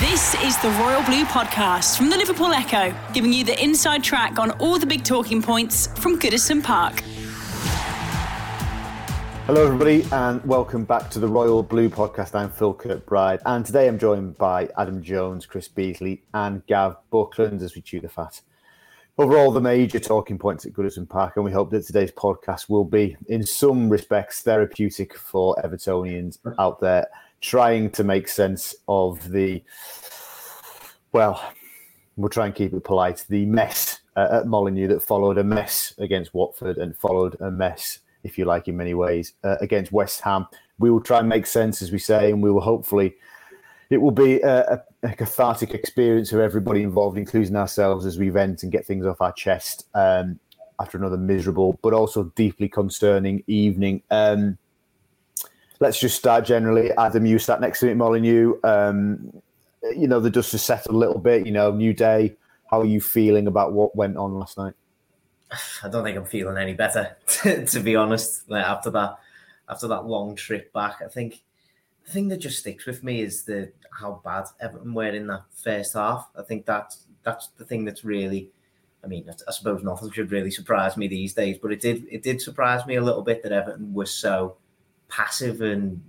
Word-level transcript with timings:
This 0.00 0.34
is 0.42 0.56
the 0.62 0.70
Royal 0.80 1.02
Blue 1.02 1.24
Podcast 1.26 1.98
from 1.98 2.08
the 2.08 2.16
Liverpool 2.16 2.54
Echo, 2.54 2.94
giving 3.12 3.34
you 3.34 3.44
the 3.44 3.62
inside 3.62 4.02
track 4.02 4.38
on 4.38 4.50
all 4.52 4.78
the 4.78 4.86
big 4.86 5.04
talking 5.04 5.42
points 5.42 5.88
from 6.00 6.18
Goodison 6.18 6.64
Park. 6.64 7.00
Hello, 9.44 9.62
everybody, 9.62 10.06
and 10.10 10.42
welcome 10.46 10.86
back 10.86 11.10
to 11.10 11.18
the 11.18 11.28
Royal 11.28 11.62
Blue 11.62 11.90
Podcast. 11.90 12.34
I'm 12.34 12.48
Phil 12.48 12.72
Kirkbride, 12.72 13.42
and 13.44 13.66
today 13.66 13.88
I'm 13.88 13.98
joined 13.98 14.38
by 14.38 14.70
Adam 14.78 15.02
Jones, 15.02 15.44
Chris 15.44 15.68
Beesley, 15.68 16.22
and 16.32 16.64
Gav 16.66 16.96
Buckland 17.10 17.60
as 17.60 17.74
we 17.74 17.82
chew 17.82 18.00
the 18.00 18.08
fat 18.08 18.40
over 19.18 19.36
all 19.36 19.50
the 19.50 19.60
major 19.60 20.00
talking 20.00 20.38
points 20.38 20.64
at 20.64 20.72
Goodison 20.72 21.06
Park, 21.06 21.36
and 21.36 21.44
we 21.44 21.52
hope 21.52 21.70
that 21.72 21.84
today's 21.84 22.10
podcast 22.12 22.70
will 22.70 22.86
be, 22.86 23.18
in 23.28 23.44
some 23.44 23.90
respects, 23.90 24.40
therapeutic 24.40 25.14
for 25.14 25.56
Evertonians 25.62 26.38
out 26.58 26.80
there 26.80 27.06
trying 27.40 27.90
to 27.90 28.04
make 28.04 28.28
sense 28.28 28.74
of 28.86 29.30
the, 29.30 29.62
well, 31.12 31.42
we'll 32.16 32.28
try 32.28 32.46
and 32.46 32.54
keep 32.54 32.72
it 32.72 32.84
polite, 32.84 33.24
the 33.28 33.46
mess 33.46 34.00
uh, 34.16 34.28
at 34.32 34.46
Molineux 34.46 34.88
that 34.88 35.02
followed 35.02 35.38
a 35.38 35.44
mess 35.44 35.94
against 35.98 36.34
Watford 36.34 36.76
and 36.78 36.96
followed 36.96 37.36
a 37.40 37.50
mess, 37.50 38.00
if 38.24 38.36
you 38.36 38.44
like, 38.44 38.68
in 38.68 38.76
many 38.76 38.94
ways, 38.94 39.32
uh, 39.42 39.56
against 39.60 39.92
West 39.92 40.20
Ham. 40.20 40.46
We 40.78 40.90
will 40.90 41.00
try 41.00 41.20
and 41.20 41.28
make 41.28 41.46
sense, 41.46 41.82
as 41.82 41.90
we 41.92 41.98
say, 41.98 42.30
and 42.30 42.42
we 42.42 42.50
will 42.50 42.60
hopefully, 42.60 43.14
it 43.88 43.98
will 43.98 44.10
be 44.10 44.40
a, 44.40 44.82
a 45.02 45.14
cathartic 45.14 45.72
experience 45.74 46.30
for 46.30 46.42
everybody 46.42 46.82
involved, 46.82 47.16
including 47.16 47.56
ourselves, 47.56 48.04
as 48.06 48.18
we 48.18 48.28
vent 48.28 48.62
and 48.62 48.72
get 48.72 48.86
things 48.86 49.06
off 49.06 49.20
our 49.20 49.32
chest 49.32 49.86
um, 49.94 50.38
after 50.78 50.98
another 50.98 51.16
miserable, 51.16 51.78
but 51.82 51.92
also 51.92 52.24
deeply 52.34 52.68
concerning 52.68 53.42
evening. 53.46 54.02
Um, 54.10 54.58
let's 55.80 55.98
just 55.98 56.16
start 56.16 56.44
generally. 56.44 56.92
Adam, 56.92 57.26
you 57.26 57.38
sat 57.38 57.60
next 57.60 57.80
to 57.80 57.86
me 57.86 57.92
at 57.92 57.96
Molineux. 57.96 58.54
Um, 58.62 59.32
you 59.96 60.06
know, 60.06 60.20
the 60.20 60.30
dust 60.30 60.52
has 60.52 60.62
settled 60.62 60.94
a 60.94 60.98
little 60.98 61.18
bit. 61.18 61.46
You 61.46 61.52
know, 61.52 61.72
new 61.72 61.92
day. 61.92 62.36
How 62.70 62.80
are 62.80 62.86
you 62.86 63.00
feeling 63.00 63.48
about 63.48 63.72
what 63.72 63.96
went 63.96 64.16
on 64.16 64.38
last 64.38 64.56
night? 64.56 64.74
I 65.82 65.88
don't 65.88 66.04
think 66.04 66.16
I'm 66.16 66.26
feeling 66.26 66.56
any 66.56 66.74
better, 66.74 67.16
to 67.42 67.80
be 67.80 67.96
honest. 67.96 68.48
Like 68.48 68.64
after 68.64 68.90
that, 68.90 69.18
after 69.68 69.88
that 69.88 70.06
long 70.06 70.36
trip 70.36 70.72
back, 70.72 71.02
I 71.04 71.08
think 71.08 71.42
the 72.04 72.12
thing 72.12 72.28
that 72.28 72.38
just 72.38 72.58
sticks 72.58 72.86
with 72.86 73.02
me 73.02 73.22
is 73.22 73.42
the 73.42 73.72
how 73.90 74.20
bad 74.24 74.44
Everton 74.60 74.94
were 74.94 75.08
in 75.08 75.26
that 75.28 75.44
first 75.52 75.94
half. 75.94 76.28
I 76.38 76.42
think 76.42 76.66
that's 76.66 77.06
that's 77.22 77.48
the 77.58 77.64
thing 77.64 77.84
that's 77.84 78.04
really. 78.04 78.50
I 79.02 79.06
mean, 79.06 79.30
I 79.48 79.52
suppose 79.52 79.82
nothing 79.82 80.10
should 80.10 80.30
really 80.30 80.50
surprise 80.50 80.98
me 80.98 81.08
these 81.08 81.32
days, 81.32 81.56
but 81.56 81.72
it 81.72 81.80
did. 81.80 82.06
It 82.10 82.22
did 82.22 82.42
surprise 82.42 82.86
me 82.86 82.96
a 82.96 83.02
little 83.02 83.22
bit 83.22 83.42
that 83.42 83.50
Everton 83.50 83.94
was 83.94 84.12
so 84.12 84.56
passive 85.10 85.60
and 85.60 86.00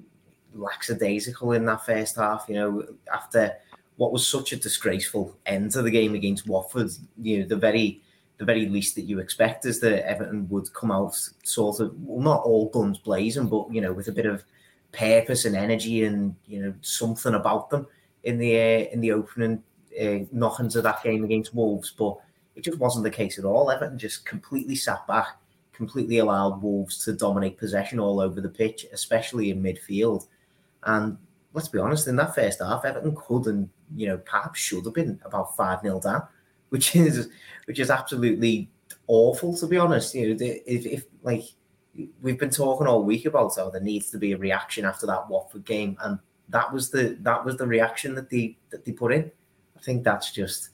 lackadaisical 0.53 1.52
in 1.53 1.66
that 1.66 1.85
first 1.85 2.16
half. 2.16 2.45
You 2.47 2.55
know, 2.55 2.83
after 3.13 3.55
what 3.97 4.11
was 4.11 4.27
such 4.27 4.53
a 4.53 4.58
disgraceful 4.58 5.38
end 5.45 5.71
to 5.71 5.81
the 5.81 5.91
game 5.91 6.16
against 6.16 6.47
Watford, 6.47 6.91
you 7.21 7.39
know, 7.39 7.47
the 7.47 7.58
very 7.58 8.02
the 8.38 8.45
very 8.45 8.67
least 8.67 8.95
that 8.95 9.03
you 9.03 9.19
expect 9.19 9.67
is 9.67 9.80
that 9.81 10.08
Everton 10.09 10.49
would 10.49 10.73
come 10.73 10.89
out 10.89 11.16
sort 11.43 11.80
of 11.80 11.93
well, 12.02 12.23
not 12.23 12.43
all 12.43 12.69
guns 12.69 12.97
blazing, 12.97 13.47
but 13.47 13.71
you 13.71 13.81
know, 13.81 13.93
with 13.93 14.08
a 14.08 14.11
bit 14.11 14.25
of 14.25 14.43
purpose 14.91 15.45
and 15.45 15.55
energy 15.55 16.03
and 16.03 16.36
you 16.47 16.61
know 16.61 16.73
something 16.81 17.36
about 17.36 17.69
them 17.69 17.88
in 18.23 18.38
the 18.38 18.55
uh, 18.55 18.89
in 18.91 19.02
the 19.02 19.11
opening 19.11 19.61
uh, 20.02 20.19
knockings 20.31 20.75
of 20.75 20.83
that 20.83 21.03
game 21.03 21.23
against 21.23 21.53
Wolves. 21.53 21.91
But 21.91 22.17
it 22.55 22.63
just 22.63 22.80
wasn't 22.80 23.03
the 23.03 23.11
case 23.11 23.38
at 23.38 23.45
all. 23.45 23.69
Everton 23.71 23.97
just 23.97 24.25
completely 24.25 24.75
sat 24.75 25.05
back 25.08 25.38
completely 25.81 26.19
allowed 26.19 26.61
Wolves 26.61 27.03
to 27.03 27.11
dominate 27.11 27.57
possession 27.57 27.99
all 27.99 28.19
over 28.19 28.39
the 28.39 28.49
pitch, 28.49 28.85
especially 28.93 29.49
in 29.49 29.63
midfield. 29.63 30.27
And 30.83 31.17
let's 31.53 31.69
be 31.69 31.79
honest, 31.79 32.07
in 32.07 32.15
that 32.17 32.35
first 32.35 32.59
half, 32.59 32.85
Everton 32.85 33.15
could 33.15 33.47
and 33.47 33.67
you 33.95 34.07
know 34.07 34.19
perhaps 34.19 34.59
should 34.59 34.85
have 34.85 34.93
been 34.93 35.19
about 35.25 35.57
five 35.57 35.81
0 35.81 35.99
down, 35.99 36.21
which 36.69 36.95
is 36.95 37.29
which 37.65 37.79
is 37.79 37.89
absolutely 37.89 38.69
awful 39.07 39.57
to 39.57 39.65
be 39.65 39.77
honest. 39.77 40.13
You 40.13 40.35
know, 40.35 40.37
if, 40.39 40.86
if 40.86 41.05
like 41.23 41.45
we've 42.21 42.37
been 42.37 42.52
talking 42.52 42.86
all 42.86 43.03
week 43.03 43.25
about 43.25 43.55
how 43.55 43.71
there 43.71 43.81
needs 43.81 44.11
to 44.11 44.20
be 44.20 44.33
a 44.33 44.37
reaction 44.37 44.86
after 44.86 45.08
that 45.08 45.27
Watford 45.30 45.65
game, 45.65 45.97
and 46.03 46.20
that 46.49 46.71
was 46.71 46.91
the 46.91 47.17
that 47.21 47.43
was 47.43 47.58
the 47.58 47.65
reaction 47.65 48.14
that 48.14 48.30
they 48.30 48.55
that 48.70 48.86
they 48.86 48.91
put 48.91 49.14
in. 49.14 49.31
I 49.75 49.81
think 49.81 50.03
that's 50.03 50.31
just 50.31 50.70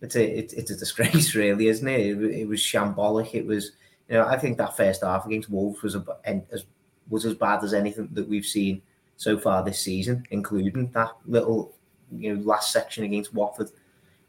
it's 0.00 0.16
a 0.16 0.38
it's, 0.38 0.70
a 0.72 0.76
disgrace, 0.76 1.32
really, 1.36 1.68
isn't 1.68 1.86
it? 1.86 2.00
It, 2.00 2.40
it 2.40 2.48
was 2.48 2.58
shambolic. 2.58 3.34
It 3.34 3.46
was 3.46 3.70
you 4.12 4.18
know, 4.18 4.26
I 4.26 4.36
think 4.36 4.58
that 4.58 4.76
first 4.76 5.02
half 5.02 5.24
against 5.24 5.48
Wolves 5.48 5.80
was 5.80 5.94
a, 5.94 6.04
as 6.50 6.66
was 7.08 7.24
as 7.24 7.32
bad 7.32 7.64
as 7.64 7.72
anything 7.72 8.10
that 8.12 8.28
we've 8.28 8.44
seen 8.44 8.82
so 9.16 9.38
far 9.38 9.64
this 9.64 9.80
season, 9.80 10.22
including 10.30 10.90
that 10.90 11.12
little 11.24 11.74
you 12.10 12.34
know 12.34 12.42
last 12.42 12.72
section 12.72 13.04
against 13.04 13.32
Watford, 13.32 13.70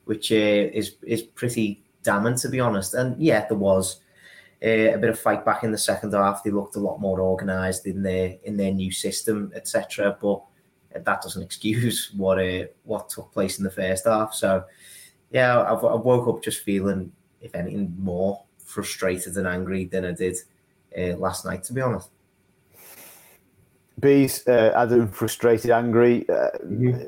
which 0.05 0.31
uh, 0.31 0.35
is 0.35 0.95
is 1.03 1.21
pretty 1.21 1.83
damning 2.01 2.37
to 2.37 2.47
be 2.47 2.61
honest. 2.61 2.93
And 2.93 3.21
yeah, 3.21 3.45
there 3.45 3.57
was 3.57 3.99
uh, 4.63 4.95
a 4.95 4.97
bit 4.97 5.09
of 5.09 5.19
fight 5.19 5.43
back 5.43 5.65
in 5.65 5.73
the 5.73 5.77
second 5.77 6.13
half. 6.13 6.45
They 6.45 6.51
looked 6.51 6.77
a 6.77 6.79
lot 6.79 7.01
more 7.01 7.19
organised 7.19 7.85
in 7.85 8.03
their 8.03 8.37
in 8.45 8.55
their 8.55 8.71
new 8.71 8.89
system, 8.89 9.51
etc. 9.53 10.17
But 10.21 10.43
that 11.03 11.21
doesn't 11.21 11.43
excuse 11.49 12.09
what 12.15 12.39
uh, 12.39 12.67
what 12.83 13.09
took 13.09 13.33
place 13.33 13.57
in 13.57 13.65
the 13.65 13.69
first 13.69 14.05
half. 14.05 14.33
So 14.33 14.63
yeah, 15.31 15.61
I've, 15.61 15.83
I 15.83 15.95
woke 15.95 16.29
up 16.29 16.41
just 16.41 16.61
feeling, 16.61 17.11
if 17.41 17.53
anything, 17.53 17.93
more 17.99 18.43
frustrated 18.73 19.37
and 19.37 19.47
angry 19.47 19.85
than 19.85 20.05
I 20.05 20.11
did 20.11 20.37
uh, 20.97 21.15
last 21.17 21.45
night, 21.45 21.63
to 21.65 21.73
be 21.73 21.81
honest. 21.81 22.09
Bees, 23.99 24.45
uh, 24.47 24.73
Adam, 24.75 25.07
frustrated, 25.07 25.71
angry. 25.71 26.27
Uh, 26.27 26.49
mm-hmm. 26.65 27.03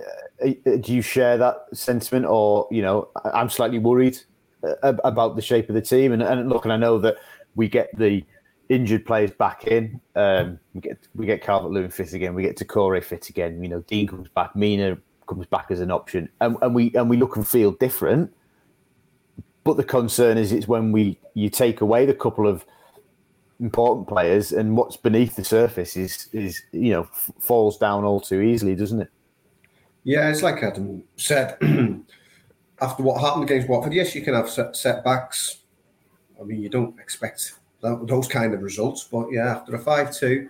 Uh, 0.45 0.77
do 0.77 0.93
you 0.93 1.01
share 1.01 1.37
that 1.37 1.65
sentiment, 1.73 2.25
or 2.25 2.67
you 2.69 2.81
know, 2.81 3.09
I'm 3.33 3.49
slightly 3.49 3.79
worried 3.79 4.17
uh, 4.63 4.93
about 5.03 5.35
the 5.35 5.41
shape 5.41 5.69
of 5.69 5.75
the 5.75 5.81
team. 5.81 6.11
And, 6.11 6.21
and 6.21 6.49
look, 6.49 6.65
and 6.65 6.73
I 6.73 6.77
know 6.77 6.99
that 6.99 7.17
we 7.55 7.67
get 7.67 7.89
the 7.97 8.23
injured 8.69 9.05
players 9.05 9.31
back 9.31 9.67
in. 9.67 9.99
Um, 10.15 10.59
we 10.73 10.81
get 10.81 10.97
we 11.15 11.25
get 11.25 11.41
Calvert 11.41 11.71
Lewin 11.71 11.89
fit 11.89 12.13
again. 12.13 12.33
We 12.33 12.43
get 12.43 12.57
Doucouré 12.57 13.03
fit 13.03 13.29
again. 13.29 13.61
You 13.63 13.69
know, 13.69 13.79
Dean 13.81 14.07
comes 14.07 14.27
back. 14.29 14.55
Mina 14.55 14.97
comes 15.27 15.47
back 15.47 15.67
as 15.69 15.79
an 15.79 15.91
option, 15.91 16.29
and, 16.41 16.57
and 16.61 16.75
we 16.75 16.93
and 16.95 17.09
we 17.09 17.17
look 17.17 17.35
and 17.35 17.47
feel 17.47 17.71
different. 17.71 18.33
But 19.65 19.75
the 19.75 19.83
concern 19.83 20.37
is 20.37 20.53
it's 20.53 20.67
when 20.67 20.93
we 20.93 21.19
you 21.33 21.49
take 21.49 21.81
away 21.81 22.05
the 22.05 22.13
couple 22.13 22.47
of 22.47 22.65
important 23.59 24.07
players 24.07 24.53
and 24.53 24.77
what's 24.77 24.95
beneath 24.95 25.35
the 25.35 25.43
surface 25.43 25.97
is 25.97 26.29
is 26.31 26.61
you 26.71 26.91
know 26.91 27.01
f- 27.01 27.31
falls 27.39 27.77
down 27.77 28.05
all 28.05 28.21
too 28.21 28.39
easily, 28.39 28.75
doesn't 28.75 29.01
it? 29.01 29.09
Yeah, 30.03 30.29
it's 30.29 30.43
like 30.43 30.63
Adam 30.63 31.03
said. 31.17 31.57
after 32.81 33.03
what 33.03 33.21
happened 33.21 33.43
against 33.43 33.69
Watford, 33.69 33.93
yes, 33.93 34.15
you 34.15 34.21
can 34.21 34.33
have 34.33 34.49
set- 34.49 34.75
setbacks. 34.75 35.59
I 36.39 36.43
mean, 36.43 36.61
you 36.61 36.69
don't 36.69 36.99
expect 36.99 37.53
that, 37.81 38.05
those 38.07 38.27
kind 38.27 38.53
of 38.53 38.61
results, 38.61 39.05
but 39.05 39.31
yeah, 39.31 39.55
after 39.55 39.75
a 39.75 39.79
five-two 39.79 40.49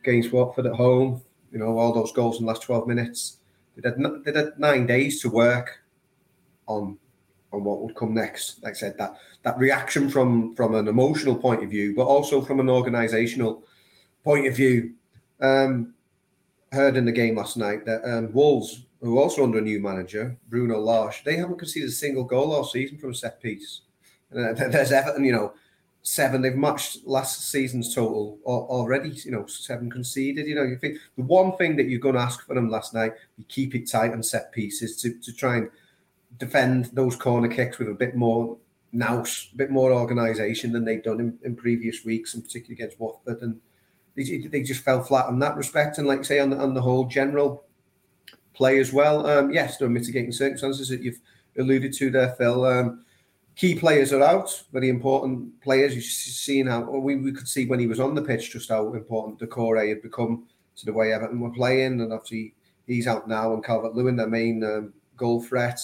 against 0.00 0.32
Watford 0.32 0.66
at 0.66 0.74
home, 0.74 1.22
you 1.52 1.58
know 1.58 1.78
all 1.78 1.92
those 1.92 2.12
goals 2.12 2.38
in 2.40 2.46
the 2.46 2.52
last 2.52 2.62
twelve 2.62 2.88
minutes. 2.88 3.38
They 3.76 3.88
had, 3.88 3.98
they 4.24 4.32
had 4.32 4.58
nine 4.58 4.86
days 4.86 5.20
to 5.20 5.28
work 5.28 5.82
on 6.66 6.98
on 7.52 7.64
what 7.64 7.80
would 7.80 7.94
come 7.94 8.14
next. 8.14 8.62
Like 8.62 8.72
I 8.72 8.76
said, 8.76 8.98
that 8.98 9.16
that 9.42 9.58
reaction 9.58 10.08
from 10.08 10.54
from 10.54 10.74
an 10.74 10.88
emotional 10.88 11.36
point 11.36 11.62
of 11.62 11.70
view, 11.70 11.94
but 11.94 12.06
also 12.06 12.40
from 12.42 12.60
an 12.60 12.66
organisational 12.66 13.62
point 14.24 14.46
of 14.46 14.56
view. 14.56 14.94
Um, 15.40 15.94
heard 16.72 16.96
in 16.96 17.04
the 17.04 17.12
game 17.12 17.36
last 17.36 17.56
night 17.56 17.84
that 17.86 18.04
um, 18.04 18.32
Wolves, 18.32 18.84
who 19.00 19.18
are 19.18 19.22
also 19.22 19.44
under 19.44 19.58
a 19.58 19.62
new 19.62 19.80
manager, 19.80 20.36
Bruno 20.48 20.78
Lage, 20.78 21.22
they 21.24 21.36
haven't 21.36 21.58
conceded 21.58 21.88
a 21.88 21.92
single 21.92 22.24
goal 22.24 22.52
all 22.52 22.64
season 22.64 22.98
from 22.98 23.10
a 23.10 23.14
set 23.14 23.40
piece. 23.40 23.82
Uh, 24.32 24.52
there's 24.52 24.92
Everton, 24.92 25.24
you 25.24 25.32
know, 25.32 25.54
seven. 26.02 26.42
They've 26.42 26.56
matched 26.56 27.06
last 27.06 27.50
season's 27.50 27.94
total 27.94 28.38
already. 28.44 29.10
You 29.10 29.32
know, 29.32 29.46
seven 29.46 29.90
conceded. 29.90 30.46
You 30.46 30.54
know, 30.54 30.62
you 30.64 30.76
think 30.76 30.98
the 31.16 31.24
one 31.24 31.56
thing 31.56 31.76
that 31.76 31.88
you're 31.88 32.00
going 32.00 32.14
to 32.14 32.20
ask 32.20 32.46
for 32.46 32.54
them 32.54 32.70
last 32.70 32.94
night, 32.94 33.12
you 33.36 33.44
keep 33.48 33.74
it 33.74 33.90
tight 33.90 34.12
on 34.12 34.22
set 34.22 34.52
pieces 34.52 35.00
to 35.02 35.14
to 35.20 35.32
try 35.32 35.56
and 35.56 35.70
defend 36.38 36.86
those 36.86 37.16
corner 37.16 37.48
kicks 37.48 37.78
with 37.78 37.88
a 37.88 37.94
bit 37.94 38.14
more 38.14 38.56
nous, 38.92 39.48
a 39.52 39.56
bit 39.56 39.70
more 39.70 39.92
organisation 39.92 40.72
than 40.72 40.84
they've 40.84 41.02
done 41.02 41.20
in, 41.20 41.38
in, 41.44 41.56
previous 41.56 42.04
weeks, 42.04 42.34
and 42.34 42.44
particularly 42.44 42.74
against 42.74 43.00
Watford. 43.00 43.42
And 43.42 43.60
they, 44.14 44.38
they 44.38 44.62
just 44.62 44.84
fell 44.84 45.02
flat 45.02 45.26
on 45.26 45.38
that 45.40 45.56
respect. 45.56 45.98
And 45.98 46.06
like 46.06 46.24
say 46.24 46.38
on 46.38 46.50
the, 46.50 46.56
on 46.56 46.74
the 46.74 46.82
whole 46.82 47.06
general 47.06 47.64
play 48.54 48.78
as 48.78 48.92
well. 48.92 49.26
Um, 49.26 49.52
yes, 49.52 49.76
there 49.76 49.86
are 49.86 49.90
mitigating 49.90 50.32
circumstances 50.32 50.88
that 50.88 51.02
you've 51.02 51.20
alluded 51.58 51.92
to 51.94 52.10
there, 52.10 52.34
Phil. 52.38 52.64
Um, 52.64 53.04
key 53.54 53.74
players 53.74 54.12
are 54.12 54.22
out, 54.22 54.64
very 54.72 54.88
important 54.88 55.60
players. 55.60 55.94
You've 55.94 56.04
seen 56.04 56.66
how 56.66 56.82
we, 56.82 57.16
we 57.16 57.32
could 57.32 57.48
see 57.48 57.66
when 57.66 57.80
he 57.80 57.86
was 57.86 58.00
on 58.00 58.14
the 58.14 58.22
pitch 58.22 58.52
just 58.52 58.70
how 58.70 58.92
important 58.94 59.38
Doucouré 59.38 59.90
had 59.90 60.02
become 60.02 60.46
to 60.76 60.86
the 60.86 60.92
way 60.92 61.12
Everton 61.12 61.40
were 61.40 61.50
playing, 61.50 62.00
and 62.00 62.12
obviously 62.12 62.54
he's 62.86 63.06
out 63.06 63.28
now. 63.28 63.52
And 63.52 63.64
Calvert 63.64 63.94
Lewin, 63.94 64.16
their 64.16 64.26
main 64.26 64.62
um, 64.62 64.92
goal 65.16 65.42
threat, 65.42 65.80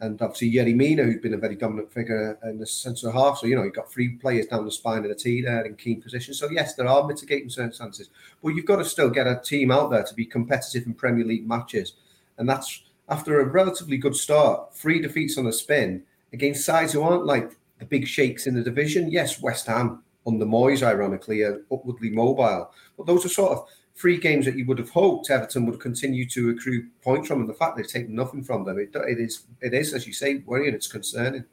and 0.00 0.20
obviously 0.22 0.50
Yerry 0.50 0.74
Mina, 0.74 1.04
who's 1.04 1.20
been 1.20 1.34
a 1.34 1.38
very 1.38 1.56
dominant 1.56 1.92
figure 1.92 2.38
in 2.44 2.58
the 2.58 2.66
centre 2.66 3.10
half. 3.10 3.38
So, 3.38 3.46
you 3.46 3.54
know, 3.54 3.62
you've 3.62 3.74
got 3.74 3.92
three 3.92 4.08
players 4.16 4.46
down 4.46 4.64
the 4.64 4.72
spine 4.72 5.04
of 5.04 5.10
the 5.10 5.14
tee 5.14 5.42
there 5.42 5.64
in 5.64 5.76
key 5.76 5.96
positions. 5.96 6.38
So, 6.38 6.48
yes, 6.50 6.74
there 6.74 6.86
are 6.86 7.06
mitigating 7.06 7.50
circumstances, 7.50 8.08
but 8.42 8.50
you've 8.50 8.64
got 8.64 8.76
to 8.76 8.84
still 8.84 9.10
get 9.10 9.26
a 9.26 9.40
team 9.44 9.70
out 9.70 9.90
there 9.90 10.02
to 10.02 10.14
be 10.14 10.24
competitive 10.24 10.86
in 10.86 10.94
Premier 10.94 11.24
League 11.24 11.46
matches. 11.46 11.94
And 12.38 12.48
that's 12.48 12.82
after 13.10 13.40
a 13.40 13.44
relatively 13.44 13.98
good 13.98 14.16
start, 14.16 14.74
three 14.74 15.00
defeats 15.00 15.36
on 15.36 15.46
a 15.46 15.52
spin 15.52 16.02
against 16.32 16.64
sides 16.64 16.92
who 16.92 17.02
aren't 17.02 17.26
like 17.26 17.56
the 17.78 17.84
big 17.84 18.06
shakes 18.06 18.46
in 18.46 18.54
the 18.54 18.62
division. 18.62 19.10
Yes, 19.10 19.42
West 19.42 19.66
Ham 19.66 20.02
under 20.26 20.46
Moyes, 20.46 20.82
ironically, 20.82 21.42
are 21.42 21.62
upwardly 21.72 22.10
mobile, 22.10 22.70
but 22.96 23.06
those 23.06 23.26
are 23.26 23.30
sort 23.30 23.52
of 23.52 23.68
three 24.00 24.16
games 24.16 24.46
that 24.46 24.56
you 24.56 24.64
would 24.64 24.78
have 24.78 24.88
hoped 24.88 25.28
Everton 25.30 25.66
would 25.66 25.78
continue 25.78 26.26
to 26.30 26.50
accrue 26.50 26.86
points 27.02 27.28
from, 27.28 27.40
and 27.40 27.48
the 27.48 27.54
fact 27.54 27.76
they've 27.76 27.86
taken 27.86 28.14
nothing 28.14 28.42
from 28.42 28.64
them, 28.64 28.78
it, 28.78 28.90
it 28.94 29.20
is, 29.20 29.44
it 29.60 29.74
is, 29.74 29.92
as 29.92 30.06
you 30.06 30.12
say, 30.14 30.36
worrying. 30.46 30.74
It's 30.74 30.86
concerning. 30.86 31.44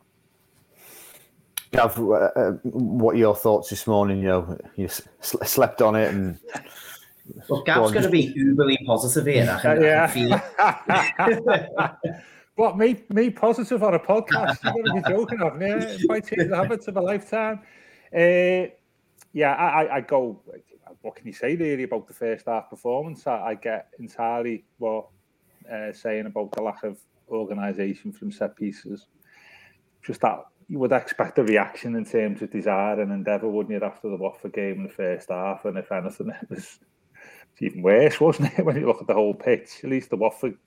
Gav, 1.72 2.00
uh, 2.00 2.14
uh, 2.14 2.52
what 2.64 3.16
are 3.16 3.18
your 3.18 3.36
thoughts 3.36 3.70
this 3.70 3.86
morning? 3.86 4.20
You 4.20 4.28
know, 4.28 4.58
you 4.78 4.88
slept 5.22 5.82
on 5.82 5.96
it 5.96 6.14
and. 6.14 6.40
Well, 7.50 7.62
Gav's 7.64 7.92
going 7.92 8.04
to 8.04 8.10
be 8.10 8.34
uberly 8.34 8.78
positive 8.86 9.26
here. 9.26 9.52
I 9.52 9.62
can, 9.62 9.82
yeah. 9.82 10.40
what 12.56 12.78
me 12.78 13.04
me 13.10 13.30
positive 13.30 13.84
on 13.84 13.96
a 13.96 14.00
podcast? 14.00 14.64
You're 14.64 14.72
going 14.72 14.86
to 14.86 14.94
be 14.94 15.02
joking, 15.10 15.40
haven't 15.40 15.62
you? 15.62 15.76
It 15.76 16.02
might 16.08 16.26
change 16.26 16.50
the 16.50 16.56
habits 16.56 16.88
of 16.88 16.96
a 16.96 17.02
lifetime. 17.02 17.60
Uh, 18.16 18.72
yeah, 19.34 19.54
I, 19.54 19.98
I, 19.98 20.02
go. 20.02 20.42
What 21.08 21.16
can 21.16 21.26
you 21.26 21.32
say 21.32 21.56
really 21.56 21.84
about 21.84 22.06
the 22.06 22.14
first 22.14 22.48
half 22.48 22.70
performance? 22.70 23.26
I, 23.28 23.38
I 23.38 23.56
get 23.56 23.92
entirely 23.98 24.66
what 24.78 25.08
uh, 25.72 25.94
saying 25.94 26.26
about 26.26 26.52
the 26.52 26.62
lack 26.62 26.84
of 26.84 27.00
organisation 27.30 28.12
from 28.12 28.30
set 28.30 28.58
pieces. 28.58 29.08
Just 30.04 30.20
that 30.20 30.44
you 30.68 30.80
would 30.80 30.92
expect 30.92 31.38
a 31.38 31.44
reaction 31.44 31.96
in 31.96 32.04
terms 32.04 32.42
of 32.42 32.52
desire 32.52 33.00
and 33.00 33.14
endeavour, 33.14 33.48
wouldn't 33.48 33.74
you, 33.74 33.88
after 33.88 34.10
the 34.10 34.18
Watford 34.18 34.52
game 34.52 34.80
in 34.80 34.84
the 34.84 34.90
first 34.90 35.30
half? 35.30 35.64
And 35.64 35.78
if 35.78 35.90
anything, 35.94 36.30
it 36.42 36.50
was 36.50 36.78
even 37.62 37.82
worse, 37.84 38.20
wasn't 38.20 38.60
it, 38.60 38.66
when 38.66 38.76
you 38.76 38.86
look 38.86 39.00
at 39.00 39.08
the 39.08 39.14
whole 39.14 39.34
pitch? 39.34 39.80
At 39.86 39.90
least 39.90 40.10
the 40.10 40.18
Watford 40.18 40.58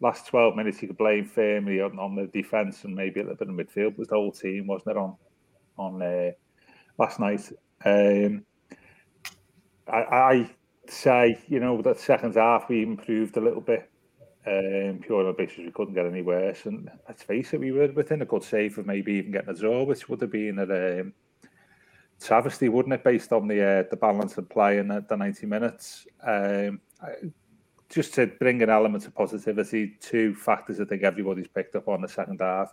last 0.00 0.26
12 0.26 0.54
minutes, 0.54 0.82
you 0.82 0.88
could 0.88 0.98
blame 0.98 1.24
firmly 1.24 1.80
on, 1.80 1.98
on 1.98 2.14
the 2.14 2.26
defence 2.26 2.84
and 2.84 2.94
maybe 2.94 3.20
a 3.20 3.22
little 3.22 3.36
bit 3.36 3.48
of 3.48 3.54
midfield. 3.54 3.96
Was 3.96 4.08
the 4.08 4.16
whole 4.16 4.32
team, 4.32 4.66
wasn't 4.66 4.90
it, 4.90 4.96
on 4.98 5.16
on 5.78 6.02
uh, 6.02 6.32
last 6.98 7.18
night? 7.18 7.50
Um, 7.86 8.44
I, 9.88 9.98
I 9.98 10.50
say, 10.88 11.38
you 11.48 11.60
know, 11.60 11.80
that 11.82 11.98
second 11.98 12.34
half 12.34 12.68
we 12.68 12.82
improved 12.82 13.36
a 13.36 13.40
little 13.40 13.60
bit 13.60 13.88
um, 14.46 15.00
on 15.10 15.26
the 15.26 15.34
basis 15.36 15.58
we 15.58 15.70
couldn't 15.70 15.94
get 15.94 16.06
any 16.06 16.22
worse. 16.22 16.66
And 16.66 16.90
let's 17.08 17.22
face 17.22 17.52
it, 17.52 17.60
we 17.60 17.72
were 17.72 17.90
within 17.92 18.22
a 18.22 18.26
good 18.26 18.42
save 18.42 18.78
of 18.78 18.86
maybe 18.86 19.12
even 19.14 19.32
getting 19.32 19.50
a 19.50 19.54
draw, 19.54 19.84
which 19.84 20.08
would 20.08 20.20
have 20.20 20.32
been 20.32 20.58
a 20.58 21.00
um, 21.00 21.12
travesty, 22.20 22.68
wouldn't 22.68 22.94
it, 22.94 23.04
based 23.04 23.32
on 23.32 23.48
the 23.48 23.62
uh, 23.62 23.84
the 23.90 23.96
balance 23.96 24.36
of 24.38 24.48
play 24.48 24.78
in 24.78 24.88
the, 24.88 25.04
the 25.08 25.16
90 25.16 25.46
minutes. 25.46 26.06
Um, 26.26 26.80
just 27.88 28.14
to 28.14 28.26
bring 28.26 28.62
an 28.62 28.70
element 28.70 29.06
of 29.06 29.14
positivity, 29.14 29.96
two 30.00 30.34
factors 30.34 30.80
I 30.80 30.84
think 30.86 31.02
everybody's 31.02 31.48
picked 31.48 31.76
up 31.76 31.88
on 31.88 32.00
the 32.00 32.08
second 32.08 32.40
half. 32.40 32.72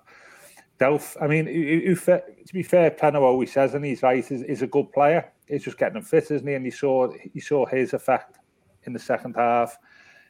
Delph, 0.79 1.17
I 1.21 1.27
mean, 1.27 1.45
to 1.45 2.53
be 2.53 2.63
fair, 2.63 2.91
Plano 2.91 3.23
always 3.23 3.51
says, 3.51 3.73
and 3.73 3.83
he's 3.83 4.01
right, 4.01 4.19
is, 4.31 4.43
is 4.43 4.61
a 4.61 4.67
good 4.67 4.93
player. 4.93 5.29
He's 5.49 5.63
just 5.63 5.77
getting 5.77 6.01
fit, 6.01 6.31
isn't 6.31 6.47
he? 6.47 6.53
And 6.53 6.65
he 6.65 6.71
saw 6.71 7.11
he 7.33 7.39
saw 7.39 7.65
his 7.65 7.93
effect 7.93 8.37
in 8.83 8.93
the 8.93 8.99
second 8.99 9.35
half 9.35 9.77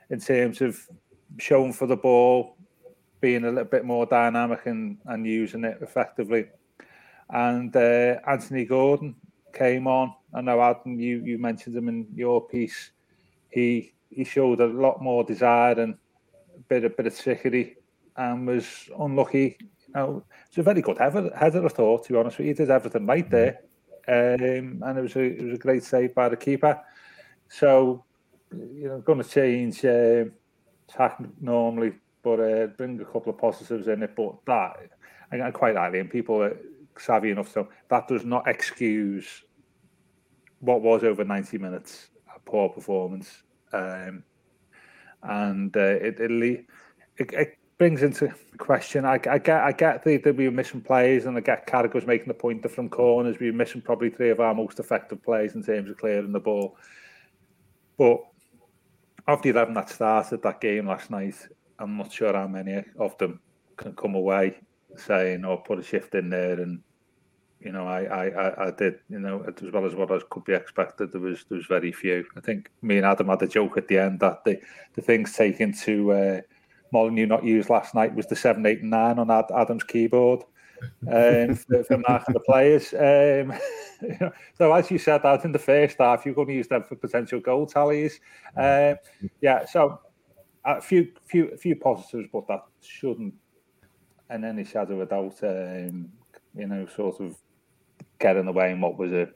in 0.09 0.19
terms 0.19 0.61
of 0.61 0.79
showing 1.37 1.73
for 1.73 1.87
the 1.87 1.97
ball, 1.97 2.57
being 3.21 3.43
a 3.43 3.49
little 3.49 3.65
bit 3.65 3.85
more 3.85 4.05
dynamic 4.05 4.65
and, 4.65 4.97
and 5.05 5.25
using 5.25 5.63
it 5.63 5.77
effectively. 5.81 6.45
And 7.29 7.75
uh, 7.75 8.15
Anthony 8.27 8.65
Gordon 8.65 9.15
came 9.53 9.87
on. 9.87 10.13
I 10.33 10.41
know 10.41 10.61
Adam, 10.61 10.99
you, 10.99 11.21
you 11.23 11.37
mentioned 11.37 11.75
him 11.75 11.89
in 11.89 12.07
your 12.15 12.47
piece. 12.47 12.91
He 13.49 13.93
he 14.09 14.23
showed 14.23 14.59
a 14.59 14.65
lot 14.65 15.03
more 15.03 15.23
desire 15.23 15.79
and 15.79 15.93
a 16.55 16.59
bit 16.67 16.83
a 16.85 16.89
bit 16.89 17.07
of 17.07 17.19
trickery 17.19 17.77
and 18.17 18.47
was 18.47 18.89
unlucky. 18.99 19.57
You 19.59 19.93
know, 19.93 20.23
it's 20.47 20.57
a 20.57 20.63
very 20.63 20.81
good 20.81 20.97
header, 20.97 21.31
header 21.35 21.65
I 21.65 21.69
thought, 21.69 22.05
to 22.05 22.13
be 22.13 22.19
honest 22.19 22.37
with 22.37 22.47
you. 22.47 22.53
He 22.53 22.57
did 22.57 22.69
everything 22.69 23.05
right 23.05 23.29
there. 23.29 23.59
Um, 24.09 24.81
and 24.83 24.97
it 24.97 25.01
was 25.01 25.15
a 25.15 25.21
it 25.21 25.43
was 25.43 25.53
a 25.53 25.61
great 25.61 25.83
save 25.83 26.15
by 26.15 26.29
the 26.29 26.35
keeper. 26.35 26.81
So, 27.47 28.03
you 28.51 28.87
know, 28.87 28.99
going 28.99 29.21
to 29.21 29.29
change 29.29 29.85
um, 29.85 30.31
attack 30.87 31.19
normally, 31.39 31.93
but 32.23 32.39
uh, 32.39 32.67
bring 32.67 32.99
a 32.99 33.05
couple 33.05 33.31
of 33.31 33.37
positives 33.37 33.87
in 33.87 34.01
it. 34.01 34.15
But 34.15 34.35
that, 34.47 34.77
I 35.31 35.51
quite 35.51 35.75
like 35.75 35.93
it, 35.93 35.99
and 35.99 36.09
people 36.09 36.41
are 36.41 36.57
savvy 36.97 37.31
enough 37.31 37.51
so 37.51 37.69
that 37.89 38.07
does 38.07 38.25
not 38.25 38.47
excuse 38.47 39.43
what 40.59 40.81
was 40.81 41.03
over 41.03 41.23
90 41.23 41.57
minutes 41.57 42.09
a 42.35 42.39
poor 42.39 42.69
performance. 42.69 43.43
Um, 43.71 44.23
and 45.23 45.75
uh, 45.75 45.79
it, 45.79 46.19
it, 46.19 46.65
it 47.17 47.58
brings 47.79 48.03
into 48.03 48.31
question. 48.59 49.05
I, 49.05 49.19
I 49.27 49.39
get 49.39 49.63
I 49.63 49.71
get 49.71 50.03
the, 50.03 50.17
that 50.17 50.35
we 50.35 50.45
were 50.45 50.51
missing 50.51 50.81
players, 50.81 51.25
and 51.25 51.35
I 51.35 51.39
get 51.39 51.65
Carragher 51.65 51.95
was 51.95 52.05
making 52.05 52.27
the 52.27 52.33
point 52.35 52.61
that 52.61 52.69
from 52.69 52.89
corners 52.89 53.39
we 53.39 53.49
were 53.49 53.57
missing 53.57 53.81
probably 53.81 54.11
three 54.11 54.29
of 54.29 54.39
our 54.39 54.53
most 54.53 54.79
effective 54.79 55.23
players 55.23 55.55
in 55.55 55.63
terms 55.63 55.89
of 55.89 55.97
clearing 55.97 56.33
the 56.33 56.39
ball. 56.39 56.77
But 57.97 58.19
of 59.27 59.41
the 59.41 59.49
11 59.49 59.73
that 59.73 59.89
started 59.89 60.43
that 60.43 60.61
game 60.61 60.87
last 60.87 61.09
night, 61.09 61.35
I'm 61.79 61.97
not 61.97 62.11
sure 62.11 62.33
how 62.33 62.47
many 62.47 62.83
of 62.99 63.17
them 63.17 63.39
can 63.77 63.95
come 63.95 64.15
away 64.15 64.59
saying, 64.97 65.45
or 65.45 65.53
oh, 65.53 65.57
put 65.57 65.79
a 65.79 65.83
shift 65.83 66.15
in 66.15 66.29
there. 66.29 66.59
And, 66.59 66.81
you 67.59 67.71
know, 67.71 67.87
I, 67.87 68.03
I, 68.03 68.67
I 68.67 68.71
did, 68.71 68.99
you 69.09 69.19
know, 69.19 69.43
as 69.47 69.71
well 69.71 69.85
as 69.85 69.95
what 69.95 70.11
I 70.11 70.19
could 70.29 70.45
be 70.45 70.53
expected, 70.53 71.11
there 71.11 71.21
was 71.21 71.45
there 71.47 71.57
was 71.57 71.67
very 71.67 71.91
few. 71.91 72.25
I 72.35 72.41
think 72.41 72.71
me 72.81 72.97
and 72.97 73.05
Adam 73.05 73.27
had 73.27 73.41
a 73.41 73.47
joke 73.47 73.77
at 73.77 73.87
the 73.87 73.99
end 73.99 74.19
that 74.21 74.43
the, 74.43 74.59
the 74.95 75.01
things 75.01 75.33
taken 75.33 75.73
to 75.83 76.11
uh, 76.11 76.41
Molineux 76.91 77.25
not 77.25 77.43
used 77.43 77.69
last 77.69 77.95
night 77.95 78.15
was 78.15 78.27
the 78.27 78.35
7, 78.35 78.65
8, 78.65 78.81
and 78.81 78.89
9 78.89 79.19
on 79.19 79.31
Adam's 79.31 79.83
keyboard 79.83 80.43
um, 81.11 81.55
for, 81.55 81.83
for 81.83 81.97
marking 82.07 82.33
the 82.33 82.39
players. 82.39 82.93
Um, 82.93 83.53
so 84.57 84.73
as 84.73 84.89
you 84.89 84.97
said 84.97 85.23
that 85.23 85.45
in 85.45 85.51
the 85.51 85.59
first 85.59 85.97
half, 85.99 86.25
you're 86.25 86.35
going 86.35 86.47
to 86.47 86.53
use 86.53 86.67
them 86.67 86.83
for 86.83 86.95
potential 86.95 87.39
goal 87.39 87.65
tallies. 87.65 88.19
Uh, 88.57 88.95
yeah, 89.41 89.65
so 89.65 89.99
a 90.65 90.81
few 90.81 91.11
few 91.25 91.55
few 91.57 91.75
positives, 91.75 92.27
but 92.31 92.47
that 92.47 92.63
shouldn't, 92.81 93.33
in 94.29 94.43
any 94.43 94.63
shadow 94.63 95.01
of 95.01 95.09
doubt, 95.09 95.37
um, 95.43 96.09
you 96.55 96.67
know, 96.67 96.87
sort 96.95 97.19
of 97.19 97.35
get 98.19 98.37
in 98.37 98.45
the 98.45 98.51
way 98.51 98.71
in 98.71 98.81
what 98.81 98.97
was 98.97 99.11
a 99.11 99.27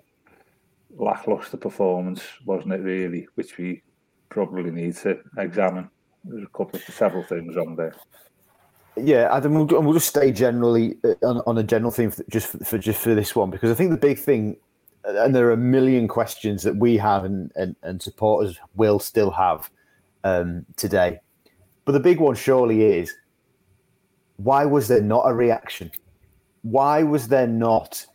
lackluster 0.96 1.58
performance, 1.58 2.22
wasn't 2.46 2.74
it? 2.74 2.82
Really, 2.82 3.28
which 3.36 3.58
we 3.58 3.82
probably 4.30 4.72
need 4.72 4.96
to 4.98 5.20
examine. 5.38 5.90
There's 6.24 6.44
a 6.44 6.58
couple 6.58 6.80
of 6.80 6.84
several 6.84 7.24
things 7.24 7.58
on 7.58 7.76
there. 7.76 7.96
Yeah, 8.96 9.36
Adam, 9.36 9.56
we'll, 9.56 9.66
we'll 9.66 9.94
just 9.94 10.08
stay 10.08 10.32
generally 10.32 10.98
uh, 11.04 11.16
on, 11.24 11.42
on 11.48 11.58
a 11.58 11.64
general 11.64 11.92
theme 11.92 12.12
for, 12.12 12.24
just 12.30 12.48
for, 12.48 12.60
for, 12.60 12.78
just 12.78 13.02
for 13.02 13.16
this 13.16 13.36
one 13.36 13.50
because 13.50 13.72
I 13.72 13.74
think 13.74 13.90
the 13.90 13.98
big 13.98 14.20
thing, 14.20 14.56
and 15.04 15.36
there 15.36 15.48
are 15.48 15.54
a 15.54 15.58
million 15.58 16.08
questions 16.08 16.62
that 16.64 16.76
we 16.76 16.98
have 16.98 17.26
and, 17.26 17.52
and, 17.56 17.76
and 17.82 18.02
supporters 18.02 18.60
will 18.76 19.00
still 19.00 19.32
have 19.32 19.70
um, 20.24 20.66
today, 20.76 21.20
but 21.86 21.94
the 21.94 22.00
big 22.00 22.20
one 22.20 22.36
surely 22.36 22.84
is 22.84 23.14
why 24.38 24.64
was 24.64 24.88
there 24.88 25.02
not 25.02 25.24
a 25.26 25.34
reaction? 25.34 25.92
Why 26.62 27.04
was 27.04 27.28
there 27.28 27.48
not, 27.48 28.06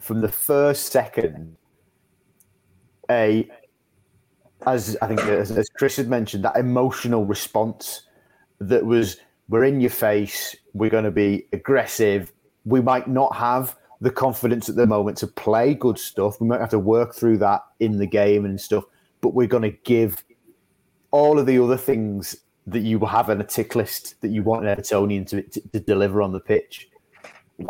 from 0.00 0.20
the 0.20 0.28
first 0.28 0.86
second, 0.86 1.56
a 3.10 3.48
as 4.66 4.96
I 5.02 5.08
think 5.08 5.20
as, 5.22 5.50
as 5.50 5.68
Chris 5.70 5.96
had 5.96 6.08
mentioned, 6.08 6.44
that 6.44 6.56
emotional 6.56 7.24
response 7.24 8.02
that 8.60 8.84
was 8.84 9.16
we're 9.48 9.64
in 9.64 9.80
your 9.80 9.90
face, 9.90 10.54
we're 10.74 10.90
going 10.90 11.04
to 11.04 11.10
be 11.10 11.46
aggressive. 11.52 12.32
We 12.64 12.80
might 12.80 13.08
not 13.08 13.34
have 13.36 13.76
the 14.00 14.10
confidence 14.10 14.68
at 14.68 14.76
the 14.76 14.86
moment 14.86 15.18
to 15.18 15.26
play 15.26 15.74
good 15.74 15.98
stuff. 15.98 16.40
We 16.40 16.46
might 16.46 16.60
have 16.60 16.70
to 16.70 16.78
work 16.78 17.14
through 17.14 17.38
that 17.38 17.62
in 17.80 17.98
the 17.98 18.06
game 18.06 18.44
and 18.44 18.60
stuff, 18.60 18.84
but 19.20 19.34
we're 19.34 19.48
going 19.48 19.64
to 19.64 19.76
give 19.84 20.24
all 21.10 21.38
of 21.38 21.46
the 21.46 21.62
other 21.62 21.76
things 21.76 22.36
that 22.66 22.80
you 22.80 22.98
have 23.00 23.28
on 23.28 23.40
a 23.40 23.44
tick 23.44 23.74
list 23.74 24.20
that 24.20 24.28
you 24.28 24.42
want 24.42 24.64
an 24.64 24.76
Evertonian 24.76 25.26
to, 25.26 25.42
to, 25.42 25.60
to 25.60 25.80
deliver 25.80 26.22
on 26.22 26.32
the 26.32 26.40
pitch. 26.40 26.88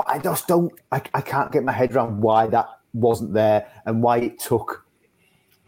I 0.06 0.18
just 0.18 0.46
don't, 0.46 0.72
I, 0.92 1.02
I 1.14 1.20
can't 1.20 1.50
get 1.50 1.64
my 1.64 1.72
head 1.72 1.94
around 1.94 2.20
why 2.20 2.46
that 2.48 2.66
wasn't 2.92 3.32
there 3.32 3.66
and 3.86 4.02
why 4.02 4.18
it 4.18 4.38
took 4.38 4.84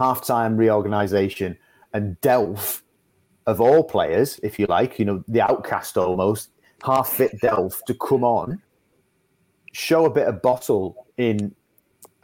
half 0.02 0.24
time 0.24 0.56
reorganisation 0.56 1.56
and 1.94 2.20
Delph 2.22 2.82
of 3.46 3.60
all 3.60 3.84
players, 3.84 4.40
if 4.42 4.58
you 4.58 4.66
like, 4.66 4.98
you 4.98 5.04
know, 5.04 5.22
the 5.28 5.40
outcast 5.40 5.96
almost, 5.96 6.50
half 6.82 7.08
fit 7.08 7.40
Delph 7.40 7.84
to 7.86 7.94
come 7.94 8.24
on, 8.24 8.60
show 9.72 10.04
a 10.04 10.10
bit 10.10 10.26
of 10.26 10.42
bottle 10.42 11.06
in 11.18 11.54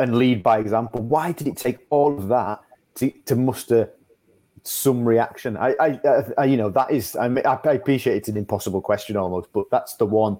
and 0.01 0.19
lead 0.19 0.43
by 0.43 0.59
example. 0.59 1.03
Why 1.03 1.31
did 1.33 1.47
it 1.47 1.57
take 1.57 1.79
all 1.91 2.19
of 2.19 2.29
that 2.29 2.61
to, 2.97 3.11
to 3.27 3.37
muster 3.37 3.91
some 4.65 5.05
reaction? 5.05 5.57
I, 5.57 5.75
I, 5.81 6.01
I, 6.37 6.45
you 6.47 6.57
know, 6.57 6.71
that 6.71 6.91
is, 6.91 7.15
I, 7.15 7.27
I 7.27 7.73
appreciate 7.73 8.17
it's 8.17 8.29
an 8.29 8.37
impossible 8.37 8.81
question 8.81 9.17
almost, 9.17 9.53
but 9.53 9.67
that's 9.71 9.95
the 9.97 10.07
one, 10.07 10.39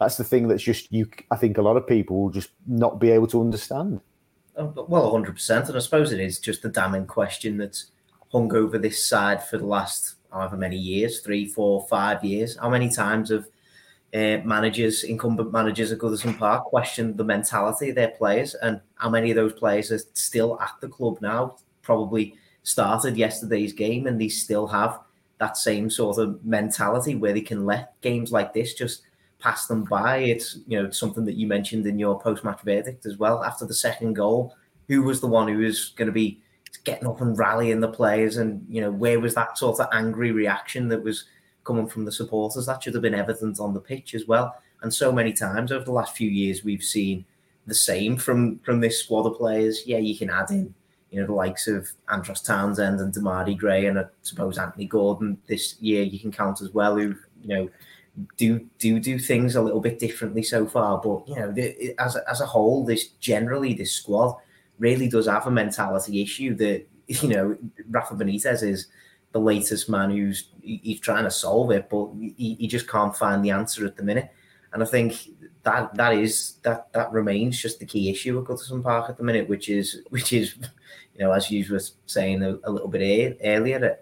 that's 0.00 0.16
the 0.16 0.24
thing 0.24 0.48
that's 0.48 0.62
just, 0.62 0.92
you, 0.92 1.08
I 1.30 1.36
think 1.36 1.56
a 1.56 1.62
lot 1.62 1.76
of 1.76 1.86
people 1.86 2.20
will 2.20 2.30
just 2.30 2.50
not 2.66 2.98
be 2.98 3.10
able 3.10 3.28
to 3.28 3.40
understand. 3.40 4.00
Oh, 4.56 4.86
well, 4.88 5.12
100%. 5.12 5.68
And 5.68 5.76
I 5.76 5.80
suppose 5.80 6.12
it 6.12 6.20
is 6.20 6.38
just 6.38 6.62
the 6.62 6.68
damning 6.68 7.06
question 7.06 7.58
that's 7.58 7.90
hung 8.30 8.54
over 8.54 8.78
this 8.78 9.04
side 9.04 9.42
for 9.42 9.58
the 9.58 9.66
last 9.66 10.16
however 10.32 10.56
many 10.56 10.76
years, 10.76 11.20
three, 11.20 11.46
four, 11.46 11.86
five 11.88 12.24
years. 12.24 12.56
How 12.56 12.68
many 12.68 12.90
times 12.90 13.30
have 13.30 13.46
uh, 14.12 14.44
managers, 14.44 15.04
incumbent 15.04 15.52
managers 15.52 15.92
at 15.92 15.98
Goodison 15.98 16.38
Park, 16.38 16.64
questioned 16.64 17.16
the 17.16 17.24
mentality 17.24 17.90
of 17.90 17.96
their 17.96 18.08
players, 18.08 18.54
and 18.54 18.80
how 18.96 19.10
many 19.10 19.30
of 19.30 19.36
those 19.36 19.52
players 19.52 19.90
are 19.90 20.00
still 20.12 20.60
at 20.60 20.72
the 20.80 20.88
club 20.88 21.18
now? 21.20 21.56
Probably 21.82 22.36
started 22.62 23.16
yesterday's 23.16 23.72
game, 23.72 24.06
and 24.06 24.20
they 24.20 24.28
still 24.28 24.66
have 24.68 25.00
that 25.38 25.56
same 25.56 25.90
sort 25.90 26.18
of 26.18 26.44
mentality 26.44 27.14
where 27.14 27.32
they 27.32 27.40
can 27.40 27.66
let 27.66 28.00
games 28.00 28.30
like 28.30 28.54
this 28.54 28.74
just 28.74 29.02
pass 29.44 29.66
them 29.66 29.84
by. 29.84 30.16
It's 30.18 30.58
you 30.66 30.82
know 30.82 30.90
something 30.90 31.26
that 31.26 31.36
you 31.36 31.46
mentioned 31.46 31.86
in 31.86 31.98
your 31.98 32.18
post-match 32.18 32.62
verdict 32.62 33.04
as 33.04 33.18
well. 33.18 33.44
After 33.44 33.66
the 33.66 33.74
second 33.74 34.14
goal, 34.14 34.56
who 34.88 35.02
was 35.02 35.20
the 35.20 35.26
one 35.26 35.48
who 35.48 35.58
was 35.58 35.90
going 35.96 36.06
to 36.06 36.12
be 36.12 36.40
getting 36.84 37.06
up 37.06 37.20
and 37.20 37.38
rallying 37.38 37.80
the 37.80 37.88
players, 37.88 38.38
and 38.38 38.64
you 38.68 38.80
know 38.80 38.90
where 38.90 39.20
was 39.20 39.34
that 39.34 39.58
sort 39.58 39.78
of 39.78 39.86
angry 39.92 40.32
reaction 40.32 40.88
that 40.88 41.04
was 41.04 41.26
coming 41.62 41.86
from 41.86 42.06
the 42.06 42.12
supporters? 42.12 42.64
That 42.64 42.82
should 42.82 42.94
have 42.94 43.02
been 43.02 43.14
evident 43.14 43.60
on 43.60 43.74
the 43.74 43.80
pitch 43.80 44.14
as 44.14 44.26
well. 44.26 44.56
And 44.80 44.92
so 44.92 45.12
many 45.12 45.32
times 45.34 45.70
over 45.70 45.84
the 45.84 45.92
last 45.92 46.16
few 46.16 46.30
years, 46.30 46.64
we've 46.64 46.82
seen 46.82 47.26
the 47.66 47.74
same 47.74 48.16
from 48.16 48.60
from 48.60 48.80
this 48.80 49.00
squad 49.00 49.26
of 49.26 49.36
players. 49.36 49.82
Yeah, 49.84 49.98
you 49.98 50.16
can 50.16 50.30
add 50.30 50.50
in 50.50 50.74
you 51.10 51.20
know 51.20 51.26
the 51.26 51.34
likes 51.34 51.68
of 51.68 51.86
Andros 52.08 52.40
Townsend 52.40 52.98
and 52.98 53.12
Demarai 53.12 53.58
Gray, 53.58 53.86
and 53.86 53.98
I 53.98 54.06
suppose 54.22 54.56
Anthony 54.56 54.86
Gordon 54.86 55.36
this 55.48 55.78
year 55.82 56.02
you 56.02 56.18
can 56.18 56.32
count 56.32 56.62
as 56.62 56.70
well, 56.70 56.96
who 56.96 57.14
you 57.42 57.48
know 57.48 57.68
do 58.36 58.66
do 58.78 59.00
do 59.00 59.18
things 59.18 59.56
a 59.56 59.62
little 59.62 59.80
bit 59.80 59.98
differently 59.98 60.42
so 60.42 60.66
far. 60.66 61.00
But 61.00 61.28
you 61.28 61.36
know, 61.36 61.52
the, 61.52 61.94
as 61.98 62.16
as 62.16 62.40
a 62.40 62.46
whole, 62.46 62.84
this 62.84 63.08
generally 63.20 63.74
this 63.74 63.92
squad 63.92 64.36
really 64.78 65.08
does 65.08 65.26
have 65.26 65.46
a 65.46 65.50
mentality 65.50 66.22
issue 66.22 66.54
that 66.56 66.86
you 67.06 67.28
know 67.28 67.56
Rafa 67.88 68.14
Benitez 68.14 68.62
is 68.62 68.88
the 69.32 69.40
latest 69.40 69.88
man 69.88 70.10
who's 70.10 70.50
he's 70.62 71.00
trying 71.00 71.24
to 71.24 71.30
solve 71.30 71.70
it, 71.72 71.88
but 71.90 72.08
he, 72.14 72.56
he 72.58 72.68
just 72.68 72.88
can't 72.88 73.16
find 73.16 73.44
the 73.44 73.50
answer 73.50 73.84
at 73.84 73.96
the 73.96 74.02
minute. 74.02 74.30
And 74.72 74.82
I 74.82 74.86
think 74.86 75.28
that 75.64 75.94
that 75.94 76.14
is 76.14 76.56
that 76.62 76.92
that 76.92 77.12
remains 77.12 77.60
just 77.60 77.80
the 77.80 77.86
key 77.86 78.10
issue 78.10 78.38
at 78.38 78.44
Goodison 78.44 78.82
Park 78.82 79.10
at 79.10 79.16
the 79.16 79.24
minute, 79.24 79.48
which 79.48 79.68
is 79.68 80.02
which 80.10 80.32
is 80.32 80.54
you 81.14 81.20
know 81.20 81.32
as 81.32 81.50
you 81.50 81.64
were 81.70 81.80
saying 82.06 82.42
a, 82.42 82.58
a 82.64 82.70
little 82.70 82.88
bit 82.88 83.38
earlier, 83.42 83.98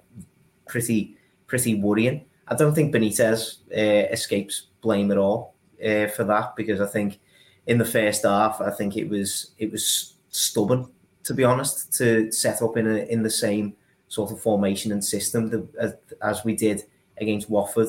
pretty 0.66 1.16
pretty 1.47 1.75
worrying. 1.76 2.26
I 2.52 2.54
don't 2.54 2.75
think 2.75 2.94
Benitez 2.94 3.61
uh, 3.75 4.12
escapes 4.12 4.66
blame 4.82 5.11
at 5.11 5.16
all 5.16 5.54
uh, 5.82 6.09
for 6.09 6.25
that 6.25 6.54
because 6.54 6.82
I 6.82 6.87
think 6.87 7.18
in 7.66 7.78
the 7.78 7.85
first 7.85 8.25
half 8.25 8.61
I 8.61 8.71
think 8.71 8.99
it 8.99 9.09
was 9.09 9.52
it 9.56 9.73
was 9.73 10.16
stubborn 10.28 10.87
to 11.25 11.32
be 11.32 11.44
honest 11.44 11.94
to 11.94 12.30
set 12.30 12.61
up 12.61 12.76
in 12.76 12.87
a, 12.87 12.97
in 13.11 13.23
the 13.23 13.30
same 13.30 13.75
sort 14.09 14.32
of 14.32 14.40
formation 14.40 14.92
and 14.92 15.02
system 15.02 15.49
that, 15.49 15.66
as, 15.80 15.94
as 16.21 16.44
we 16.44 16.54
did 16.54 16.82
against 17.18 17.49
Watford. 17.49 17.88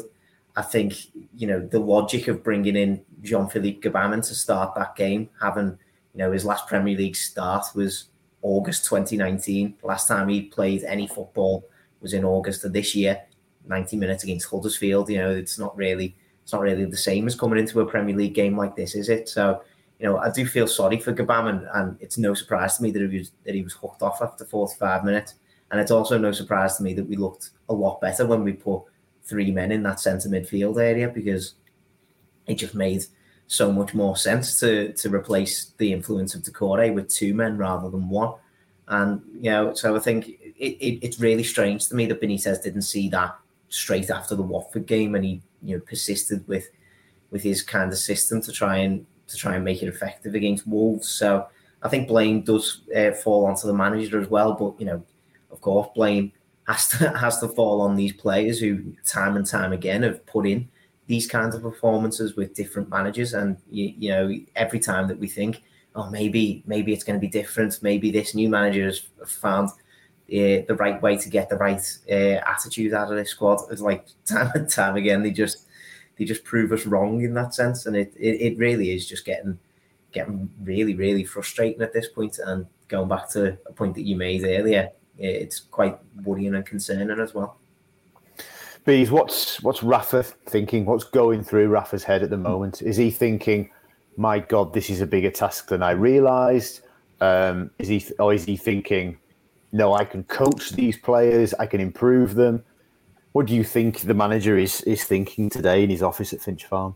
I 0.55 0.61
think 0.61 0.93
you 1.35 1.47
know 1.47 1.59
the 1.59 1.79
logic 1.79 2.29
of 2.29 2.41
bringing 2.41 2.77
in 2.77 3.03
Jean-Philippe 3.21 3.81
Gbamin 3.81 4.25
to 4.27 4.35
start 4.35 4.75
that 4.75 4.95
game, 4.95 5.29
having 5.41 5.77
you 6.13 6.19
know 6.19 6.31
his 6.31 6.45
last 6.45 6.67
Premier 6.67 6.95
League 6.95 7.17
start 7.17 7.65
was 7.75 8.05
August 8.41 8.85
2019. 8.85 9.75
Last 9.83 10.07
time 10.07 10.29
he 10.29 10.43
played 10.43 10.85
any 10.85 11.07
football 11.07 11.67
was 11.99 12.13
in 12.13 12.23
August 12.23 12.63
of 12.63 12.71
this 12.71 12.95
year. 12.95 13.23
90 13.67 13.97
minutes 13.97 14.23
against 14.23 14.49
Huddersfield. 14.49 15.09
You 15.09 15.17
know, 15.17 15.31
it's 15.31 15.59
not 15.59 15.75
really 15.75 16.15
it's 16.43 16.53
not 16.53 16.61
really 16.61 16.85
the 16.85 16.97
same 16.97 17.25
as 17.27 17.35
coming 17.35 17.59
into 17.59 17.79
a 17.79 17.85
Premier 17.85 18.15
League 18.15 18.33
game 18.33 18.57
like 18.57 18.75
this, 18.75 18.95
is 18.95 19.09
it? 19.09 19.29
So, 19.29 19.61
you 19.99 20.05
know, 20.05 20.17
I 20.17 20.29
do 20.29 20.45
feel 20.45 20.67
sorry 20.67 20.99
for 20.99 21.13
Gabam, 21.13 21.49
and, 21.49 21.67
and 21.73 21.97
it's 22.01 22.17
no 22.17 22.33
surprise 22.33 22.77
to 22.77 22.83
me 22.83 22.91
that 22.91 23.09
he 23.09 23.17
was 23.17 23.31
that 23.45 23.55
he 23.55 23.63
was 23.63 23.73
hooked 23.73 24.01
off 24.01 24.21
after 24.21 24.45
45 24.45 25.05
minutes. 25.05 25.35
And 25.71 25.79
it's 25.79 25.91
also 25.91 26.17
no 26.17 26.31
surprise 26.31 26.77
to 26.77 26.83
me 26.83 26.93
that 26.93 27.07
we 27.07 27.15
looked 27.15 27.51
a 27.69 27.73
lot 27.73 27.99
better 27.99 28.27
when 28.27 28.43
we 28.43 28.53
put 28.53 28.83
three 29.23 29.51
men 29.51 29.71
in 29.71 29.81
that 29.83 29.99
centre 29.99 30.29
midfield 30.29 30.79
area 30.79 31.07
because 31.07 31.55
it 32.45 32.55
just 32.55 32.75
made 32.75 33.03
so 33.47 33.71
much 33.71 33.93
more 33.93 34.17
sense 34.17 34.59
to 34.59 34.93
to 34.93 35.09
replace 35.09 35.71
the 35.77 35.93
influence 35.93 36.35
of 36.35 36.41
Doucouré 36.41 36.93
with 36.93 37.07
two 37.07 37.33
men 37.33 37.57
rather 37.57 37.89
than 37.89 38.09
one. 38.09 38.33
And 38.89 39.21
you 39.35 39.49
know, 39.49 39.73
so 39.73 39.95
I 39.95 39.99
think 39.99 40.27
it, 40.27 40.77
it, 40.85 40.99
it's 41.05 41.19
really 41.19 41.43
strange 41.43 41.87
to 41.87 41.95
me 41.95 42.05
that 42.07 42.21
Benitez 42.21 42.61
didn't 42.61 42.81
see 42.81 43.07
that 43.09 43.35
straight 43.73 44.09
after 44.09 44.35
the 44.35 44.43
Watford 44.43 44.85
game, 44.85 45.15
and 45.15 45.25
he 45.25 45.41
you 45.61 45.75
know 45.75 45.81
persisted 45.81 46.47
with 46.47 46.69
with 47.31 47.41
his 47.41 47.63
kind 47.63 47.91
of 47.91 47.97
system 47.97 48.41
to 48.41 48.51
try 48.51 48.77
and 48.77 49.05
to 49.27 49.37
try 49.37 49.55
and 49.55 49.65
make 49.65 49.81
it 49.81 49.87
effective 49.87 50.35
against 50.35 50.67
Wolves. 50.67 51.09
So 51.09 51.47
I 51.81 51.89
think 51.89 52.07
blame 52.07 52.41
does 52.41 52.81
uh, 52.95 53.11
fall 53.11 53.45
onto 53.45 53.67
the 53.67 53.73
manager 53.73 54.19
as 54.21 54.29
well, 54.29 54.53
but 54.53 54.79
you 54.79 54.85
know, 54.85 55.03
of 55.51 55.59
course, 55.61 55.87
blame 55.95 56.31
has 56.67 56.87
to 56.89 57.09
has 57.17 57.39
to 57.39 57.47
fall 57.47 57.81
on 57.81 57.95
these 57.95 58.13
players 58.13 58.59
who 58.59 58.93
time 59.05 59.35
and 59.35 59.45
time 59.45 59.73
again 59.73 60.03
have 60.03 60.25
put 60.25 60.45
in 60.45 60.69
these 61.07 61.27
kinds 61.27 61.53
of 61.53 61.61
performances 61.61 62.35
with 62.35 62.53
different 62.53 62.89
managers, 62.89 63.33
and 63.33 63.57
you, 63.69 63.93
you 63.97 64.09
know, 64.09 64.33
every 64.55 64.79
time 64.79 65.07
that 65.07 65.19
we 65.19 65.27
think, 65.27 65.63
oh, 65.95 66.09
maybe 66.09 66.63
maybe 66.67 66.93
it's 66.93 67.03
going 67.03 67.19
to 67.19 67.27
be 67.27 67.39
different, 67.39 67.79
maybe 67.81 68.11
this 68.11 68.35
new 68.35 68.49
manager 68.49 68.85
has 68.85 68.99
found 69.25 69.69
uh, 70.29 70.63
the 70.67 70.75
right 70.79 71.01
way 71.01 71.17
to 71.17 71.29
get 71.29 71.49
the 71.49 71.57
right 71.57 71.81
uh, 72.09 72.39
attitude 72.49 72.93
out 72.93 73.11
of 73.11 73.17
this 73.17 73.29
squad. 73.29 73.61
It's 73.71 73.81
like 73.81 74.07
time 74.25 74.51
and 74.55 74.69
time 74.69 74.95
again 74.95 75.23
they 75.23 75.31
just 75.31 75.67
they 76.17 76.25
just 76.25 76.43
prove 76.43 76.71
us 76.71 76.85
wrong 76.85 77.21
in 77.23 77.33
that 77.33 77.53
sense, 77.53 77.85
and 77.85 77.95
it, 77.95 78.13
it, 78.15 78.41
it 78.41 78.57
really 78.57 78.91
is 78.91 79.07
just 79.07 79.25
getting 79.25 79.59
getting 80.11 80.49
really 80.61 80.95
really 80.95 81.23
frustrating 81.23 81.81
at 81.81 81.93
this 81.93 82.07
point. 82.07 82.39
And 82.45 82.65
going 82.87 83.09
back 83.09 83.29
to 83.31 83.57
a 83.65 83.73
point 83.73 83.95
that 83.95 84.03
you 84.03 84.15
made 84.15 84.43
earlier, 84.43 84.91
it's 85.17 85.59
quite 85.59 85.97
worrying 86.23 86.55
and 86.55 86.65
concerning 86.65 87.19
as 87.19 87.33
well. 87.33 87.57
Bees, 88.85 89.11
what's 89.11 89.61
what's 89.61 89.81
Rafa 89.81 90.23
thinking? 90.23 90.85
What's 90.85 91.05
going 91.05 91.43
through 91.43 91.69
Rafa's 91.69 92.03
head 92.03 92.21
at 92.21 92.29
the 92.29 92.37
moment? 92.37 92.81
Is 92.81 92.97
he 92.97 93.11
thinking, 93.11 93.69
"My 94.17 94.39
God, 94.39 94.73
this 94.73 94.89
is 94.89 95.01
a 95.01 95.07
bigger 95.07 95.31
task 95.31 95.67
than 95.67 95.81
I 95.81 95.91
realised"? 95.91 96.81
Um, 97.21 97.71
is 97.79 97.87
he, 97.87 98.05
or 98.19 98.33
is 98.33 98.43
he 98.43 98.57
thinking, 98.57 99.17
no, 99.73 99.93
I 99.93 100.05
can 100.05 100.23
coach 100.25 100.69
these 100.69 100.97
players, 100.97 101.53
I 101.55 101.65
can 101.65 101.81
improve 101.81 102.35
them. 102.35 102.63
What 103.31 103.47
do 103.47 103.55
you 103.55 103.63
think 103.63 104.01
the 104.01 104.13
manager 104.13 104.55
is 104.55 104.81
is 104.81 105.03
thinking 105.03 105.49
today 105.49 105.83
in 105.83 105.89
his 105.89 106.03
office 106.03 106.31
at 106.31 106.41
Finch 106.41 106.65
Farm? 106.65 106.95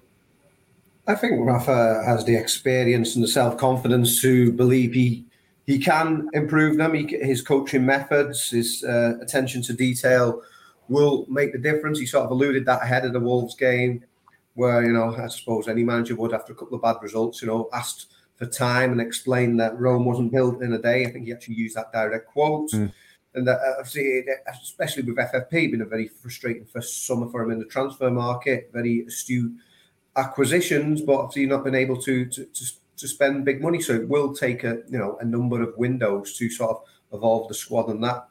I 1.07 1.15
think 1.15 1.43
Rafa 1.43 2.03
has 2.05 2.23
the 2.23 2.35
experience 2.35 3.15
and 3.15 3.23
the 3.23 3.27
self 3.27 3.57
confidence 3.57 4.21
to 4.21 4.51
believe 4.51 4.93
he 4.93 5.25
he 5.65 5.79
can 5.79 6.29
improve 6.33 6.77
them. 6.77 6.93
He, 6.93 7.07
his 7.17 7.41
coaching 7.41 7.83
methods, 7.85 8.51
his 8.51 8.83
uh, 8.83 9.17
attention 9.21 9.63
to 9.63 9.73
detail 9.73 10.43
will 10.87 11.25
make 11.29 11.53
the 11.53 11.57
difference. 11.57 11.99
He 11.99 12.05
sort 12.05 12.25
of 12.25 12.31
alluded 12.31 12.65
that 12.67 12.83
ahead 12.83 13.05
of 13.05 13.13
the 13.13 13.19
Wolves 13.19 13.55
game, 13.55 14.03
where 14.53 14.85
you 14.85 14.93
know 14.93 15.15
I 15.15 15.27
suppose 15.29 15.67
any 15.67 15.83
manager 15.83 16.15
would 16.15 16.31
after 16.31 16.53
a 16.53 16.55
couple 16.55 16.75
of 16.75 16.83
bad 16.83 16.97
results, 17.01 17.41
you 17.41 17.47
know, 17.47 17.69
asked 17.73 18.13
for 18.37 18.45
time 18.45 18.91
and 18.91 19.01
explained 19.01 19.59
that 19.59 19.79
Rome 19.79 20.05
wasn't 20.05 20.31
built 20.31 20.61
in 20.61 20.73
a 20.73 20.77
day. 20.77 21.05
I 21.05 21.11
think 21.11 21.25
he 21.25 21.33
actually 21.33 21.55
used 21.55 21.75
that 21.75 21.91
direct 21.91 22.27
quote. 22.27 22.71
Mm. 22.71 22.93
And 23.33 23.47
that, 23.47 23.59
uh, 23.59 24.51
especially 24.61 25.03
with 25.03 25.17
FFP, 25.17 25.71
been 25.71 25.81
a 25.81 25.85
very 25.85 26.07
frustrating 26.07 26.65
first 26.65 27.05
summer 27.05 27.29
for 27.29 27.43
him 27.43 27.51
in 27.51 27.59
the 27.59 27.65
transfer 27.65 28.09
market. 28.09 28.69
Very 28.73 29.05
astute 29.05 29.53
acquisitions, 30.15 31.01
but 31.01 31.15
obviously 31.15 31.45
not 31.45 31.63
been 31.63 31.75
able 31.75 32.01
to, 32.01 32.25
to 32.25 32.45
to, 32.45 32.65
to 32.97 33.07
spend 33.07 33.45
big 33.45 33.61
money. 33.61 33.81
So 33.81 33.93
it 33.93 34.07
will 34.07 34.33
take 34.33 34.63
a 34.63 34.81
you 34.89 34.97
know 34.97 35.17
a 35.19 35.25
number 35.25 35.61
of 35.61 35.77
windows 35.77 36.35
to 36.37 36.49
sort 36.49 36.71
of 36.71 36.83
evolve 37.13 37.47
the 37.47 37.53
squad 37.53 37.89
on 37.89 38.01
that 38.01 38.27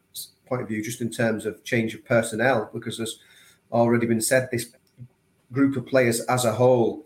point 0.47 0.63
of 0.63 0.69
view, 0.69 0.83
just 0.83 1.01
in 1.01 1.11
terms 1.11 1.47
of 1.47 1.63
change 1.65 1.95
of 1.95 2.05
personnel, 2.05 2.71
because 2.73 2.97
there's 2.97 3.21
already 3.73 4.07
been 4.07 4.21
said 4.21 4.49
this 4.51 4.71
group 5.53 5.77
of 5.77 5.87
players 5.87 6.21
as 6.23 6.45
a 6.45 6.53
whole 6.53 7.06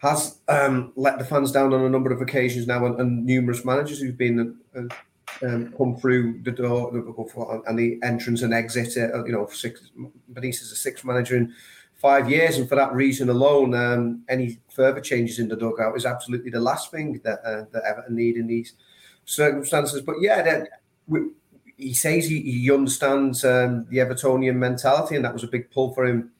has 0.00 0.38
um, 0.48 0.92
let 0.96 1.18
the 1.18 1.24
fans 1.24 1.52
down 1.52 1.74
on 1.74 1.82
a 1.82 1.88
number 1.88 2.10
of 2.12 2.22
occasions 2.22 2.66
now, 2.66 2.86
and, 2.86 2.98
and 3.00 3.26
numerous 3.26 3.64
managers 3.64 4.00
who've 4.00 4.16
been 4.16 4.58
uh, 4.74 4.80
um, 5.42 5.72
come 5.76 5.96
through 5.96 6.40
the 6.42 6.50
door 6.50 6.90
and 7.66 7.78
the 7.78 7.98
entrance 8.02 8.42
and 8.42 8.54
exit. 8.54 8.96
Uh, 8.96 9.24
you 9.24 9.32
know, 9.32 9.46
six, 9.46 9.90
Benitez 10.32 10.62
is 10.62 10.72
a 10.72 10.76
sixth 10.76 11.04
manager 11.04 11.36
in 11.36 11.52
five 11.96 12.30
years, 12.30 12.56
and 12.56 12.66
for 12.66 12.76
that 12.76 12.94
reason 12.94 13.28
alone, 13.28 13.74
um, 13.74 14.24
any 14.30 14.58
further 14.74 15.02
changes 15.02 15.38
in 15.38 15.48
the 15.48 15.56
dugout 15.56 15.96
is 15.96 16.06
absolutely 16.06 16.50
the 16.50 16.60
last 16.60 16.90
thing 16.90 17.20
that 17.24 17.40
uh, 17.44 17.64
that 17.72 17.84
Everton 17.84 18.16
need 18.16 18.36
in 18.36 18.46
these 18.46 18.72
circumstances. 19.26 20.00
But 20.00 20.16
yeah, 20.20 20.64
we, 21.08 21.28
he 21.76 21.92
says 21.92 22.26
he, 22.26 22.40
he 22.40 22.70
understands 22.70 23.44
um, 23.44 23.86
the 23.90 23.98
Evertonian 23.98 24.56
mentality, 24.56 25.16
and 25.16 25.24
that 25.26 25.34
was 25.34 25.44
a 25.44 25.48
big 25.48 25.70
pull 25.70 25.92
for 25.92 26.06
him 26.06 26.32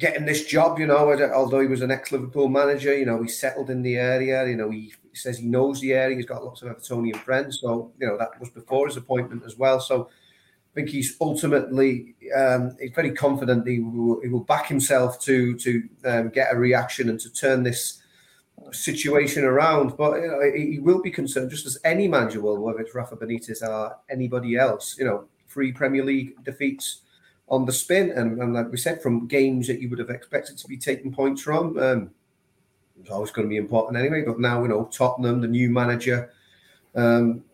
getting 0.00 0.24
this 0.24 0.46
job, 0.46 0.78
you 0.78 0.86
know, 0.86 0.96
although 1.32 1.60
he 1.60 1.66
was 1.66 1.82
an 1.82 1.90
ex 1.90 2.10
Liverpool 2.10 2.48
manager, 2.48 2.96
you 2.96 3.04
know, 3.04 3.22
he 3.22 3.28
settled 3.28 3.68
in 3.68 3.82
the 3.82 3.96
area, 3.96 4.48
you 4.48 4.56
know, 4.56 4.70
he, 4.70 4.92
he, 5.10 5.16
says 5.16 5.38
he 5.38 5.46
knows 5.46 5.80
the 5.80 5.92
area, 5.92 6.16
he's 6.16 6.26
got 6.26 6.42
lots 6.42 6.62
of 6.62 6.74
Evertonian 6.74 7.16
friends. 7.16 7.60
So, 7.60 7.92
you 8.00 8.06
know, 8.06 8.16
that 8.16 8.40
was 8.40 8.48
before 8.48 8.86
his 8.86 8.96
appointment 8.96 9.42
as 9.44 9.56
well. 9.58 9.78
So 9.78 10.08
I 10.08 10.74
think 10.74 10.88
he's 10.88 11.16
ultimately 11.20 12.14
um, 12.34 12.76
he's 12.80 12.92
very 12.92 13.12
confident 13.12 13.68
he 13.68 13.80
will, 13.80 14.20
he 14.22 14.28
will 14.28 14.44
back 14.44 14.66
himself 14.66 15.20
to 15.20 15.54
to 15.58 15.82
um, 16.06 16.28
get 16.30 16.54
a 16.54 16.58
reaction 16.58 17.10
and 17.10 17.20
to 17.20 17.30
turn 17.30 17.62
this 17.62 18.02
situation 18.72 19.44
around. 19.44 19.96
But 19.98 20.22
you 20.22 20.28
know, 20.28 20.52
he 20.56 20.78
will 20.78 21.02
be 21.02 21.10
concerned, 21.10 21.50
just 21.50 21.66
as 21.66 21.76
any 21.84 22.08
manager 22.08 22.40
will, 22.40 22.58
whether 22.58 22.78
it's 22.78 22.94
Rafa 22.94 23.16
Benitez 23.16 23.62
or 23.62 23.98
anybody 24.08 24.56
else, 24.56 24.96
you 24.98 25.04
know, 25.04 25.26
three 25.48 25.72
Premier 25.72 26.04
League 26.04 26.42
defeats 26.42 27.02
on 27.50 27.66
the 27.66 27.72
spin. 27.72 28.10
And, 28.12 28.40
and 28.40 28.54
like 28.54 28.70
we 28.70 28.76
said, 28.78 29.02
from 29.02 29.26
games 29.26 29.66
that 29.66 29.80
you 29.80 29.90
would 29.90 29.98
have 29.98 30.10
expected 30.10 30.56
to 30.58 30.68
be 30.68 30.76
taking 30.76 31.12
points 31.12 31.42
from, 31.42 31.76
um, 31.78 32.10
it 32.96 33.02
was 33.02 33.10
always 33.10 33.30
going 33.30 33.46
to 33.46 33.50
be 33.50 33.56
important 33.56 33.98
anyway. 33.98 34.22
But 34.24 34.40
now, 34.40 34.62
you 34.62 34.68
know, 34.68 34.84
Tottenham, 34.92 35.40
the 35.40 35.48
new 35.48 35.70
manager, 35.70 36.32
um, 36.94 37.44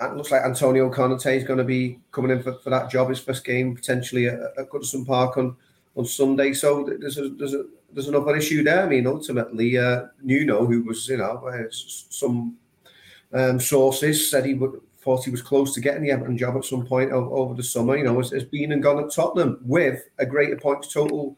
it 0.00 0.16
looks 0.16 0.30
like 0.30 0.42
Antonio 0.42 0.90
Conte 0.90 1.36
is 1.36 1.44
going 1.44 1.58
to 1.58 1.64
be 1.64 2.00
coming 2.10 2.32
in 2.32 2.42
for, 2.42 2.54
for 2.54 2.70
that 2.70 2.90
job, 2.90 3.08
his 3.08 3.20
first 3.20 3.44
game 3.44 3.74
potentially 3.74 4.26
at, 4.26 4.40
at 4.58 4.68
Goodison 4.68 5.06
Park 5.06 5.36
on, 5.36 5.56
on 5.96 6.04
Sunday. 6.04 6.52
So 6.52 6.84
there's 6.84 7.18
a, 7.18 7.28
there's 7.28 7.54
a 7.54 7.64
there's 7.92 8.08
another 8.08 8.34
issue 8.36 8.62
there. 8.64 8.82
I 8.82 8.88
mean, 8.88 9.06
ultimately, 9.06 9.76
uh, 9.78 10.06
Nuno, 10.22 10.66
who 10.66 10.82
was 10.82 11.08
you 11.08 11.18
know 11.18 11.46
uh, 11.46 11.64
some 11.70 12.56
um, 13.32 13.60
sources 13.60 14.30
said 14.30 14.46
he 14.46 14.54
would, 14.54 14.80
thought 15.02 15.24
he 15.24 15.30
was 15.30 15.42
close 15.42 15.74
to 15.74 15.80
getting 15.80 16.02
the 16.02 16.10
Everton 16.10 16.38
job 16.38 16.56
at 16.56 16.64
some 16.64 16.86
point 16.86 17.10
over, 17.10 17.54
the 17.54 17.62
summer. 17.62 17.96
You 17.96 18.04
know, 18.04 18.18
has, 18.18 18.30
has, 18.30 18.44
been 18.44 18.72
and 18.72 18.82
gone 18.82 19.02
at 19.02 19.12
Tottenham 19.12 19.58
with 19.62 20.08
a 20.18 20.26
greater 20.26 20.56
points 20.56 20.92
total 20.92 21.36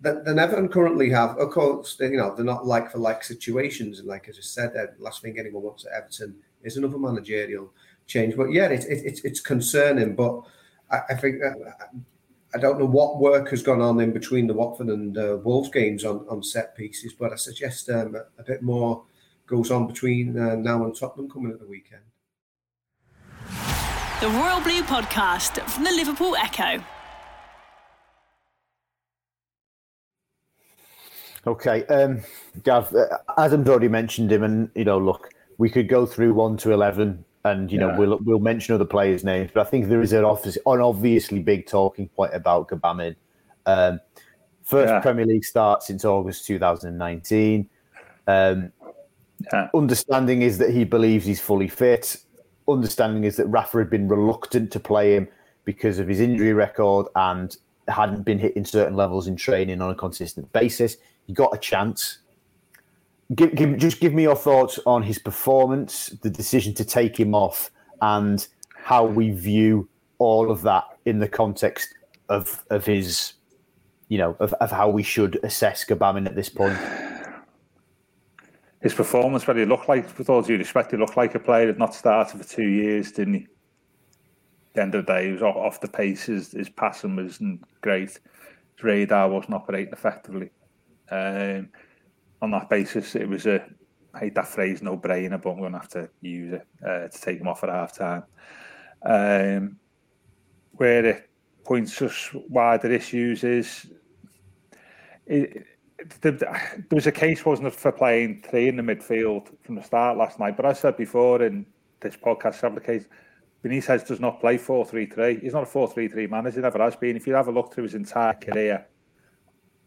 than, 0.00 0.22
than 0.24 0.38
Everton 0.38 0.68
currently 0.68 1.08
have. 1.10 1.38
Of 1.38 1.50
course, 1.50 1.96
they, 1.96 2.10
you 2.10 2.18
know 2.18 2.34
they're 2.34 2.44
not 2.44 2.66
like 2.66 2.90
for 2.90 2.98
like 2.98 3.24
situations, 3.24 3.98
and 3.98 4.08
like 4.08 4.28
as 4.28 4.36
I 4.38 4.42
said, 4.42 4.72
the 4.74 4.92
last 4.98 5.22
thing 5.22 5.38
anyone 5.38 5.62
wants 5.62 5.86
at 5.86 5.92
Everton 5.92 6.36
is 6.62 6.76
another 6.76 6.98
managerial 6.98 7.72
change. 8.06 8.36
But 8.36 8.52
yeah, 8.52 8.68
it's 8.68 8.84
it, 8.84 9.20
it's 9.24 9.40
concerning. 9.40 10.14
But 10.14 10.42
I, 10.90 11.00
I 11.10 11.14
think. 11.14 11.42
Uh, 11.42 11.96
I 12.54 12.58
don't 12.58 12.78
know 12.78 12.86
what 12.86 13.18
work 13.18 13.50
has 13.50 13.62
gone 13.62 13.82
on 13.82 14.00
in 14.00 14.12
between 14.12 14.46
the 14.46 14.54
Watford 14.54 14.86
and 14.86 15.18
uh, 15.18 15.36
Wolves 15.42 15.68
games 15.68 16.06
on, 16.06 16.24
on 16.30 16.42
set 16.42 16.74
pieces, 16.74 17.12
but 17.12 17.30
I 17.30 17.36
suggest 17.36 17.90
um, 17.90 18.14
a, 18.14 18.40
a, 18.40 18.44
bit 18.44 18.62
more 18.62 19.04
goes 19.46 19.70
on 19.70 19.86
between 19.86 20.38
uh, 20.38 20.54
now 20.54 20.84
and 20.84 20.96
Tottenham 20.96 21.28
coming 21.28 21.52
at 21.52 21.58
the 21.58 21.66
weekend. 21.66 22.02
The 24.20 24.28
Royal 24.28 24.60
Blue 24.60 24.82
Podcast 24.82 25.60
from 25.68 25.84
the 25.84 25.90
Liverpool 25.90 26.36
Echo. 26.36 26.82
Okay, 31.46 31.84
um, 31.86 32.20
Gav, 32.64 32.92
uh, 32.94 33.18
Adam's 33.38 33.68
already 33.68 33.88
mentioned 33.88 34.32
him, 34.32 34.42
and 34.42 34.70
you 34.74 34.84
know, 34.84 34.98
look, 34.98 35.30
we 35.58 35.70
could 35.70 35.88
go 35.88 36.06
through 36.06 36.34
one 36.34 36.56
to 36.58 36.72
eleven 36.72 37.24
and 37.46 37.70
you 37.70 37.78
know 37.78 37.94
we'll 37.96 38.18
we'll 38.24 38.40
mention 38.40 38.74
other 38.74 38.84
players' 38.84 39.24
names, 39.24 39.50
but 39.54 39.66
I 39.66 39.70
think 39.70 39.88
there 39.88 40.02
is 40.02 40.12
an, 40.12 40.24
obvious, 40.24 40.58
an 40.66 40.80
obviously 40.80 41.38
big 41.38 41.66
talking 41.66 42.08
point 42.08 42.34
about 42.34 42.68
Gbamin. 42.68 43.14
Um, 43.66 44.00
first 44.64 44.90
yeah. 44.90 45.00
Premier 45.00 45.26
League 45.26 45.44
start 45.44 45.82
since 45.82 46.04
August 46.04 46.46
2019. 46.46 47.68
Um, 48.26 48.72
yeah. 49.52 49.68
Understanding 49.74 50.42
is 50.42 50.58
that 50.58 50.70
he 50.70 50.84
believes 50.84 51.26
he's 51.26 51.40
fully 51.40 51.68
fit. 51.68 52.16
Understanding 52.68 53.24
is 53.24 53.36
that 53.36 53.46
Rafa 53.46 53.78
had 53.78 53.90
been 53.90 54.08
reluctant 54.08 54.72
to 54.72 54.80
play 54.80 55.14
him 55.14 55.28
because 55.64 55.98
of 55.98 56.08
his 56.08 56.20
injury 56.20 56.52
record 56.52 57.06
and 57.14 57.56
hadn't 57.88 58.24
been 58.24 58.38
hitting 58.38 58.64
certain 58.64 58.96
levels 58.96 59.26
in 59.26 59.36
training 59.36 59.80
on 59.80 59.90
a 59.90 59.94
consistent 59.94 60.52
basis. 60.52 60.96
He 61.26 61.32
got 61.32 61.54
a 61.54 61.58
chance 61.58 62.18
give, 63.34 63.54
give, 63.54 63.76
just 63.78 64.00
give 64.00 64.14
me 64.14 64.22
your 64.22 64.36
thoughts 64.36 64.78
on 64.86 65.02
his 65.02 65.18
performance, 65.18 66.08
the 66.22 66.30
decision 66.30 66.74
to 66.74 66.84
take 66.84 67.18
him 67.18 67.34
off, 67.34 67.70
and 68.00 68.46
how 68.76 69.04
we 69.04 69.30
view 69.30 69.88
all 70.18 70.50
of 70.50 70.62
that 70.62 70.84
in 71.04 71.18
the 71.18 71.28
context 71.28 71.94
of 72.28 72.64
of 72.70 72.84
his, 72.86 73.34
you 74.08 74.18
know, 74.18 74.36
of, 74.40 74.52
of 74.54 74.70
how 74.70 74.88
we 74.88 75.02
should 75.02 75.38
assess 75.42 75.84
Gbamin 75.84 76.26
at 76.26 76.34
this 76.34 76.48
point. 76.48 76.78
His 78.82 78.94
performance, 78.94 79.48
really 79.48 79.64
looked 79.64 79.88
like, 79.88 80.16
with 80.18 80.28
all 80.28 80.42
due 80.42 80.58
respect, 80.58 80.90
he 80.90 80.96
looked 80.96 81.16
like 81.16 81.34
a 81.34 81.40
player 81.40 81.66
that 81.66 81.78
not 81.78 81.94
started 81.94 82.38
for 82.38 82.48
two 82.48 82.68
years, 82.68 83.10
didn't 83.12 83.34
he? 83.34 83.40
At 83.40 84.74
the 84.74 84.82
end 84.82 84.94
of 84.94 85.06
the 85.06 85.12
day, 85.12 85.26
he 85.26 85.32
was 85.32 85.42
off 85.42 85.80
the 85.80 85.88
pace. 85.88 86.24
His, 86.24 86.52
his 86.52 86.68
passing 86.68 87.16
wasn't 87.16 87.62
great. 87.80 88.10
His 88.10 88.84
radar 88.84 89.28
wasn't 89.28 89.54
operating 89.54 89.92
effectively. 89.92 90.50
Um, 91.10 91.70
on 92.42 92.50
that 92.50 92.68
basis, 92.68 93.14
it 93.14 93.28
was 93.28 93.46
a 93.46 93.64
I 94.16 94.20
hate 94.20 94.34
that 94.36 94.48
phrase 94.48 94.80
no 94.80 94.96
brainer, 94.96 95.40
but 95.40 95.50
I'm 95.50 95.58
going 95.58 95.72
to 95.72 95.78
have 95.78 95.90
to 95.90 96.08
use 96.22 96.54
it 96.54 96.66
uh, 96.82 97.08
to 97.08 97.20
take 97.20 97.38
him 97.38 97.48
off 97.48 97.62
at 97.64 97.68
half 97.68 97.94
time. 97.94 98.24
Um, 99.02 99.76
where 100.72 101.04
it 101.04 101.30
points 101.64 102.00
us 102.00 102.30
wider 102.48 102.90
issues 102.90 103.44
is 103.44 103.86
it, 105.26 105.66
the, 106.20 106.32
there 106.32 106.84
was 106.90 107.06
a 107.06 107.12
case, 107.12 107.44
wasn't 107.44 107.68
it, 107.68 107.74
for 107.74 107.92
playing 107.92 108.44
three 108.48 108.68
in 108.68 108.76
the 108.76 108.82
midfield 108.82 109.48
from 109.62 109.76
the 109.76 109.82
start 109.82 110.16
last 110.16 110.38
night. 110.38 110.56
But 110.56 110.66
I 110.66 110.72
said 110.72 110.96
before 110.96 111.42
in 111.42 111.66
this 112.00 112.16
podcast, 112.16 112.56
several 112.56 112.80
case, 112.80 113.06
Benitez 113.64 114.06
does 114.06 114.20
not 114.20 114.40
play 114.40 114.58
4 114.58 114.84
3 114.84 115.06
3. 115.06 115.40
He's 115.40 115.54
not 115.54 115.64
a 115.64 115.66
4 115.66 115.88
3 115.88 116.08
3 116.08 116.26
manager, 116.28 116.60
never 116.60 116.78
has 116.78 116.96
been. 116.96 117.16
If 117.16 117.26
you 117.26 117.34
have 117.34 117.48
a 117.48 117.52
look 117.52 117.72
through 117.72 117.84
his 117.84 117.94
entire 117.94 118.34
career, 118.34 118.86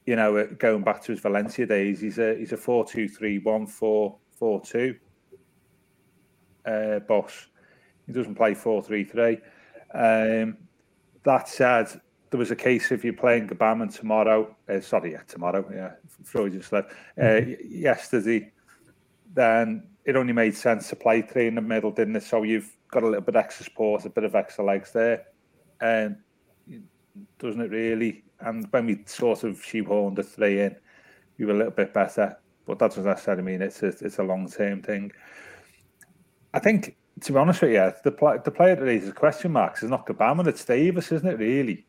you 0.06 0.16
know, 0.16 0.38
uh, 0.38 0.46
going 0.58 0.82
back 0.82 1.04
to 1.04 1.12
his 1.12 1.22
Valencia 1.22 1.68
days, 1.68 2.02
he's 2.02 2.18
a 2.18 2.36
he's 2.36 2.52
a 2.52 2.58
four 2.58 2.84
two 2.84 3.08
three 3.08 3.38
one 3.38 3.68
four 3.68 4.18
four 4.32 4.60
two 4.62 4.96
uh, 6.66 6.98
boss. 7.00 7.48
He 8.08 8.14
doesn't 8.14 8.34
play 8.34 8.56
four 8.56 8.82
three 8.82 9.04
three. 9.04 9.38
Um, 9.94 10.58
that 11.24 11.48
said, 11.48 12.02
there 12.30 12.38
was 12.38 12.52
a 12.52 12.56
case 12.56 12.92
if 12.92 13.04
you're 13.04 13.14
playing 13.14 13.48
Gbamin 13.48 13.96
tomorrow. 13.96 14.56
Uh, 14.68 14.82
sorry, 14.82 15.14
yeah, 15.14 15.22
tomorrow. 15.28 15.66
Yeah, 15.74 15.94
Freudian 16.24 16.62
slip. 16.62 16.92
Uh, 17.18 17.22
mm-hmm. 17.22 17.54
yesterday, 17.68 18.52
then 19.34 19.88
it 20.06 20.16
only 20.16 20.34
made 20.34 20.56
sense 20.56 20.90
to 20.90 20.96
play 20.96 21.22
three 21.22 21.48
in 21.48 21.56
the 21.56 21.62
middle, 21.62 21.92
didn't 21.92 22.16
it? 22.16 22.24
So 22.24 22.44
you've 22.44 22.72
got 22.92 23.04
a 23.04 23.08
little 23.08 23.22
bit 23.22 23.36
extra 23.36 23.66
support, 23.66 24.06
a 24.06 24.10
bit 24.10 24.24
of 24.24 24.36
extra 24.36 24.64
legs 24.64 24.92
there, 24.92 25.26
and 25.82 26.18
doesn't 27.40 27.62
it 27.62 27.72
really? 27.72 28.24
and 28.42 28.68
when 28.72 28.86
we 28.86 29.02
sort 29.06 29.44
of 29.44 29.62
shoehorned 29.62 30.16
the 30.16 30.24
three 30.24 30.62
in, 30.62 30.76
we 31.38 31.46
were 31.46 31.54
a 31.54 31.58
little 31.58 31.72
bit 31.72 31.94
better. 31.94 32.38
But 32.66 32.82
I 32.82 33.16
said. 33.16 33.40
I 33.40 33.42
mean, 33.42 33.62
it's 33.62 33.82
a, 33.82 33.88
it's 33.88 34.20
a 34.20 34.24
long 34.24 34.50
term 34.50 34.82
thing. 34.82 35.12
I 36.54 36.60
think, 36.60 36.96
to 37.22 37.32
be 37.32 37.38
honest 37.38 37.62
with 37.62 37.72
you, 37.72 37.92
the 38.04 38.12
play, 38.12 38.38
the 38.44 38.52
player 38.52 38.76
that 38.76 38.84
raises 38.84 39.14
question 39.14 39.52
marks 39.52 39.84
is 39.84 39.90
not 39.90 40.06
Gbamin, 40.06 40.48
it's 40.48 40.64
Davies, 40.66 41.12
isn't 41.12 41.28
it? 41.28 41.40
Really, 41.40 41.86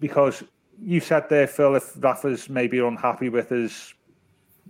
because 0.00 0.42
you 0.82 1.00
said 1.00 1.28
there, 1.28 1.46
Phil, 1.46 1.76
if 1.76 1.92
Rafa's 2.02 2.48
maybe 2.48 2.78
unhappy 2.78 3.28
with 3.28 3.50
his 3.50 3.94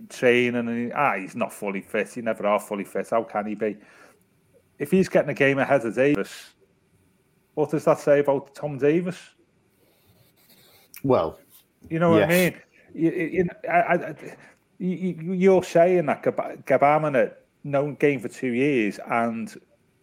training 0.09 0.55
and 0.55 0.93
ah, 0.93 1.15
he's 1.17 1.35
not 1.35 1.53
fully 1.53 1.81
fit. 1.81 2.09
He 2.09 2.21
never 2.21 2.45
are 2.45 2.59
fully 2.59 2.83
fit. 2.83 3.09
How 3.09 3.23
can 3.23 3.45
he 3.45 3.55
be? 3.55 3.77
If 4.79 4.91
he's 4.91 5.09
getting 5.09 5.29
a 5.29 5.35
game 5.35 5.59
ahead 5.59 5.85
of 5.85 5.95
Davies, 5.95 6.53
what 7.53 7.71
does 7.71 7.85
that 7.85 7.99
say 7.99 8.19
about 8.19 8.55
Tom 8.55 8.77
Davies? 8.77 9.19
Well, 11.03 11.39
you 11.89 11.99
know 11.99 12.11
what 12.11 12.23
I 12.23 12.27
mean. 12.27 12.55
You, 12.93 13.11
you, 13.11 13.49
I, 13.69 13.93
I, 13.93 14.15
you, 14.79 15.57
are 15.57 15.63
saying 15.63 16.05
that 16.07 16.23
Gbamin 16.23 17.15
had 17.15 17.35
known 17.63 17.95
game 17.95 18.19
for 18.19 18.27
two 18.27 18.51
years 18.51 18.99
and 19.07 19.53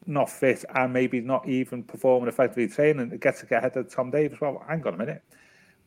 not 0.09 0.31
fit 0.31 0.65
and 0.75 0.93
maybe 0.93 1.21
not 1.21 1.47
even 1.49 1.83
performing 1.83 2.29
effectively 2.29 2.67
training 2.67 3.13
it 3.13 3.21
gets 3.21 3.41
to 3.41 3.47
get 3.47 3.59
ahead 3.59 3.77
of 3.77 3.93
Tom 3.93 4.11
Davies. 4.11 4.41
Well, 4.41 4.65
hang 4.67 4.85
on 4.87 4.95
a 4.95 4.97
minute. 4.97 5.23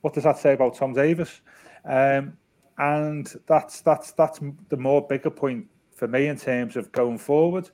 What 0.01 0.13
does 0.13 0.23
that 0.23 0.37
say 0.37 0.53
about 0.53 0.75
Tom 0.75 0.93
Davies? 0.93 1.41
Um, 1.85 2.37
and 2.77 3.33
that's 3.47 3.81
that's 3.81 4.11
that's 4.11 4.39
the 4.69 4.77
more 4.77 5.05
bigger 5.05 5.29
point 5.29 5.67
for 5.93 6.07
me 6.07 6.27
in 6.27 6.37
terms 6.37 6.75
of 6.75 6.91
going 6.91 7.17
forward. 7.17 7.69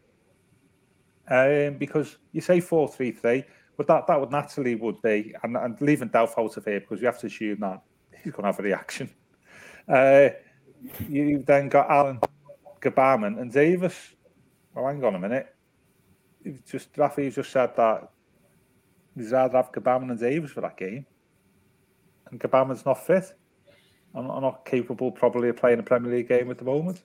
Um, 1.29 1.77
because 1.77 2.17
you 2.31 2.41
say 2.41 2.59
four 2.61 2.87
three 2.87 3.11
three, 3.11 3.43
but 3.75 3.87
that, 3.87 4.07
that 4.07 4.19
would 4.19 4.31
naturally 4.31 4.75
would 4.75 5.01
be, 5.01 5.35
and, 5.43 5.57
and 5.57 5.79
leaving 5.81 6.09
Delph 6.09 6.37
out 6.37 6.55
of 6.55 6.65
here 6.65 6.79
because 6.79 7.01
you 7.01 7.05
have 7.05 7.19
to 7.19 7.27
assume 7.27 7.59
that 7.59 7.81
he's 8.23 8.31
going 8.31 8.43
to 8.43 8.47
have 8.47 8.59
a 8.59 8.63
reaction. 8.63 9.09
Uh, 9.87 10.29
you 11.09 11.43
then 11.45 11.69
got 11.69 11.89
Allan 11.89 12.19
Gbamin, 12.81 13.39
and 13.39 13.51
Davies. 13.51 14.15
Well, 14.73 14.87
hang 14.87 15.03
on 15.03 15.15
a 15.15 15.19
minute. 15.19 15.53
Just 16.69 16.93
Rafi 16.93 17.33
just 17.33 17.51
said 17.51 17.75
that 17.75 18.09
he's 19.15 19.31
rather 19.31 19.57
have 19.57 19.71
Gbamin 19.71 20.11
and 20.11 20.19
Davies 20.19 20.51
for 20.51 20.61
that 20.61 20.77
game, 20.77 21.05
and 22.29 22.39
Gbamin's 22.39 22.85
not 22.85 23.05
fit. 23.05 23.33
I'm, 24.15 24.29
I'm 24.29 24.41
not 24.41 24.65
capable 24.65 25.11
probably 25.11 25.49
of 25.49 25.57
playing 25.57 25.79
a 25.79 25.83
Premier 25.83 26.11
League 26.11 26.27
game 26.27 26.49
at 26.49 26.57
the 26.57 26.65
moment. 26.65 27.03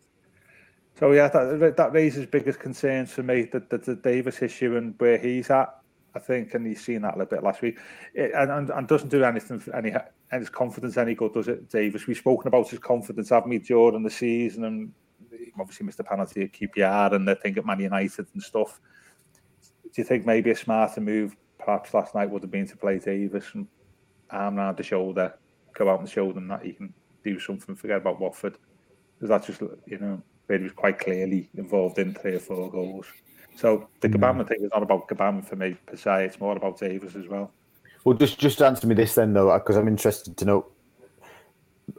So 0.98 1.12
yeah, 1.12 1.28
that 1.28 1.76
that 1.76 1.92
raises 1.92 2.26
biggest 2.26 2.60
concerns 2.60 3.10
for 3.10 3.22
me 3.22 3.44
that 3.52 3.70
the, 3.70 3.78
the 3.78 3.96
Davies 3.96 4.42
issue 4.42 4.76
and 4.76 4.94
where 4.98 5.18
he's 5.18 5.50
at. 5.50 5.74
I 6.14 6.18
think, 6.18 6.52
and 6.52 6.66
he's 6.66 6.84
seen 6.84 7.00
that 7.02 7.14
a 7.14 7.18
little 7.18 7.36
bit 7.36 7.42
last 7.42 7.62
week, 7.62 7.78
it, 8.12 8.32
and, 8.34 8.50
and, 8.50 8.68
and 8.68 8.86
doesn't 8.86 9.08
do 9.08 9.24
anything 9.24 9.58
for 9.58 9.74
any 9.74 9.92
and 10.32 10.40
his 10.40 10.50
confidence 10.50 10.98
any 10.98 11.14
good, 11.14 11.32
does 11.32 11.48
it, 11.48 11.70
Davies? 11.70 12.06
We've 12.06 12.18
spoken 12.18 12.48
about 12.48 12.68
his 12.68 12.80
confidence, 12.80 13.30
haven't 13.30 13.48
we, 13.48 13.58
during 13.58 14.02
the 14.02 14.10
season, 14.10 14.64
and 14.64 14.92
obviously 15.58 15.86
missed 15.86 15.98
the 15.98 16.04
penalty 16.04 16.42
at 16.42 16.52
QPR 16.52 17.12
and 17.14 17.26
the 17.26 17.34
thing 17.34 17.56
at 17.56 17.66
Man 17.66 17.80
United 17.80 18.26
and 18.32 18.42
stuff. 18.42 18.80
Do 19.94 20.00
you 20.00 20.04
think 20.04 20.24
maybe 20.24 20.50
a 20.50 20.56
smarter 20.56 21.00
move, 21.00 21.36
perhaps 21.58 21.92
last 21.92 22.14
night, 22.14 22.30
would 22.30 22.42
have 22.42 22.50
been 22.50 22.66
to 22.68 22.76
play 22.76 22.98
Davies 22.98 23.50
and 23.54 23.66
arm 24.30 24.58
around 24.58 24.78
the 24.78 24.82
shoulder, 24.82 25.34
go 25.74 25.90
out 25.90 26.00
and 26.00 26.08
show 26.08 26.32
them 26.32 26.48
that 26.48 26.64
he 26.64 26.72
can 26.72 26.92
do 27.22 27.38
something, 27.38 27.74
forget 27.74 27.98
about 27.98 28.20
Watford? 28.20 28.56
Because 29.14 29.28
that's 29.28 29.46
just, 29.46 29.60
you 29.86 29.98
know, 29.98 30.22
where 30.46 30.58
was 30.58 30.72
quite 30.72 30.98
clearly 30.98 31.48
involved 31.56 31.98
in 31.98 32.14
three 32.14 32.34
or 32.34 32.40
four 32.40 32.70
goals. 32.70 33.06
So 33.56 33.88
the 34.00 34.08
mm. 34.08 34.48
Thing 34.48 34.64
is 34.64 34.70
not 34.72 34.82
about 34.82 35.08
Gbamin 35.08 35.44
for 35.44 35.56
me 35.56 35.76
per 35.86 35.96
se. 35.96 36.26
It's 36.26 36.40
more 36.40 36.56
about 36.56 36.78
Davies 36.78 37.16
as 37.16 37.28
well. 37.28 37.52
Well, 38.04 38.16
just 38.16 38.38
just 38.38 38.62
answer 38.62 38.86
me 38.86 38.94
this 38.94 39.14
then, 39.14 39.32
though, 39.32 39.52
because 39.58 39.76
I'm 39.76 39.88
interested 39.88 40.36
to 40.38 40.44
know 40.44 40.66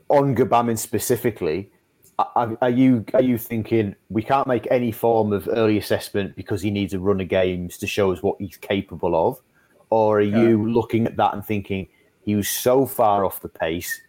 on 0.09 0.35
Gbamin 0.35 0.77
specifically. 0.77 1.71
Are, 2.19 2.57
are 2.61 2.69
you 2.69 3.05
are 3.15 3.23
you 3.23 3.37
thinking 3.37 3.95
we 4.09 4.21
can't 4.21 4.47
make 4.47 4.67
any 4.69 4.91
form 4.91 5.33
of 5.33 5.49
early 5.51 5.77
assessment 5.77 6.35
because 6.35 6.61
he 6.61 6.69
needs 6.69 6.93
a 6.93 6.99
run 6.99 7.19
of 7.21 7.27
games 7.27 7.77
to 7.79 7.87
show 7.87 8.11
us 8.11 8.21
what 8.21 8.35
he's 8.39 8.57
capable 8.57 9.15
of, 9.15 9.41
or 9.89 10.19
are 10.19 10.21
you 10.21 10.69
looking 10.69 11.07
at 11.07 11.17
that 11.17 11.33
and 11.33 11.43
thinking 11.43 11.87
he 12.23 12.35
was 12.35 12.47
so 12.47 12.85
far 12.85 13.25
off 13.25 13.41
the 13.41 13.49
pace? 13.49 13.99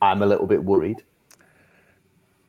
I'm 0.00 0.22
a 0.22 0.26
little 0.26 0.46
bit 0.46 0.62
worried. 0.62 1.02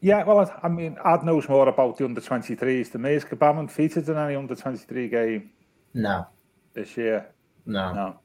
Yeah, 0.02 0.24
well, 0.24 0.52
I 0.64 0.68
mean, 0.68 0.98
Ad 1.06 1.24
knows 1.24 1.48
more 1.48 1.68
about 1.68 1.98
the 1.98 2.06
under 2.06 2.22
23s 2.22 2.92
than 2.92 3.04
me. 3.04 3.14
Is 3.14 3.26
Gbamin 3.26 3.70
featured 3.70 4.10
in 4.10 4.18
any 4.18 4.36
under 4.36 4.56
23 4.56 5.08
game 5.10 5.52
No, 5.94 6.26
this 6.74 6.98
year? 6.98 7.30
no. 7.66 7.94
No. 7.94 8.20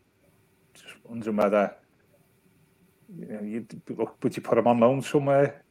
Just 0.73 0.95
wondering 1.05 1.37
whether 1.37 1.75
you 3.19 3.27
know, 3.27 3.43
you 3.43 3.67
would 4.23 4.37
you 4.37 4.43
put 4.43 4.59
him 4.59 4.67
on 4.67 4.81
loan 4.81 5.03
somewhere? 5.03 5.63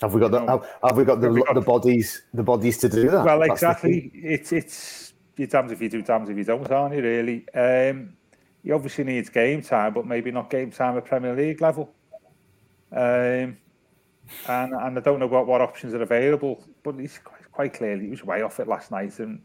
Have 0.00 0.14
we 0.14 0.20
got 0.20 0.30
the 0.30 0.40
have, 0.46 0.68
have 0.84 0.96
we 0.96 1.04
got 1.04 1.20
the 1.20 1.30
we 1.30 1.42
got- 1.42 1.54
the 1.54 1.60
bodies 1.60 2.22
the 2.34 2.42
bodies 2.42 2.78
to 2.78 2.88
do 2.88 3.10
that? 3.10 3.24
Well, 3.24 3.42
exactly. 3.42 4.10
It's 4.14 4.52
it's 4.52 5.14
you're 5.36 5.48
damned 5.48 5.72
if 5.72 5.80
you 5.80 5.88
do, 5.88 6.02
damned 6.02 6.28
if 6.28 6.36
you 6.36 6.44
don't, 6.44 6.70
aren't 6.70 6.94
you? 6.94 7.02
Really. 7.02 7.48
Um, 7.54 8.14
he 8.62 8.72
obviously 8.72 9.04
needs 9.04 9.28
game 9.30 9.62
time, 9.62 9.94
but 9.94 10.06
maybe 10.06 10.30
not 10.30 10.50
game 10.50 10.70
time 10.70 10.96
at 10.96 11.04
Premier 11.04 11.34
League 11.34 11.60
level. 11.60 11.90
Um, 12.92 13.56
and 14.48 14.72
and 14.74 14.98
I 14.98 15.00
don't 15.00 15.18
know 15.18 15.26
what, 15.26 15.46
what 15.46 15.60
options 15.60 15.94
are 15.94 16.02
available, 16.02 16.64
but 16.82 16.98
he's 16.98 17.18
quite, 17.18 17.50
quite 17.52 17.74
clearly 17.74 18.04
he 18.04 18.10
was 18.10 18.24
way 18.24 18.42
off 18.42 18.60
it 18.60 18.68
last 18.68 18.90
night. 18.90 19.18
And 19.18 19.42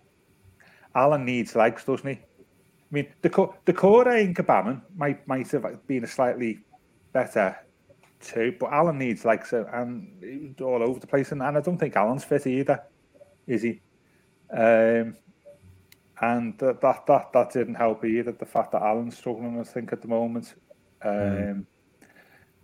Allan 0.96 1.26
needs 1.26 1.56
legs, 1.56 1.84
doesn't 1.86 2.08
he? 2.08 2.16
I 2.16 2.92
mean, 2.92 3.08
the 3.22 3.50
the 3.66 3.74
core 3.74 4.08
in 4.16 4.34
Kabaman 4.34 4.82
might 4.96 5.28
might 5.28 5.50
have 5.52 5.88
been 5.88 6.04
a 6.04 6.08
slightly 6.08 6.60
better 7.14 7.58
too, 8.20 8.56
but 8.60 8.72
Allan 8.72 8.98
needs 8.98 9.26
legs, 9.26 9.54
uh, 9.54 9.66
and 9.74 10.60
all 10.62 10.84
over 10.84 11.00
the 11.00 11.08
place. 11.08 11.32
And, 11.32 11.42
and 11.42 11.58
I 11.58 11.62
don't 11.62 11.78
think 11.78 11.96
Allan's 11.96 12.24
fit 12.24 12.48
either, 12.48 12.84
is 13.48 13.62
he? 13.62 13.82
Um, 14.52 15.16
and 16.22 16.58
that, 16.60 16.82
that 16.82 17.06
that 17.08 17.32
that 17.34 17.52
didn't 17.52 17.76
help 17.76 18.06
either. 18.06 18.32
The 18.32 18.46
fact 18.46 18.72
that 18.72 18.82
Allan's 18.82 19.18
struggling, 19.18 19.60
I 19.60 19.64
think, 19.64 19.94
at 19.94 20.02
the 20.02 20.08
moment. 20.08 20.56
Um, 21.04 21.68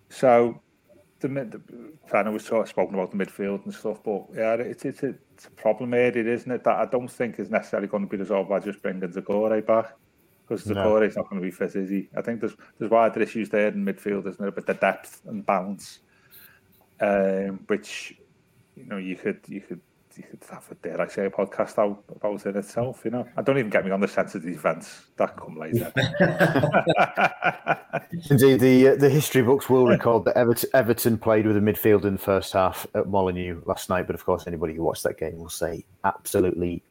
So 0.10 0.62
the 1.22 1.30
mid, 1.30 1.62
I 2.12 2.24
know 2.24 2.32
we've 2.32 2.42
sort 2.42 2.64
of 2.64 2.70
spoken 2.70 2.96
about 2.96 3.12
the 3.12 3.18
midfield 3.18 3.64
and 3.64 3.74
stuff, 3.74 4.04
but 4.04 4.26
yeah, 4.36 4.56
it's 4.56 4.84
it's 4.84 5.04
a, 5.04 5.16
it's 5.34 5.46
a 5.46 5.52
problem 5.52 5.94
area, 5.94 6.26
isn't 6.34 6.52
it? 6.52 6.66
That 6.66 6.80
I 6.80 6.86
don't 6.86 7.10
think 7.10 7.40
is 7.40 7.50
necessarily 7.50 7.88
going 7.88 8.04
to 8.04 8.10
be 8.10 8.18
resolved 8.18 8.50
by 8.50 8.60
just 8.60 8.82
bringing 8.82 9.08
Zagore 9.08 9.66
back 9.66 9.96
because 10.52 10.68
No. 10.68 10.76
Zagore's 10.76 11.16
not 11.16 11.30
going 11.30 11.42
to 11.42 11.46
be 11.46 11.52
fit, 11.52 11.76
is 11.76 11.90
he? 11.90 12.10
I 12.16 12.22
think 12.22 12.42
there's 12.42 12.56
there's 12.78 12.92
wider 12.92 13.22
issues 13.22 13.50
there 13.50 13.68
in 13.68 13.86
midfield, 13.86 14.28
isn't 14.28 14.40
there? 14.40 14.52
But 14.52 14.66
the 14.66 14.74
depth 14.74 15.22
and 15.26 15.46
balance, 15.46 16.00
um, 17.00 17.62
which 17.68 18.18
you 18.76 18.86
know 18.86 18.98
you 18.98 19.16
could 19.16 19.40
you 19.48 19.62
could 19.62 19.80
you 20.18 20.24
could 20.24 20.44
have 20.50 20.70
a 20.70 20.76
dare 20.76 21.00
I 21.00 21.08
say 21.08 21.26
a 21.26 21.30
podcast 21.30 21.80
out 21.80 22.04
about 22.14 22.46
it 22.46 22.58
itself. 22.58 23.02
You 23.06 23.12
know, 23.12 23.28
I 23.38 23.42
don't 23.42 23.58
even 23.58 23.70
get 23.70 23.86
me 23.86 23.92
on 23.92 24.02
the 24.02 24.10
sense 24.10 24.36
of 24.36 24.44
defence. 24.44 25.06
That 25.16 25.38
come 25.38 25.58
later. 25.58 25.92
Indeed, 28.30 28.60
the 28.60 28.90
uh, 28.90 28.96
the 28.96 29.10
history 29.10 29.44
books 29.44 29.70
will 29.70 29.88
record 29.88 30.26
that 30.26 30.36
Everton, 30.36 30.70
Everton 30.74 31.18
played 31.18 31.48
with 31.48 31.56
a 31.56 31.62
midfield 31.62 32.04
in 32.04 32.14
the 32.14 32.22
first 32.22 32.52
half 32.52 32.86
at 32.94 33.08
Molineux 33.08 33.62
last 33.66 33.90
night. 33.90 34.06
But 34.06 34.16
of 34.16 34.26
course, 34.26 34.48
anybody 34.48 34.74
who 34.74 34.84
watched 34.84 35.04
that 35.04 35.18
game 35.18 35.38
will 35.38 35.48
say 35.48 35.86
absolutely 36.04 36.84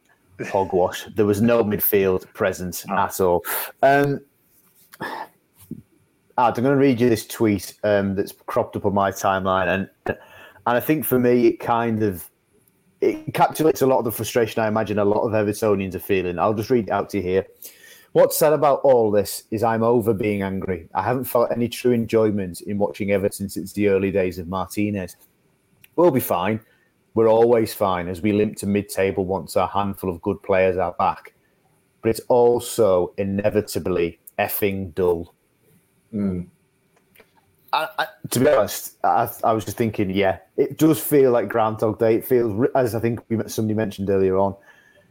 hogwash. 0.47 1.07
There 1.15 1.25
was 1.25 1.41
no 1.41 1.63
midfield 1.63 2.31
present 2.33 2.83
at 2.89 3.19
all. 3.19 3.43
Um, 3.81 4.19
Ad, 6.37 6.57
I'm 6.57 6.63
going 6.63 6.75
to 6.75 6.81
read 6.81 7.01
you 7.01 7.09
this 7.09 7.27
tweet 7.27 7.75
um, 7.83 8.15
that's 8.15 8.33
cropped 8.45 8.75
up 8.75 8.85
on 8.85 8.93
my 8.93 9.11
timeline, 9.11 9.67
and 9.67 9.89
and 10.07 10.17
I 10.77 10.79
think 10.79 11.05
for 11.05 11.19
me, 11.19 11.47
it 11.47 11.59
kind 11.59 12.03
of 12.03 12.29
it 13.01 13.31
encapsulates 13.31 13.81
a 13.81 13.85
lot 13.85 13.99
of 13.99 14.05
the 14.05 14.11
frustration 14.11 14.61
I 14.61 14.67
imagine 14.67 14.99
a 14.99 15.05
lot 15.05 15.21
of 15.21 15.31
Evertonians 15.31 15.95
are 15.95 15.99
feeling. 15.99 16.39
I'll 16.39 16.53
just 16.53 16.69
read 16.69 16.87
it 16.87 16.91
out 16.91 17.09
to 17.09 17.17
you 17.17 17.23
here. 17.23 17.45
What's 18.13 18.37
said 18.37 18.53
about 18.53 18.81
all 18.83 19.09
this 19.09 19.43
is 19.51 19.63
I'm 19.63 19.83
over 19.83 20.13
being 20.13 20.43
angry. 20.43 20.87
I 20.93 21.01
haven't 21.01 21.23
felt 21.23 21.51
any 21.51 21.69
true 21.69 21.93
enjoyment 21.93 22.61
in 22.61 22.77
watching 22.77 23.11
Everton 23.11 23.49
since 23.49 23.57
it's 23.57 23.73
the 23.73 23.87
early 23.87 24.11
days 24.11 24.37
of 24.37 24.47
Martinez. 24.47 25.15
We'll 25.95 26.11
be 26.11 26.19
fine. 26.19 26.59
We're 27.13 27.29
always 27.29 27.73
fine 27.73 28.07
as 28.07 28.21
we 28.21 28.31
limp 28.31 28.57
to 28.57 28.67
mid 28.67 28.89
table 28.89 29.25
once 29.25 29.55
a 29.55 29.67
handful 29.67 30.09
of 30.09 30.21
good 30.21 30.41
players 30.43 30.77
are 30.77 30.93
back. 30.93 31.33
But 32.01 32.09
it's 32.09 32.21
also 32.29 33.13
inevitably 33.17 34.19
effing 34.39 34.95
dull. 34.95 35.33
Hmm. 36.11 36.43
I, 37.73 37.87
I, 37.99 38.07
to 38.31 38.39
be 38.39 38.49
honest, 38.49 38.97
I, 39.03 39.29
I 39.43 39.53
was 39.53 39.63
just 39.63 39.77
thinking, 39.77 40.09
yeah, 40.09 40.39
it 40.57 40.77
does 40.77 40.99
feel 40.99 41.31
like 41.31 41.47
Groundhog 41.47 41.99
Day. 41.99 42.15
It 42.15 42.25
feels, 42.25 42.67
as 42.75 42.95
I 42.95 42.99
think 42.99 43.21
somebody 43.47 43.75
mentioned 43.75 44.09
earlier 44.09 44.37
on, 44.37 44.55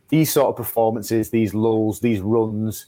these 0.09 0.33
sort 0.33 0.49
of 0.49 0.57
performances, 0.57 1.31
these 1.31 1.55
lulls, 1.55 2.01
these 2.01 2.21
runs, 2.21 2.87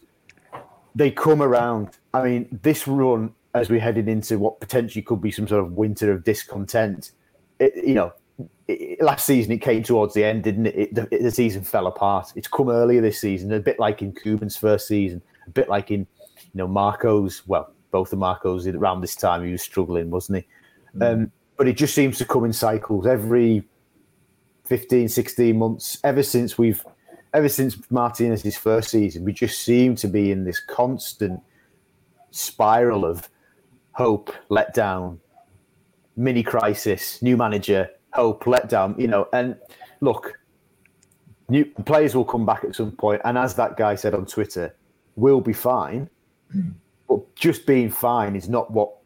they 0.94 1.10
come 1.10 1.40
around. 1.40 1.96
I 2.12 2.22
mean, 2.22 2.58
this 2.62 2.86
run, 2.86 3.32
as 3.54 3.70
we're 3.70 3.80
heading 3.80 4.08
into 4.08 4.38
what 4.38 4.60
potentially 4.60 5.02
could 5.02 5.22
be 5.22 5.30
some 5.30 5.48
sort 5.48 5.64
of 5.64 5.72
winter 5.72 6.12
of 6.12 6.24
discontent, 6.24 7.12
it, 7.58 7.72
you 7.76 7.94
know, 7.94 8.12
it, 8.68 9.02
last 9.02 9.26
season 9.26 9.52
it 9.52 9.58
came 9.58 9.82
towards 9.82 10.14
the 10.14 10.24
end, 10.24 10.44
didn't 10.44 10.66
it? 10.66 10.76
it 10.76 10.94
the, 10.94 11.18
the 11.18 11.30
season 11.30 11.62
fell 11.62 11.86
apart. 11.86 12.32
It's 12.36 12.48
come 12.48 12.68
earlier 12.68 13.00
this 13.00 13.20
season, 13.20 13.52
a 13.52 13.60
bit 13.60 13.78
like 13.78 14.02
in 14.02 14.12
Koeman's 14.12 14.56
first 14.56 14.86
season, 14.86 15.22
a 15.46 15.50
bit 15.50 15.68
like 15.68 15.90
in, 15.90 16.00
you 16.00 16.50
know, 16.54 16.68
Marco's, 16.68 17.42
well, 17.46 17.72
both 17.90 18.10
the 18.10 18.16
Marcos 18.16 18.66
around 18.66 19.00
this 19.00 19.14
time, 19.14 19.44
he 19.44 19.52
was 19.52 19.62
struggling, 19.62 20.10
wasn't 20.10 20.38
he? 20.38 21.02
Um, 21.02 21.32
but 21.56 21.68
it 21.68 21.76
just 21.76 21.94
seems 21.94 22.18
to 22.18 22.24
come 22.24 22.44
in 22.44 22.52
cycles 22.52 23.06
every 23.06 23.64
15, 24.64 25.08
16 25.08 25.58
months, 25.58 25.98
ever 26.04 26.22
since 26.22 26.56
we've, 26.56 26.84
ever 27.34 27.48
since 27.48 27.76
Martinez's 27.90 28.56
first 28.56 28.90
season, 28.90 29.24
we 29.24 29.32
just 29.32 29.60
seem 29.60 29.94
to 29.96 30.08
be 30.08 30.30
in 30.30 30.44
this 30.44 30.60
constant 30.60 31.40
spiral 32.30 33.04
of 33.04 33.28
hope, 33.92 34.32
letdown, 34.50 35.18
mini 36.16 36.42
crisis, 36.42 37.20
new 37.22 37.36
manager, 37.36 37.90
hope, 38.12 38.44
letdown, 38.44 38.98
you 38.98 39.06
know, 39.08 39.28
and 39.32 39.56
look, 40.00 40.38
new 41.48 41.64
players 41.64 42.14
will 42.14 42.24
come 42.24 42.46
back 42.46 42.64
at 42.64 42.74
some 42.74 42.92
point, 42.92 43.20
and 43.24 43.38
as 43.38 43.54
that 43.54 43.76
guy 43.76 43.94
said 43.94 44.14
on 44.14 44.26
Twitter, 44.26 44.74
we'll 45.16 45.40
be 45.40 45.52
fine. 45.52 46.08
Hmm. 46.50 46.70
But 47.08 47.34
just 47.34 47.66
being 47.66 47.90
fine 47.90 48.36
is 48.36 48.48
not 48.48 48.70
what 48.70 48.96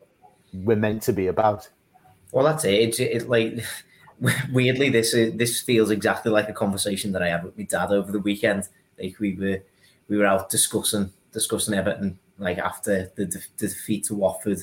we're 0.53 0.77
meant 0.77 1.03
to 1.03 1.13
be 1.13 1.27
about. 1.27 1.69
Well, 2.33 2.45
that's 2.45 2.65
it. 2.65 2.75
It's 2.75 3.01
it, 3.01 3.29
like 3.29 3.65
weirdly 4.53 4.91
this 4.91 5.15
is, 5.15 5.37
this 5.37 5.61
feels 5.61 5.91
exactly 5.91 6.31
like 6.31 6.49
a 6.49 6.53
conversation 6.53 7.13
that 7.13 7.23
I 7.23 7.29
had 7.29 7.45
with 7.45 7.57
my 7.57 7.65
dad 7.65 7.91
over 7.91 8.13
the 8.13 8.21
weekend. 8.21 8.69
Like 9.01 9.19
we 9.19 9.35
were 9.35 9.63
we 10.09 10.17
were 10.17 10.27
out 10.27 10.51
discussing 10.51 11.13
discussing 11.33 11.75
Everton 11.75 12.19
like 12.39 12.59
after 12.59 13.11
the, 13.17 13.27
the 13.27 13.43
defeat 13.57 14.05
to 14.05 14.15
Watford, 14.15 14.59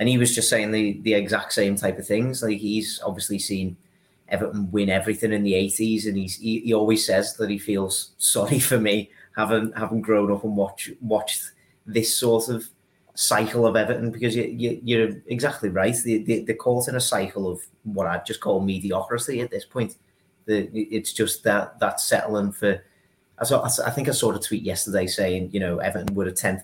and 0.00 0.08
he 0.08 0.18
was 0.18 0.34
just 0.34 0.48
saying 0.48 0.72
the 0.72 0.98
the 1.02 1.14
exact 1.14 1.52
same 1.52 1.76
type 1.76 1.98
of 1.98 2.06
things. 2.06 2.42
Like 2.42 2.58
he's 2.58 3.00
obviously 3.04 3.38
seen 3.38 3.76
Everton 4.28 4.70
win 4.72 4.88
everything 4.88 5.32
in 5.32 5.44
the 5.44 5.54
eighties, 5.54 6.06
and 6.06 6.16
he's 6.16 6.36
he, 6.36 6.60
he 6.60 6.72
always 6.74 7.06
says 7.06 7.36
that 7.36 7.50
he 7.50 7.58
feels 7.58 8.12
sorry 8.18 8.58
for 8.58 8.80
me 8.80 9.10
having 9.36 9.72
having 9.76 10.00
grown 10.00 10.32
up 10.32 10.42
and 10.42 10.56
watch 10.56 10.90
watched 11.02 11.52
this 11.86 12.16
sort 12.16 12.48
of 12.48 12.66
cycle 13.14 13.66
of 13.66 13.76
Everton 13.76 14.10
because 14.10 14.34
you, 14.34 14.44
you, 14.44 14.80
you're 14.82 15.10
exactly 15.26 15.68
right. 15.68 15.94
They, 16.04 16.18
they, 16.18 16.40
they're 16.40 16.56
caught 16.56 16.88
in 16.88 16.94
a 16.94 17.00
cycle 17.00 17.50
of 17.50 17.60
what 17.82 18.06
I'd 18.06 18.24
just 18.24 18.40
call 18.40 18.60
mediocrity 18.60 19.42
at 19.42 19.50
this 19.50 19.66
point. 19.66 19.96
The, 20.46 20.70
it's 20.72 21.12
just 21.12 21.44
that 21.44 21.78
that 21.78 22.00
settling 22.00 22.52
for. 22.52 22.82
I 23.40 23.44
saw. 23.44 23.64
I 23.64 23.90
think 23.90 24.08
I 24.08 24.12
saw 24.12 24.32
a 24.32 24.38
tweet 24.38 24.62
yesterday 24.62 25.06
saying, 25.06 25.50
you 25.52 25.60
know, 25.60 25.78
Everton 25.78 26.14
were 26.14 26.26
a 26.26 26.32
tenth 26.32 26.62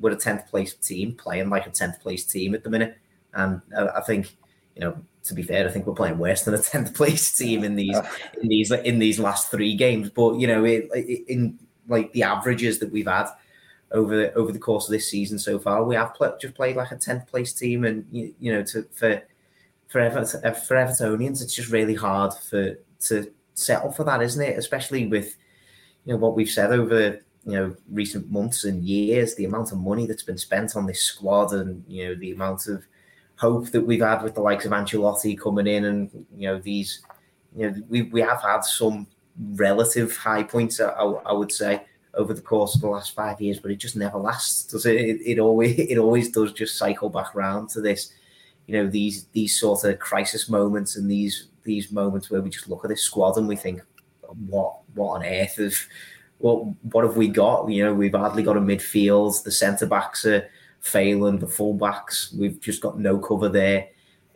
were 0.00 0.10
a 0.10 0.16
tenth 0.16 0.48
place 0.48 0.74
team 0.74 1.14
playing 1.14 1.50
like 1.50 1.66
a 1.66 1.70
tenth 1.70 2.00
place 2.00 2.24
team 2.24 2.54
at 2.54 2.64
the 2.64 2.70
minute, 2.70 2.98
and 3.34 3.62
I, 3.76 3.86
I 3.88 4.00
think, 4.02 4.36
you 4.74 4.80
know, 4.80 4.96
to 5.24 5.34
be 5.34 5.42
fair, 5.42 5.68
I 5.68 5.70
think 5.70 5.86
we're 5.86 5.94
playing 5.94 6.18
worse 6.18 6.42
than 6.42 6.54
a 6.54 6.58
tenth 6.62 6.94
place 6.94 7.34
team 7.34 7.62
in 7.62 7.76
these 7.76 7.96
in 8.42 8.48
these 8.48 8.72
in 8.72 8.98
these 8.98 9.20
last 9.20 9.50
three 9.50 9.74
games. 9.74 10.10
But 10.10 10.40
you 10.40 10.46
know, 10.48 10.64
it, 10.64 10.88
it, 10.94 11.28
in 11.28 11.58
like 11.88 12.12
the 12.12 12.24
averages 12.24 12.80
that 12.80 12.90
we've 12.90 13.06
had 13.06 13.28
over 13.92 14.16
the, 14.16 14.34
over 14.34 14.50
the 14.50 14.58
course 14.58 14.88
of 14.88 14.92
this 14.92 15.08
season 15.08 15.38
so 15.38 15.58
far. 15.58 15.84
We 15.84 15.94
have 15.94 16.14
play, 16.14 16.30
just 16.40 16.54
played 16.54 16.76
like 16.76 16.90
a 16.90 16.96
tenth 16.96 17.26
place 17.28 17.52
team, 17.52 17.84
and 17.84 18.04
you, 18.10 18.34
you 18.40 18.52
know, 18.52 18.62
to 18.64 18.82
for 18.92 19.22
for 19.88 20.00
Everton, 20.00 20.44
uh, 20.44 20.52
for 20.52 20.74
Evertonians, 20.74 21.42
it's 21.42 21.54
just 21.54 21.70
really 21.70 21.94
hard 21.94 22.34
for 22.34 22.74
to 23.00 23.32
settle 23.54 23.92
for 23.92 24.04
that, 24.04 24.22
isn't 24.22 24.42
it? 24.42 24.58
Especially 24.58 25.06
with 25.06 25.36
you 26.06 26.12
know 26.12 26.18
what 26.18 26.36
we've 26.36 26.48
said 26.48 26.72
over 26.72 27.20
you 27.44 27.52
know 27.52 27.76
recent 27.90 28.30
months 28.30 28.64
and 28.64 28.84
years, 28.84 29.34
the 29.34 29.44
amount 29.44 29.72
of 29.72 29.78
money 29.78 30.06
that's 30.06 30.22
been 30.22 30.38
spent 30.38 30.76
on 30.76 30.86
this 30.86 31.02
squad, 31.02 31.52
and 31.52 31.84
you 31.86 32.06
know 32.06 32.14
the 32.14 32.32
amount 32.32 32.68
of 32.68 32.84
hope 33.36 33.70
that 33.70 33.82
we've 33.82 34.00
had 34.00 34.22
with 34.22 34.34
the 34.34 34.40
likes 34.40 34.64
of 34.64 34.72
Ancelotti 34.72 35.38
coming 35.38 35.66
in, 35.66 35.84
and 35.84 36.26
you 36.34 36.48
know 36.48 36.58
these, 36.58 37.02
you 37.54 37.68
know 37.68 37.82
we 37.88 38.02
we 38.02 38.20
have 38.20 38.40
had 38.40 38.64
some 38.64 39.06
relative 39.54 40.16
high 40.16 40.42
points, 40.42 40.80
I, 40.80 40.88
I 40.90 41.32
would 41.32 41.52
say 41.52 41.82
over 42.14 42.32
the 42.32 42.40
course 42.40 42.74
of 42.74 42.80
the 42.80 42.88
last 42.88 43.14
five 43.14 43.40
years, 43.40 43.60
but 43.60 43.70
it 43.70 43.76
just 43.76 43.96
never 43.96 44.18
lasts, 44.18 44.64
does 44.64 44.86
it? 44.86 44.96
It, 44.96 45.20
it 45.24 45.38
always 45.38 45.78
it 45.78 45.98
always 45.98 46.30
does 46.30 46.52
just 46.52 46.78
cycle 46.78 47.10
back 47.10 47.34
around 47.34 47.68
to 47.70 47.80
this, 47.80 48.12
you 48.66 48.74
know, 48.76 48.88
these 48.88 49.26
these 49.32 49.58
sort 49.58 49.84
of 49.84 49.98
crisis 49.98 50.48
moments 50.48 50.96
and 50.96 51.10
these 51.10 51.48
these 51.64 51.90
moments 51.90 52.30
where 52.30 52.40
we 52.40 52.50
just 52.50 52.68
look 52.68 52.84
at 52.84 52.88
this 52.88 53.02
squad 53.02 53.36
and 53.36 53.48
we 53.48 53.56
think, 53.56 53.82
what 54.48 54.78
what 54.96 55.16
on 55.16 55.24
earth 55.24 55.58
of 55.58 55.74
what 56.38 56.64
what 56.92 57.04
have 57.04 57.16
we 57.16 57.28
got? 57.28 57.68
You 57.70 57.84
know, 57.84 57.94
we've 57.94 58.14
hardly 58.14 58.42
got 58.42 58.56
a 58.56 58.60
midfield. 58.60 59.42
The 59.42 59.52
centre 59.52 59.86
backs 59.86 60.24
are 60.26 60.48
failing. 60.80 61.38
The 61.38 61.46
full 61.46 61.74
backs, 61.74 62.34
we've 62.36 62.60
just 62.60 62.82
got 62.82 62.98
no 62.98 63.18
cover 63.18 63.48
there. 63.48 63.88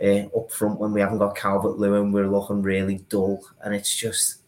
Uh, 0.03 0.27
up 0.35 0.51
front, 0.51 0.81
when 0.81 0.93
we 0.93 1.01
haven't 1.01 1.19
got 1.19 1.37
Calvert 1.37 1.79
Lewin, 1.79 2.11
we're 2.11 2.27
looking 2.27 2.63
really 2.63 3.05
dull, 3.11 3.45
and 3.63 3.75
it's 3.75 3.95
just 3.95 4.41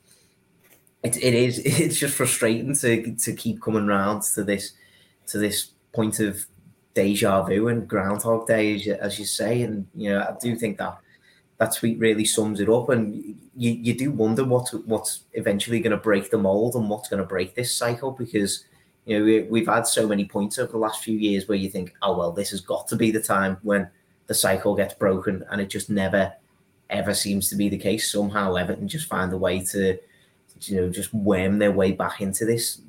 it, 1.03 1.17
it 1.17 1.35
is 1.35 1.59
it's 1.65 1.99
just 1.99 2.15
frustrating 2.15 2.75
to 2.77 3.15
to 3.17 3.33
keep 3.35 3.61
coming 3.61 3.87
round 3.87 4.23
to 4.35 4.45
this 4.45 4.73
to 5.27 5.39
this 5.39 5.71
point 5.93 6.21
of 6.21 6.47
deja 6.95 7.43
vu 7.43 7.69
and 7.69 7.89
Groundhog 7.89 8.47
Day, 8.47 8.75
as 8.75 8.87
you, 8.87 8.95
as 8.95 9.19
you 9.19 9.25
say, 9.25 9.63
and 9.63 9.87
you 9.95 10.11
know 10.11 10.21
I 10.21 10.35
do 10.41 10.57
think 10.57 10.79
that 10.79 10.99
that 11.59 11.75
tweet 11.77 11.99
really 11.99 12.25
sums 12.25 12.61
it 12.61 12.69
up, 12.69 12.89
and 12.89 13.37
you, 13.57 13.73
you 13.73 13.95
do 13.95 14.11
wonder 14.11 14.45
what 14.45 14.69
what's 14.87 15.25
eventually 15.35 15.81
going 15.81 15.93
to 15.93 15.97
break 15.97 16.31
the 16.31 16.39
mold 16.39 16.75
and 16.75 16.89
what's 16.89 17.09
going 17.09 17.23
to 17.23 17.29
break 17.29 17.55
this 17.55 17.75
cycle 17.75 18.11
because 18.11 18.65
you 19.05 19.19
know 19.19 19.25
we, 19.25 19.43
we've 19.43 19.69
had 19.69 19.87
so 19.87 20.07
many 20.07 20.25
points 20.25 20.59
over 20.59 20.73
the 20.73 20.79
last 20.79 21.05
few 21.05 21.17
years 21.17 21.49
where 21.49 21.59
you 21.59 21.71
think, 21.71 21.95
oh 22.03 22.17
well, 22.17 22.33
this 22.33 22.51
has 22.51 22.61
got 22.61 22.89
to 22.89 22.97
be 22.97 23.11
the 23.11 23.23
time 23.23 23.59
when 23.63 23.89
the 24.27 24.35
cycle 24.35 24.75
gets 24.75 24.95
broken, 24.95 25.45
and 25.51 25.61
it 25.61 25.71
just 25.71 25.91
never 25.91 26.33
ever 26.91 27.15
seems 27.15 27.49
to 27.49 27.57
be 27.57 27.69
the 27.69 27.79
case. 27.79 28.11
Somehow 28.11 28.55
Everton 28.55 28.89
just 28.89 29.09
find 29.09 29.33
a 29.33 29.39
way 29.39 29.61
to 29.67 29.99
you 30.63 30.81
know 30.81 30.91
just 30.91 31.13
worm 31.13 31.59
their 31.59 31.73
way 31.73 31.93
back 31.93 32.21
into 32.21 32.45
this 32.45 32.81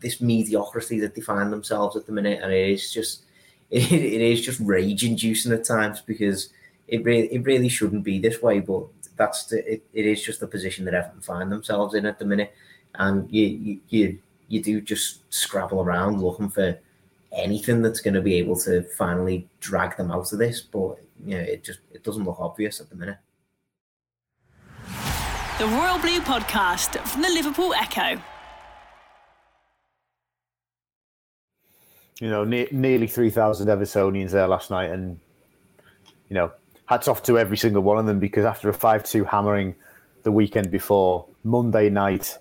this 0.00 0.20
mediocrity 0.20 0.98
that 1.00 1.14
they 1.14 1.20
find 1.20 1.52
themselves 1.52 1.96
at 1.96 2.06
the 2.06 2.12
minute, 2.12 2.40
and 2.42 2.52
it 2.52 2.70
is 2.70 2.92
just 2.92 3.24
it, 3.70 3.92
it 3.92 4.20
is 4.20 4.44
just 4.44 4.60
rage 4.60 5.04
inducing 5.04 5.52
at 5.52 5.64
times 5.64 6.00
because 6.00 6.50
it 6.88 7.04
really 7.04 7.32
it 7.32 7.44
really 7.44 7.68
shouldn't 7.68 8.04
be 8.04 8.18
this 8.18 8.42
way, 8.42 8.60
but 8.60 8.84
that's 9.16 9.44
the, 9.46 9.74
it, 9.74 9.84
it 9.92 10.06
is 10.06 10.22
just 10.22 10.40
the 10.40 10.46
position 10.46 10.84
that 10.84 10.94
Everton 10.94 11.20
find 11.20 11.50
themselves 11.50 11.94
in 11.94 12.06
at 12.06 12.18
the 12.18 12.24
minute, 12.24 12.54
and 12.94 13.30
you 13.30 13.46
you 13.46 13.80
you, 13.88 14.18
you 14.48 14.62
do 14.62 14.80
just 14.80 15.22
scrabble 15.32 15.80
around 15.82 16.22
looking 16.22 16.48
for 16.48 16.78
anything 17.32 17.80
that's 17.82 18.00
going 18.00 18.14
to 18.14 18.20
be 18.20 18.34
able 18.34 18.56
to 18.56 18.82
finally 18.82 19.48
drag 19.60 19.96
them 19.96 20.10
out 20.10 20.32
of 20.32 20.38
this, 20.38 20.60
but 20.60 20.98
you 21.24 21.36
know 21.36 21.42
it 21.42 21.64
just 21.64 21.80
it 21.92 22.04
doesn't 22.04 22.24
look 22.24 22.40
obvious 22.40 22.80
at 22.80 22.90
the 22.90 22.96
minute 22.96 23.18
the 25.62 25.68
Royal 25.68 25.96
Blue 26.00 26.20
podcast 26.20 26.98
from 27.06 27.22
the 27.22 27.28
Liverpool 27.28 27.72
Echo. 27.74 28.20
You 32.20 32.30
know, 32.30 32.42
ne- 32.42 32.66
nearly 32.72 33.06
3,000 33.06 33.68
Evertonians 33.68 34.30
there 34.32 34.48
last 34.48 34.70
night, 34.70 34.90
and, 34.90 35.20
you 36.28 36.34
know, 36.34 36.50
hats 36.92 37.08
off 37.08 37.22
to 37.22 37.38
every 37.38 37.56
single 37.56 37.82
one 37.82 37.96
of 37.98 38.04
them 38.04 38.18
because 38.18 38.44
after 38.44 38.68
a 38.68 38.74
5 38.74 39.04
2 39.04 39.24
hammering 39.24 39.74
the 40.24 40.30
weekend 40.30 40.70
before, 40.70 41.26
Monday 41.42 41.88
night, 41.88 42.38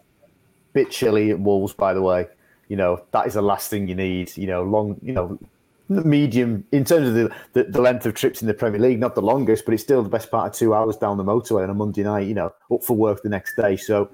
bit 0.74 0.92
chilly 0.92 1.32
at 1.32 1.40
Wolves, 1.40 1.74
by 1.74 1.94
the 1.94 2.02
way, 2.02 2.28
you 2.68 2.76
know, 2.76 3.02
that 3.12 3.26
is 3.28 3.34
the 3.36 3.42
last 3.42 3.70
thing 3.70 3.88
you 3.88 3.96
need. 3.96 4.36
You 4.38 4.48
know, 4.48 4.64
long, 4.64 5.00
you 5.02 5.14
know, 5.14 5.40
medium 5.88 6.66
in 6.72 6.84
terms 6.84 7.08
of 7.08 7.14
the, 7.14 7.36
the, 7.54 7.64
the, 7.64 7.82
length 7.82 8.06
of 8.06 8.14
trips 8.14 8.42
in 8.42 8.48
the 8.48 8.54
Premier 8.54 8.80
League, 8.80 9.00
not 9.00 9.16
the 9.16 9.22
longest, 9.22 9.66
but 9.66 9.74
it's 9.74 9.84
still 9.84 10.04
the 10.04 10.10
best 10.10 10.30
part 10.30 10.48
of 10.48 10.54
two 10.54 10.74
hours 10.74 10.98
down 10.98 11.18
the 11.18 11.24
motorway 11.24 11.64
on 11.64 11.70
a 11.70 11.74
Monday 11.74 12.04
night, 12.04 12.28
you 12.28 12.34
know, 12.34 12.54
up 12.72 12.84
for 12.84 12.96
work 12.96 13.24
the 13.24 13.30
next 13.30 13.56
day. 13.56 13.78
So 13.78 14.10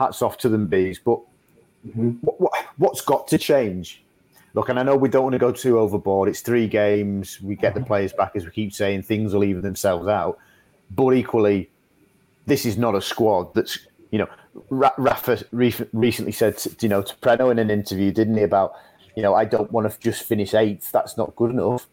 hats 0.00 0.20
off 0.20 0.36
to 0.38 0.48
them, 0.48 0.66
bees. 0.66 0.98
But 0.98 1.20
mm-hmm. 1.86 2.10
what, 2.22 2.40
what, 2.40 2.52
what's 2.76 3.00
got 3.00 3.28
to 3.28 3.38
change? 3.38 4.02
Look, 4.56 4.68
and 4.68 4.80
I 4.80 4.82
know 4.82 4.96
we 4.96 5.08
don't 5.08 5.22
want 5.22 5.34
to 5.34 5.38
go 5.38 5.52
too 5.52 5.78
overboard. 5.78 6.28
It's 6.28 6.40
three 6.40 6.66
games. 6.66 7.40
We 7.40 7.54
get 7.54 7.74
the 7.74 7.80
mm-hmm. 7.80 7.86
players 7.86 8.12
back, 8.12 8.32
as 8.34 8.44
we 8.44 8.50
keep 8.50 8.72
saying, 8.72 9.02
things 9.02 9.32
will 9.32 9.44
even 9.44 9.62
themselves 9.62 10.08
out. 10.08 10.38
But 10.90 11.12
equally, 11.12 11.70
this 12.46 12.66
is 12.66 12.78
not 12.78 12.94
a 12.94 13.02
squad 13.02 13.54
that's, 13.54 13.78
you 14.10 14.18
know, 14.18 14.28
Rafa 14.70 15.44
recently 15.52 16.32
said, 16.32 16.56
to, 16.58 16.74
you 16.80 16.88
know, 16.88 17.02
to 17.02 17.14
Preno 17.16 17.52
in 17.52 17.58
an 17.58 17.70
interview, 17.70 18.10
didn't 18.10 18.36
he, 18.36 18.42
about 18.42 18.72
you 19.16 19.22
know, 19.22 19.34
I 19.34 19.46
don't 19.46 19.72
want 19.72 19.90
to 19.90 19.98
just 19.98 20.22
finish 20.22 20.54
eighth. 20.54 20.92
That's 20.92 21.16
not 21.16 21.34
good 21.36 21.50
enough. 21.50 21.88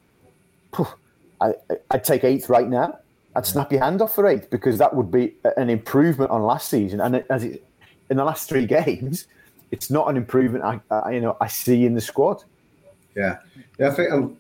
I, 1.41 1.54
I'd 1.89 2.04
take 2.04 2.23
eighth 2.26 2.49
right 2.49 2.67
now. 2.67 2.99
I'd 3.36 3.45
snap 3.45 3.71
your 3.71 3.82
hand 3.82 4.02
off 4.02 4.13
for 4.13 4.28
eighth 4.28 4.49
because 4.49 4.78
that 4.78 4.93
would 4.93 5.10
be 5.10 5.36
an 5.58 5.69
improvement 5.69 6.30
on 6.32 6.43
last 6.43 6.69
season. 6.69 6.99
And 6.99 7.23
as 7.30 7.45
it, 7.45 7.65
in 8.10 8.17
the 8.17 8.26
last 8.26 8.49
three 8.49 8.65
games, 8.80 9.28
it's 9.71 9.89
not 9.89 10.10
an 10.10 10.17
improvement 10.17 10.63
I, 10.63 10.80
I 10.93 11.13
you 11.13 11.21
know 11.21 11.36
I 11.41 11.47
see 11.47 11.86
in 11.86 11.95
the 11.95 12.02
squad. 12.02 12.43
Yeah, 13.15 13.38
yeah. 13.80 13.89
I 13.89 13.91
think 13.91 14.12
um, 14.12 14.38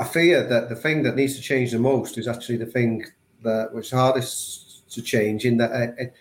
I 0.00 0.04
fear 0.04 0.46
that 0.46 0.68
the 0.68 0.76
thing 0.76 1.02
that 1.04 1.16
needs 1.16 1.36
to 1.36 1.42
change 1.42 1.72
the 1.72 1.78
most 1.78 2.18
is 2.18 2.28
actually 2.28 2.58
the 2.58 2.66
thing 2.66 3.04
that 3.42 3.72
was 3.72 3.90
hardest 3.90 4.88
to 4.90 5.02
change. 5.02 5.44
In 5.44 5.56
that 5.58 5.72
uh, 5.72 5.92
it, 5.98 6.14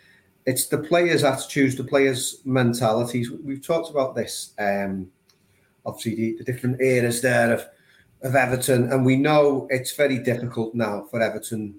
it's 0.46 0.68
the 0.68 0.78
players' 0.78 1.24
attitudes, 1.24 1.76
the 1.76 1.84
players' 1.84 2.42
mentalities. 2.46 3.32
We've 3.32 3.66
talked 3.66 3.90
about 3.90 4.16
this. 4.16 4.54
Um, 4.60 5.12
obviously 5.86 6.16
the, 6.16 6.38
the 6.38 6.44
different 6.44 6.82
eras 6.82 7.22
there 7.22 7.54
of 7.54 7.66
of 8.22 8.36
Everton, 8.36 8.92
and 8.92 9.06
we 9.06 9.18
know 9.18 9.68
it's 9.70 9.96
very 9.96 10.18
difficult 10.18 10.74
now 10.74 11.06
for 11.12 11.22
Everton 11.22 11.76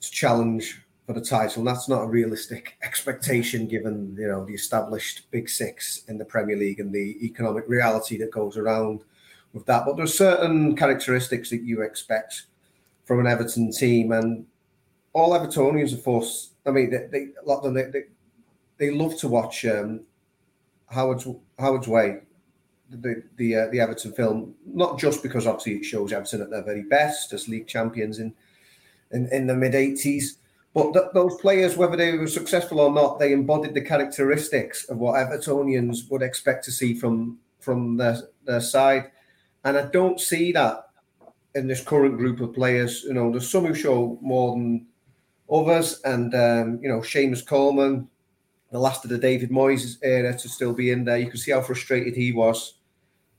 to 0.00 0.10
challenge 0.10 0.80
for 1.06 1.12
the 1.12 1.20
title. 1.20 1.64
That's 1.64 1.88
not 1.88 2.02
a 2.02 2.06
realistic 2.06 2.78
expectation 2.82 3.66
given 3.66 4.16
you 4.18 4.28
know 4.28 4.44
the 4.44 4.54
established 4.54 5.30
Big 5.30 5.48
Six 5.48 6.02
in 6.08 6.18
the 6.18 6.24
Premier 6.24 6.56
League 6.56 6.80
and 6.80 6.92
the 6.92 7.18
economic 7.24 7.64
reality 7.68 8.16
that 8.18 8.30
goes 8.30 8.56
around 8.56 9.00
with 9.56 9.66
that. 9.66 9.84
But 9.84 9.96
there's 9.96 10.16
certain 10.16 10.76
characteristics 10.76 11.50
that 11.50 11.62
you 11.62 11.82
expect 11.82 12.44
from 13.04 13.20
an 13.20 13.26
Everton 13.26 13.72
team, 13.72 14.12
and 14.12 14.46
all 15.12 15.30
Evertonians, 15.30 15.92
of 15.92 16.04
course. 16.04 16.50
I 16.64 16.70
mean, 16.70 16.90
they, 16.90 17.08
they 17.10 17.28
a 17.42 17.48
lot 17.48 17.58
of 17.58 17.64
them 17.64 17.74
they, 17.74 17.90
they, 17.90 18.04
they 18.78 18.90
love 18.90 19.16
to 19.18 19.28
watch 19.28 19.64
um, 19.64 20.02
Howard's 20.88 21.26
Howard's 21.58 21.88
Way 21.88 22.20
the 22.90 23.22
the 23.36 23.56
uh, 23.56 23.66
the 23.68 23.80
Everton 23.80 24.12
film, 24.12 24.54
not 24.64 24.98
just 24.98 25.22
because 25.22 25.46
obviously 25.46 25.76
it 25.76 25.84
shows 25.84 26.12
Everton 26.12 26.42
at 26.42 26.50
their 26.50 26.62
very 26.62 26.82
best 26.82 27.32
as 27.32 27.48
league 27.48 27.66
champions 27.66 28.18
in 28.18 28.34
in, 29.10 29.28
in 29.32 29.46
the 29.46 29.54
mid 29.54 29.72
'80s, 29.72 30.36
but 30.74 30.92
th- 30.92 31.06
those 31.14 31.36
players, 31.40 31.76
whether 31.76 31.96
they 31.96 32.16
were 32.16 32.26
successful 32.26 32.80
or 32.80 32.92
not, 32.92 33.18
they 33.18 33.32
embodied 33.32 33.74
the 33.74 33.80
characteristics 33.80 34.84
of 34.88 34.98
what 34.98 35.14
Evertonians 35.14 36.10
would 36.10 36.22
expect 36.22 36.64
to 36.66 36.72
see 36.72 36.94
from 36.94 37.38
from 37.60 37.96
their 37.96 38.18
their 38.44 38.60
side, 38.60 39.10
and 39.66 39.76
I 39.76 39.82
don't 39.86 40.20
see 40.20 40.52
that 40.52 40.90
in 41.56 41.66
this 41.66 41.82
current 41.82 42.16
group 42.16 42.40
of 42.40 42.54
players. 42.54 43.02
You 43.02 43.14
know, 43.14 43.32
there's 43.32 43.50
some 43.50 43.66
who 43.66 43.74
show 43.74 44.16
more 44.22 44.52
than 44.52 44.86
others, 45.50 46.00
and 46.04 46.32
um, 46.34 46.78
you 46.80 46.88
know, 46.88 47.00
Seamus 47.00 47.44
Coleman, 47.44 48.08
the 48.70 48.78
last 48.78 49.04
of 49.04 49.10
the 49.10 49.18
David 49.18 49.50
Moyes 49.50 49.98
era 50.02 50.38
to 50.38 50.48
still 50.48 50.72
be 50.72 50.92
in 50.92 51.04
there. 51.04 51.18
You 51.18 51.28
can 51.28 51.38
see 51.38 51.50
how 51.50 51.62
frustrated 51.62 52.14
he 52.14 52.30
was 52.30 52.74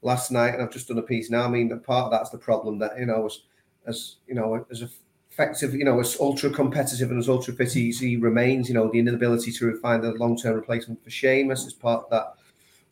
last 0.02 0.30
night, 0.30 0.54
and 0.54 0.62
I've 0.62 0.72
just 0.72 0.90
done 0.90 0.98
a 0.98 1.02
piece 1.02 1.30
now. 1.30 1.46
I 1.46 1.48
mean, 1.48 1.70
part 1.80 2.06
of 2.06 2.12
that's 2.12 2.30
the 2.30 2.38
problem 2.38 2.78
that 2.80 3.00
you 3.00 3.06
know, 3.06 3.26
as 3.26 3.40
as 3.86 4.16
you 4.28 4.36
know, 4.36 4.66
as 4.70 4.84
effective, 5.32 5.74
you 5.74 5.86
know, 5.86 5.98
as 6.02 6.20
ultra 6.20 6.50
competitive 6.50 7.10
and 7.10 7.20
as 7.20 7.30
ultra 7.30 7.54
fit 7.54 7.68
as 7.68 7.74
he 7.74 8.18
remains, 8.18 8.68
you 8.68 8.76
know, 8.76 8.92
the 8.92 9.00
inability 9.00 9.54
to 9.54 9.80
find 9.80 10.04
a 10.04 10.12
long 10.16 10.36
term 10.36 10.56
replacement 10.56 11.02
for 11.02 11.10
Seamus 11.10 11.66
is 11.66 11.74
part 11.74 12.04
of 12.04 12.10
that 12.10 12.34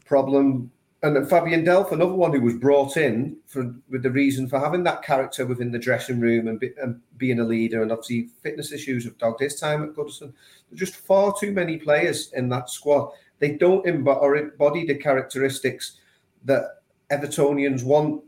problem. 0.06 0.72
And 1.06 1.30
Fabian 1.30 1.64
Delph, 1.64 1.92
another 1.92 2.16
one 2.16 2.34
who 2.34 2.42
was 2.42 2.56
brought 2.56 2.98
in 2.98 3.38
for 3.46 3.76
with 3.92 4.02
the 4.02 4.10
reason 4.10 4.50
for 4.50 4.60
having 4.60 4.84
that 4.86 5.04
character 5.04 5.46
within 5.46 5.72
the 5.72 5.78
dressing 5.78 6.20
room 6.20 6.48
and, 6.48 6.60
be, 6.60 6.72
and 6.82 7.00
being 7.18 7.40
a 7.40 7.44
leader, 7.44 7.84
and 7.84 7.92
obviously 7.92 8.30
fitness 8.42 8.72
issues 8.72 9.04
have 9.04 9.16
dogged 9.20 9.40
his 9.40 9.60
time 9.60 9.84
at 9.84 9.94
Goodison. 9.94 10.34
There's 10.68 10.80
just 10.80 10.96
far 10.96 11.32
too 11.40 11.52
many 11.52 11.78
players 11.78 12.34
in 12.34 12.50
that 12.50 12.72
squad. 12.72 13.12
They 13.38 13.52
don't 13.52 13.86
embody 13.86 14.88
the 14.88 14.96
characteristics 14.96 16.00
that 16.46 16.82
Evertonians 17.12 17.84
want 17.84 18.24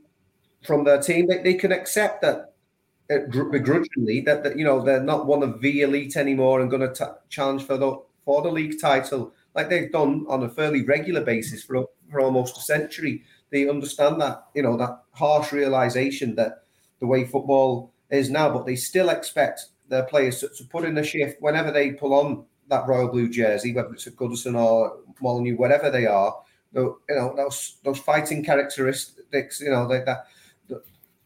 from 0.61 0.83
their 0.83 1.01
team. 1.01 1.25
They, 1.25 1.41
they 1.41 1.53
can 1.55 1.71
accept 1.71 2.21
that 2.21 2.53
uh, 3.09 3.25
begrudgingly 3.49 4.21
that, 4.21 4.43
that 4.43 4.55
you 4.55 4.63
know 4.63 4.83
they're 4.83 5.01
not 5.01 5.25
one 5.25 5.41
of 5.41 5.61
the 5.61 5.81
elite 5.81 6.15
anymore 6.15 6.61
and 6.61 6.69
going 6.69 6.93
to 6.93 7.15
challenge 7.29 7.63
for 7.63 7.77
the 7.77 7.99
for 8.23 8.43
the 8.43 8.51
league 8.51 8.79
title 8.79 9.33
like 9.55 9.69
they've 9.69 9.91
done 9.91 10.25
on 10.29 10.43
a 10.43 10.49
fairly 10.49 10.83
regular 10.83 11.21
basis 11.21 11.63
for 11.63 11.86
for 12.12 12.21
almost 12.21 12.57
a 12.57 12.62
century. 12.62 13.23
They 13.49 13.69
understand 13.69 14.21
that 14.21 14.45
you 14.53 14.63
know 14.63 14.77
that 14.77 15.03
harsh 15.12 15.51
realization 15.51 16.36
that 16.36 16.63
the 16.99 17.07
way 17.07 17.25
football 17.25 17.91
is 18.10 18.29
now, 18.29 18.51
but 18.51 18.65
they 18.65 18.75
still 18.75 19.10
expect 19.10 19.67
their 19.89 20.03
players 20.03 20.39
to, 20.39 20.49
to 20.49 20.63
put 20.65 20.86
in 20.86 20.97
a 20.97 21.03
shift 21.03 21.41
whenever 21.41 21.71
they 21.71 21.91
pull 21.91 22.13
on 22.13 22.45
that 22.69 22.88
royal 22.88 23.07
blue 23.07 23.29
jersey, 23.29 23.73
whether 23.73 23.93
it's 23.93 24.07
at 24.07 24.15
Goodison 24.15 24.60
or 24.60 24.97
Molineux, 25.21 25.55
whatever 25.55 25.89
they 25.89 26.05
are 26.05 26.36
you 26.73 26.99
know 27.10 27.33
those 27.36 27.77
those 27.83 27.99
fighting 27.99 28.43
characteristics, 28.43 29.60
you 29.60 29.69
know 29.69 29.88
that 29.88 30.05
that 30.05 30.25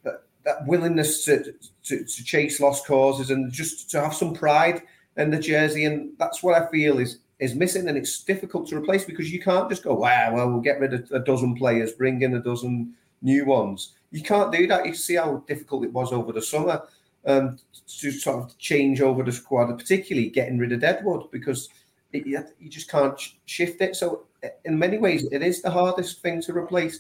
that, 0.03 0.23
that 0.43 0.65
willingness 0.65 1.25
to, 1.25 1.53
to, 1.83 2.03
to 2.03 2.23
chase 2.23 2.59
lost 2.59 2.85
causes 2.85 3.31
and 3.31 3.51
just 3.51 3.89
to 3.91 4.01
have 4.01 4.13
some 4.13 4.33
pride 4.33 4.81
in 5.17 5.29
the 5.29 5.39
jersey, 5.39 5.85
and 5.85 6.11
that's 6.17 6.41
what 6.41 6.59
I 6.61 6.69
feel 6.69 6.99
is 6.99 7.19
is 7.41 7.55
missing, 7.55 7.89
and 7.89 7.97
it's 7.97 8.23
difficult 8.23 8.67
to 8.69 8.77
replace 8.77 9.03
because 9.03 9.31
you 9.31 9.41
can't 9.41 9.67
just 9.67 9.83
go, 9.83 9.95
wow, 9.95 10.31
well, 10.33 10.49
we'll 10.49 10.61
get 10.61 10.79
rid 10.79 10.93
of 10.93 11.11
a 11.11 11.19
dozen 11.19 11.55
players, 11.55 11.91
bring 11.91 12.21
in 12.21 12.35
a 12.35 12.39
dozen 12.39 12.93
new 13.23 13.45
ones. 13.45 13.95
You 14.11 14.21
can't 14.21 14.51
do 14.51 14.67
that. 14.67 14.85
You 14.85 14.93
see 14.93 15.15
how 15.15 15.43
difficult 15.47 15.83
it 15.83 15.91
was 15.91 16.13
over 16.13 16.31
the 16.31 16.41
summer 16.41 16.83
um, 17.25 17.57
to 17.99 18.11
sort 18.11 18.43
of 18.43 18.57
change 18.59 19.01
over 19.01 19.23
the 19.23 19.31
squad, 19.31 19.75
particularly 19.75 20.29
getting 20.29 20.59
rid 20.59 20.71
of 20.71 20.81
Deadwood 20.81 21.31
because 21.31 21.69
it, 22.13 22.27
you 22.27 22.69
just 22.69 22.89
can't 22.89 23.19
shift 23.45 23.81
it. 23.81 23.95
So, 23.95 24.25
in 24.65 24.77
many 24.77 24.99
ways, 24.99 25.27
it 25.31 25.41
is 25.41 25.63
the 25.63 25.71
hardest 25.71 26.21
thing 26.21 26.41
to 26.43 26.55
replace. 26.55 26.99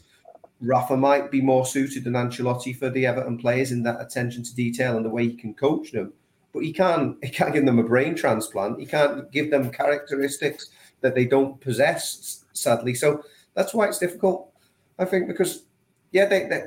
Rafa 0.59 0.97
might 0.97 1.29
be 1.29 1.41
more 1.41 1.65
suited 1.67 2.03
than 2.03 2.13
Ancelotti 2.13 2.75
for 2.75 2.89
the 2.89 3.05
Everton 3.05 3.37
players 3.37 3.71
in 3.71 3.83
that 3.83 4.01
attention 4.01 4.43
to 4.43 4.55
detail 4.55 4.95
and 4.95 5.05
the 5.05 5.09
way 5.09 5.27
he 5.27 5.35
can 5.35 5.53
coach 5.53 5.91
them 5.91 6.13
but 6.53 6.63
he 6.63 6.73
can't 6.73 7.17
he 7.23 7.29
can't 7.29 7.53
give 7.53 7.65
them 7.65 7.79
a 7.79 7.83
brain 7.83 8.15
transplant. 8.15 8.79
He 8.79 8.85
can't 8.85 9.31
give 9.31 9.51
them 9.51 9.71
characteristics 9.71 10.69
that 11.01 11.15
they 11.15 11.25
don't 11.25 11.59
possess, 11.59 12.45
sadly. 12.53 12.93
So 12.93 13.23
that's 13.53 13.73
why 13.73 13.87
it's 13.87 13.99
difficult. 13.99 14.51
I 14.99 15.05
think 15.05 15.27
because 15.27 15.65
yeah, 16.11 16.25
they 16.25 16.47
they, 16.47 16.63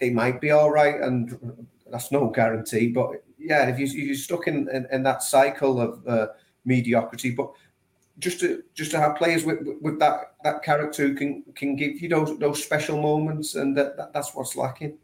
they 0.00 0.10
might 0.10 0.40
be 0.40 0.50
all 0.50 0.70
right, 0.70 1.00
and 1.00 1.66
that's 1.90 2.12
no 2.12 2.28
guarantee. 2.28 2.88
But 2.88 3.22
yeah, 3.38 3.68
if 3.68 3.78
you 3.78 3.86
you're 3.86 4.14
stuck 4.14 4.46
in, 4.46 4.68
in, 4.70 4.86
in 4.92 5.02
that 5.02 5.22
cycle 5.22 5.80
of 5.80 6.06
uh, 6.06 6.28
mediocrity, 6.64 7.30
but 7.30 7.52
just 8.18 8.40
to 8.40 8.62
just 8.74 8.90
to 8.92 8.98
have 8.98 9.16
players 9.16 9.44
with 9.44 9.58
with 9.80 9.98
that 9.98 10.34
that 10.44 10.62
character 10.62 11.08
who 11.08 11.14
can 11.14 11.42
can 11.54 11.76
give 11.76 12.00
you 12.00 12.08
those 12.08 12.38
those 12.38 12.62
special 12.62 13.00
moments, 13.00 13.54
and 13.54 13.76
that, 13.76 13.96
that 13.96 14.12
that's 14.12 14.34
what's 14.34 14.56
lacking. 14.56 14.98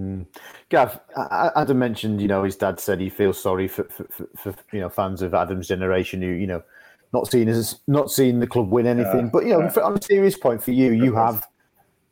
Mm. 0.00 0.26
Gav, 0.68 1.00
Adam 1.16 1.78
mentioned, 1.78 2.20
you 2.20 2.28
know, 2.28 2.44
his 2.44 2.56
dad 2.56 2.78
said 2.78 3.00
he 3.00 3.08
feels 3.08 3.40
sorry 3.40 3.66
for, 3.68 3.84
for, 3.84 4.04
for, 4.36 4.52
for, 4.52 4.54
you 4.72 4.80
know 4.80 4.88
fans 4.88 5.22
of 5.22 5.32
Adam's 5.34 5.68
generation 5.68 6.20
who, 6.20 6.28
you 6.28 6.46
know, 6.46 6.62
not 7.12 7.30
seen 7.30 7.48
as 7.48 7.80
not 7.86 8.10
seeing 8.10 8.40
the 8.40 8.46
club 8.46 8.70
win 8.70 8.86
anything. 8.86 9.28
But 9.28 9.44
you 9.44 9.52
know, 9.52 9.60
yeah. 9.60 9.82
on 9.82 9.96
a 9.96 10.02
serious 10.02 10.36
point 10.36 10.62
for 10.62 10.72
you, 10.72 10.92
you 10.92 11.14
have 11.14 11.46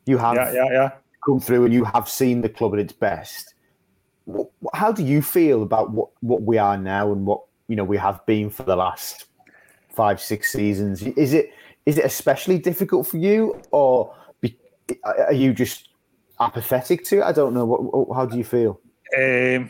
you 0.05 0.17
have 0.17 0.35
yeah, 0.35 0.53
yeah, 0.53 0.71
yeah. 0.71 0.91
come 1.25 1.39
through 1.39 1.65
and 1.65 1.73
you 1.73 1.83
have 1.83 2.09
seen 2.09 2.41
the 2.41 2.49
club 2.49 2.73
at 2.73 2.79
its 2.79 2.93
best. 2.93 3.53
How 4.73 4.91
do 4.91 5.03
you 5.03 5.21
feel 5.21 5.61
about 5.61 5.91
what, 5.91 6.09
what 6.21 6.41
we 6.41 6.57
are 6.57 6.77
now 6.77 7.11
and 7.11 7.25
what 7.25 7.41
you 7.67 7.75
know 7.75 7.83
we 7.83 7.97
have 7.97 8.25
been 8.25 8.49
for 8.49 8.63
the 8.63 8.75
last 8.75 9.25
five 9.89 10.19
six 10.19 10.51
seasons? 10.51 11.03
Is 11.03 11.33
it 11.33 11.51
is 11.85 11.97
it 11.99 12.05
especially 12.05 12.57
difficult 12.57 13.05
for 13.05 13.17
you, 13.17 13.61
or 13.71 14.15
be, 14.41 14.57
are 15.03 15.33
you 15.33 15.53
just 15.53 15.89
apathetic 16.39 17.03
to 17.05 17.19
it? 17.19 17.23
I 17.23 17.31
don't 17.31 17.53
know. 17.53 17.65
What, 17.65 18.15
how 18.15 18.25
do 18.25 18.37
you 18.37 18.43
feel? 18.43 18.79
Um, 19.17 19.69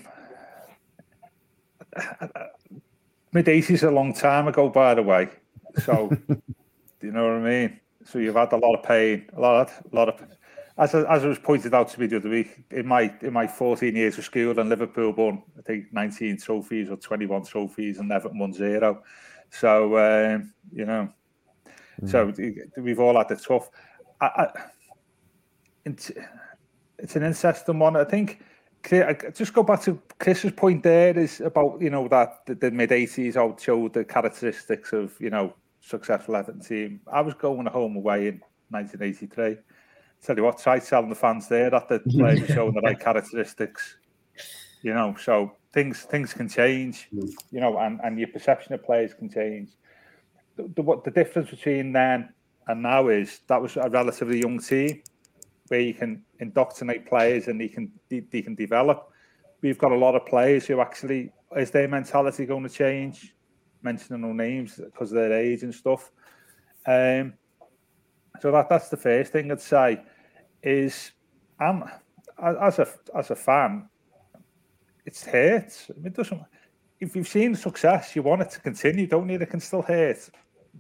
mid 3.32 3.48
eighties 3.48 3.84
a 3.84 3.92
long 3.92 4.14
time 4.14 4.48
ago, 4.48 4.70
by 4.70 4.96
the 4.96 5.04
way. 5.04 5.30
So, 5.80 6.10
do 6.10 6.38
you 7.02 7.12
know 7.12 7.24
what 7.24 7.48
I 7.48 7.50
mean? 7.50 7.80
So 8.06 8.20
you've 8.20 8.36
had 8.36 8.54
a 8.54 8.58
lot 8.58 8.76
of 8.76 8.84
pain, 8.84 9.26
a 9.36 9.40
lot, 9.40 9.72
a 9.92 9.96
lot 9.96 10.10
of. 10.10 10.22
As 10.78 10.94
as 10.94 11.24
it 11.24 11.28
was 11.28 11.40
pointed 11.40 11.74
out 11.74 11.88
to 11.90 12.00
me 12.00 12.08
the 12.08 12.18
other 12.18 12.30
week, 12.30 12.66
in 12.72 12.86
my 12.86 13.14
in 13.22 13.32
my 13.32 13.48
14 13.48 13.96
years 13.96 14.18
of 14.18 14.26
school, 14.26 14.60
and 14.60 14.70
Liverpool 14.70 15.14
won 15.14 15.42
I 15.58 15.62
think 15.62 15.94
19 15.94 16.38
trophies 16.38 16.90
or 16.90 16.98
21 16.98 17.46
trophies, 17.46 18.00
and 18.00 18.12
Everton 18.12 18.40
won 18.40 18.54
zero. 18.54 19.02
So 19.52 19.98
um, 19.98 20.54
you 20.74 20.86
know, 20.86 21.10
mm. 22.02 22.12
so 22.12 22.34
we've 22.82 23.00
all 23.00 23.18
had 23.18 23.30
the 23.30 23.38
tough. 23.38 23.70
I, 24.20 24.26
I, 24.26 24.48
it's 27.00 27.16
an 27.16 27.24
interesting 27.24 27.80
one. 27.80 27.96
I 27.96 28.04
think 28.04 28.42
just 29.34 29.54
go 29.54 29.64
back 29.64 29.82
to 29.82 30.00
Chris's 30.20 30.52
point 30.52 30.84
there 30.84 31.18
is 31.18 31.42
about 31.42 31.82
you 31.82 31.90
know 31.90 32.08
that 32.08 32.46
the, 32.46 32.56
the 32.56 32.72
mid 32.72 32.92
eighties 32.92 33.38
out 33.38 33.60
showed 33.60 33.94
the 33.94 34.06
characteristics 34.06 34.94
of 34.94 35.20
you 35.20 35.30
know 35.30 35.54
successful 35.82 36.36
Everton 36.36 36.62
team. 36.62 37.02
I 37.12 37.22
was 37.22 37.34
going 37.34 37.66
home 37.68 37.96
away 37.96 38.28
in 38.28 38.42
1983. 38.70 39.58
Tell 40.22 40.36
you 40.36 40.44
what, 40.44 40.58
try 40.58 40.80
telling 40.80 41.10
the 41.10 41.16
fans 41.16 41.48
there 41.48 41.70
that 41.70 41.88
the 41.88 42.00
players 42.00 42.42
are 42.42 42.54
showing 42.54 42.74
the 42.74 42.82
right 42.82 43.00
characteristics. 43.00 43.98
You 44.82 44.94
know, 44.94 45.16
so 45.20 45.54
things 45.74 46.04
things 46.04 46.34
can 46.34 46.50
change. 46.50 47.08
You 47.12 47.60
know, 47.60 47.78
and, 47.80 48.00
and 48.04 48.20
your 48.20 48.30
perception 48.30 48.74
of 48.74 48.84
players 48.84 49.14
can 49.14 49.30
change. 49.30 49.70
The, 50.58 50.72
the 50.76 50.82
what 50.82 51.04
the 51.04 51.12
difference 51.12 51.50
between 51.50 51.92
then 51.92 52.30
and 52.68 52.82
now 52.82 53.10
is 53.10 53.42
that 53.48 53.62
was 53.62 53.78
a 53.78 53.90
relatively 53.90 54.40
young 54.40 54.60
team 54.60 55.02
where 55.68 55.80
you 55.80 55.94
can 55.94 56.24
indoctrinate 56.40 57.08
players 57.08 57.48
and 57.48 57.60
they 57.60 57.68
can 57.68 57.92
they, 58.10 58.20
they 58.20 58.42
can 58.42 58.56
develop. 58.56 59.12
We've 59.62 59.78
got 59.78 59.92
a 59.92 59.98
lot 59.98 60.16
of 60.16 60.26
players 60.26 60.68
who 60.68 60.80
actually 60.82 61.32
is 61.56 61.72
their 61.72 61.88
mentality 61.88 62.46
going 62.46 62.64
to 62.64 62.70
change? 62.70 63.34
Mentioning 63.82 64.22
no 64.22 64.34
names 64.34 64.76
because 64.76 65.12
of 65.12 65.16
their 65.16 65.34
age 65.34 65.64
and 65.64 65.74
stuff. 65.74 66.12
Um, 66.86 67.34
so 68.42 68.52
that 68.52 68.70
that's 68.70 68.90
the 68.90 68.98
first 68.98 69.32
thing 69.32 69.52
I'd 69.52 69.62
say 69.62 70.02
is 70.62 71.12
as 71.60 72.80
a 72.80 72.88
as 73.16 73.32
a 73.32 73.36
fan, 73.36 73.90
it's 75.06 75.26
hurt. 75.26 75.88
I 75.90 75.94
mean, 75.98 76.08
it 76.08 76.14
doesn't. 76.14 76.42
If 77.00 77.16
you've 77.16 77.28
seen 77.28 77.56
success, 77.56 78.16
you 78.16 78.24
want 78.24 78.42
it 78.42 78.50
to 78.52 78.60
continue, 78.60 79.08
don't 79.08 79.30
you? 79.30 79.38
It 79.40 79.50
can 79.50 79.60
still 79.60 79.82
hurt 79.82 80.30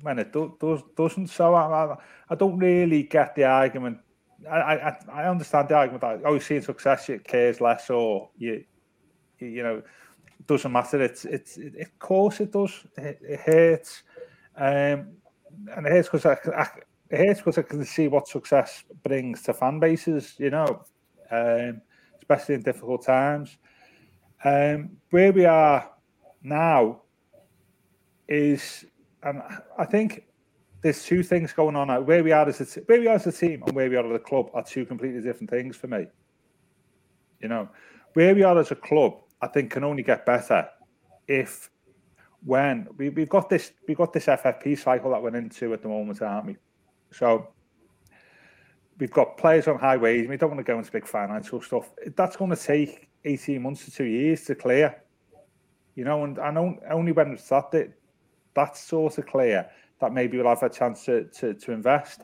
when 0.01 0.19
it 0.19 0.33
do, 0.33 0.55
does 0.59 0.81
doesn't. 0.95 1.27
So 1.27 1.53
I, 1.53 1.95
I 2.29 2.35
don't 2.35 2.57
really 2.57 3.03
get 3.03 3.35
the 3.35 3.45
argument 3.45 3.99
I, 4.51 4.89
I, 4.89 4.97
I 5.11 5.29
understand 5.29 5.69
the 5.69 5.75
argument 5.75 6.01
that 6.01 6.21
oh, 6.25 6.31
you're 6.31 6.41
seeing 6.41 6.61
success, 6.61 7.09
it 7.09 7.23
cares 7.23 7.61
less, 7.61 7.89
or 7.89 8.29
you, 8.37 8.63
you 9.39 9.63
know, 9.63 9.77
it 9.77 10.47
doesn't 10.47 10.71
matter. 10.71 11.01
It's, 11.01 11.25
it's, 11.25 11.57
it, 11.57 11.79
of 11.79 11.99
course 11.99 12.39
it 12.39 12.51
does. 12.51 12.85
It, 12.97 13.19
it 13.21 13.39
hurts, 13.39 14.03
um, 14.57 15.07
and 15.75 15.85
it 15.85 15.91
hurts 15.91 16.09
because 16.09 16.25
I, 16.25 16.37
I, 16.55 16.67
it 17.09 17.27
hurts 17.27 17.39
because 17.41 17.57
I 17.57 17.63
can 17.63 17.85
see 17.85 18.07
what 18.07 18.27
success 18.27 18.83
brings 19.03 19.43
to 19.43 19.53
fan 19.53 19.79
bases. 19.79 20.35
You 20.37 20.51
know, 20.51 20.83
um, 21.31 21.81
especially 22.17 22.55
in 22.55 22.61
difficult 22.61 23.05
times. 23.05 23.57
Um, 24.43 24.97
where 25.09 25.31
we 25.31 25.45
are 25.45 25.89
now 26.43 27.01
is, 28.27 28.85
and 29.23 29.41
I 29.77 29.85
think 29.85 30.25
there's 30.85 31.03
two 31.03 31.23
things 31.23 31.51
going 31.51 31.75
on. 31.75 31.87
Where 32.05 32.23
we 32.23 32.31
are 32.31 32.47
as 32.47 32.61
a 32.61 32.79
where 32.81 32.99
we 32.99 33.07
are 33.07 33.15
as 33.15 33.25
a 33.25 33.31
team 33.31 33.63
and 33.65 33.75
where 33.75 33.89
we 33.89 33.95
are 33.95 34.05
as 34.05 34.15
a 34.15 34.19
club 34.19 34.51
are 34.53 34.61
two 34.61 34.85
completely 34.85 35.19
different 35.19 35.49
things 35.49 35.75
for 35.75 35.87
me. 35.87 36.05
You 37.39 37.47
know, 37.47 37.69
where 38.13 38.35
we 38.35 38.43
are 38.43 38.55
as 38.59 38.69
a 38.69 38.75
club, 38.75 39.15
I 39.41 39.47
think 39.47 39.71
can 39.71 39.83
only 39.83 40.03
get 40.03 40.27
better 40.27 40.69
if 41.27 41.71
when 42.45 42.87
we, 42.97 43.09
we've 43.09 43.29
got 43.29 43.49
this 43.49 43.71
we've 43.87 43.97
got 43.97 44.13
this 44.13 44.27
FFP 44.27 44.77
cycle 44.77 45.09
that 45.09 45.23
we're 45.23 45.35
into 45.35 45.73
at 45.73 45.81
the 45.81 45.87
moment, 45.87 46.21
aren't 46.21 46.45
we? 46.45 46.57
So 47.09 47.47
we've 48.99 49.09
got 49.09 49.37
players 49.37 49.67
on 49.67 49.79
high 49.79 49.97
wage. 49.97 50.29
We 50.29 50.37
don't 50.37 50.51
want 50.51 50.59
to 50.59 50.71
go 50.71 50.77
into 50.77 50.91
big 50.91 51.07
financial 51.07 51.63
stuff. 51.63 51.89
That's 52.15 52.35
going 52.35 52.51
to 52.51 52.55
take 52.55 53.09
18 53.23 53.59
months 53.59 53.85
to 53.85 53.91
two 53.91 54.03
years 54.03 54.43
to 54.45 54.53
clear. 54.53 55.01
You 55.95 56.05
know, 56.05 56.25
and 56.25 56.37
I 56.37 56.51
know 56.51 56.77
only 56.91 57.11
when 57.11 57.31
it's 57.31 57.49
that 57.49 57.91
that's 58.53 58.81
sort 58.81 59.17
of 59.17 59.25
clear 59.25 59.67
that 60.01 60.13
maybe 60.13 60.37
we'll 60.37 60.47
have 60.47 60.63
a 60.63 60.69
chance 60.69 61.05
to, 61.05 61.25
to, 61.25 61.53
to 61.53 61.71
invest. 61.71 62.21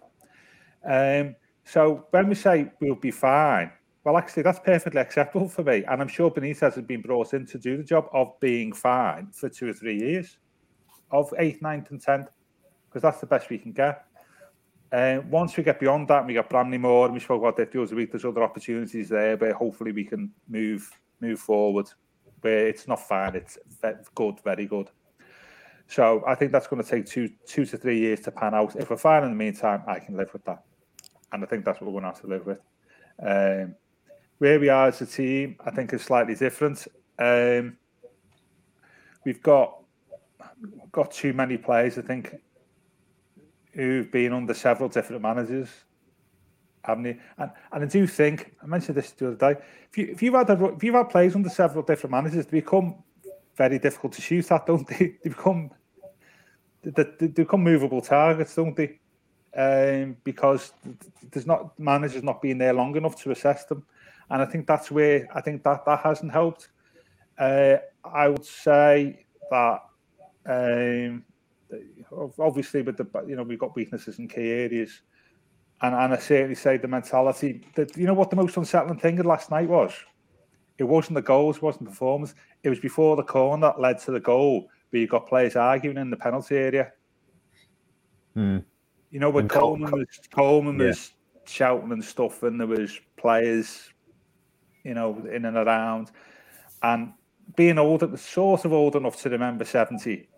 Um, 0.88 1.36
so 1.63 2.05
when 2.12 2.27
we 2.27 2.36
say 2.36 2.71
we'll 2.79 2.95
be 2.95 3.12
fine, 3.12 3.71
well, 4.03 4.17
actually, 4.17 4.43
that's 4.43 4.60
perfectly 4.60 4.99
acceptable 4.99 5.47
for 5.47 5.63
me. 5.63 5.84
And 5.88 6.01
I'm 6.01 6.07
sure 6.07 6.31
Benitez 6.31 6.73
has 6.73 6.84
been 6.84 7.01
brought 7.01 7.34
in 7.34 7.45
to 7.45 7.60
do 7.60 7.77
the 7.77 7.84
job 7.84 8.07
of 8.13 8.39
being 8.39 8.73
fine 8.73 9.27
for 9.31 9.47
two 9.47 9.69
or 9.69 9.73
three 9.73 9.97
years, 9.97 10.39
of 11.12 11.31
eighth, 11.38 11.62
ninth, 11.62 11.91
and 11.91 12.01
tenth, 12.01 12.27
because 12.89 13.03
that's 13.03 13.19
the 13.19 13.27
best 13.27 13.49
we 13.49 13.60
can 13.60 13.71
get. 13.71 14.05
Uh, 14.91 15.19
once 15.29 15.55
we 15.55 15.63
get 15.63 15.79
beyond 15.79 16.07
that, 16.07 16.25
we 16.25 16.34
got 16.34 16.49
Bramley-Moore, 16.49 17.05
and 17.05 17.13
we 17.13 17.19
spoke 17.19 17.41
about 17.41 17.57
that 17.57 17.71
the 17.71 17.81
other 17.81 17.95
week. 17.95 18.12
There's 18.12 18.25
other 18.25 18.43
opportunities 18.43 19.07
there, 19.07 19.38
but 19.38 19.51
hopefully 19.53 19.91
we 19.91 20.03
can 20.03 20.31
move 20.49 20.89
move 21.21 21.39
forward. 21.39 21.88
Where 22.41 22.67
it's 22.67 22.88
not 22.88 23.07
fine, 23.07 23.36
it's 23.36 23.60
good, 24.15 24.39
very 24.43 24.65
good. 24.65 24.89
So 25.91 26.23
I 26.25 26.36
think 26.36 26.54
that's 26.54 26.67
going 26.67 26.82
to 26.82 26.89
take 26.89 27.06
two 27.06 27.30
two 27.45 27.65
to 27.65 27.77
three 27.77 27.99
years 27.99 28.21
to 28.21 28.32
pan 28.32 28.54
out. 28.54 28.77
If 28.77 28.89
we're 28.89 28.95
fine 28.95 29.25
in 29.25 29.30
the 29.30 29.36
meantime, 29.36 29.83
I 29.85 30.00
can 30.00 30.15
live 30.15 30.31
with 30.31 30.46
that, 30.46 30.63
and 31.33 31.44
I 31.44 31.46
think 31.46 31.65
that's 31.65 31.81
what 31.81 31.87
we're 31.87 32.00
going 32.00 32.04
to 32.04 32.17
have 32.17 32.21
to 32.21 32.27
live 32.27 32.46
with. 32.46 32.60
Um, 33.21 33.75
where 34.37 34.58
we 34.58 34.69
are 34.69 34.87
as 34.87 35.02
a 35.02 35.06
team, 35.06 35.58
I 35.65 35.71
think 35.71 35.92
is 35.92 36.02
slightly 36.02 36.33
different. 36.33 36.87
Um, 37.19 37.75
we've 39.25 39.44
got 39.44 39.81
got 40.94 41.12
too 41.12 41.33
many 41.33 41.58
players, 41.58 41.98
I 41.98 42.04
think, 42.04 42.37
who've 43.73 44.10
been 44.10 44.31
under 44.31 44.54
several 44.54 44.87
different 44.87 45.21
managers. 45.21 45.67
Haven't 46.85 47.04
you? 47.04 47.19
And, 47.37 47.52
and 47.73 47.83
I 47.83 47.87
do 47.87 48.08
think 48.08 48.56
I 48.63 48.65
mentioned 48.65 48.96
this 48.96 49.12
the 49.12 49.27
other 49.27 49.35
day. 49.35 49.62
If 49.89 49.98
you 49.98 50.08
if 50.10 50.23
you've 50.23 50.35
had 50.35 50.50
a, 50.52 50.65
if 50.67 50.85
you've 50.85 50.96
had 50.96 51.10
players 51.10 51.35
under 51.35 51.50
several 51.50 51.83
different 51.83 52.12
managers, 52.12 52.46
they 52.46 52.62
become 52.62 52.96
very 53.58 53.77
difficult 53.77 54.13
to 54.13 54.21
shoot 54.21 54.50
at, 54.54 54.65
don't 54.65 54.87
they? 54.87 55.17
They 55.21 55.29
become 55.29 55.71
they, 56.84 57.27
become 57.27 57.63
movable 57.63 58.02
targets, 58.02 58.56
don't 58.56 58.75
they? 58.75 59.00
Um, 59.56 60.17
because 60.23 60.71
there's 61.32 61.46
not 61.46 61.77
managers 61.77 62.23
not 62.23 62.42
being 62.42 62.58
there 62.58 62.73
long 62.73 62.96
enough 62.96 63.21
to 63.23 63.32
assess 63.32 63.65
them, 63.65 63.86
and 64.29 64.42
I 64.42 64.46
think 64.46 64.65
that's 64.65 64.90
where 64.90 65.27
I 65.36 65.42
think 65.42 65.63
that 65.63 65.86
that 65.86 66.00
hasn't 66.00 66.32
helped. 66.32 66.69
Uh, 67.38 67.77
I 68.04 68.29
would 68.29 68.46
say 68.46 69.25
that 69.50 69.82
um, 70.46 71.23
obviously, 72.40 72.82
with 72.82 72.98
the 72.98 73.08
you 73.27 73.36
know 73.36 73.44
we've 73.44 73.60
got 73.60 73.75
weaknesses 73.75 74.19
in 74.19 74.27
key 74.27 74.50
areas, 74.50 75.02
and 75.82 75.94
and 75.94 76.13
I 76.13 76.17
certainly 76.17 76.56
say 76.56 76.77
the 76.77 76.88
mentality 76.88 77.62
that 77.75 77.96
you 77.98 78.08
know 78.08 78.13
what 78.13 78.29
the 78.29 78.36
most 78.36 78.58
unsettling 78.58 79.00
thing 79.00 79.19
of 79.19 79.25
last 79.25 79.52
night 79.52 79.67
was. 79.67 79.94
It 80.77 80.86
wasn't 80.86 81.15
the 81.15 81.21
goals, 81.21 81.62
wasn't 81.62 81.86
the 81.86 81.90
performance. 81.92 82.34
It 82.63 82.69
was 82.69 82.79
before 82.79 83.15
the 83.15 83.23
corner 83.23 83.67
that 83.67 83.79
led 83.79 84.00
to 84.00 84.12
the 84.12 84.19
goal, 84.19 84.69
where 84.92 85.02
you 85.02 85.08
got 85.08 85.27
players 85.27 85.56
arguing 85.56 85.98
in 85.98 86.10
the 86.10 86.17
penalty 86.17 86.58
area. 86.58 86.92
Hmm. 88.35 88.60
You 89.10 89.19
know, 89.19 89.29
when 89.29 89.48
Coleman 89.48 89.92
was 89.92 90.08
Coleman 90.33 90.79
Yeah. 90.79 90.87
was 90.87 91.13
shouting 91.46 91.92
and 91.92 92.04
stuff, 92.04 92.44
and 92.44 92.60
there 92.60 92.67
was 92.67 93.00
players, 93.17 93.89
you 94.83 94.94
know, 94.94 95.17
in 95.31 95.46
and 95.46 95.58
around, 95.58 96.12
and 96.83 97.13
being 97.56 97.77
old, 97.77 98.19
sort 98.19 98.65
of 98.65 98.73
old 98.73 98.96
enough 98.96 99.21
to 99.21 99.29
remember 99.29 99.65
70, 99.65 100.29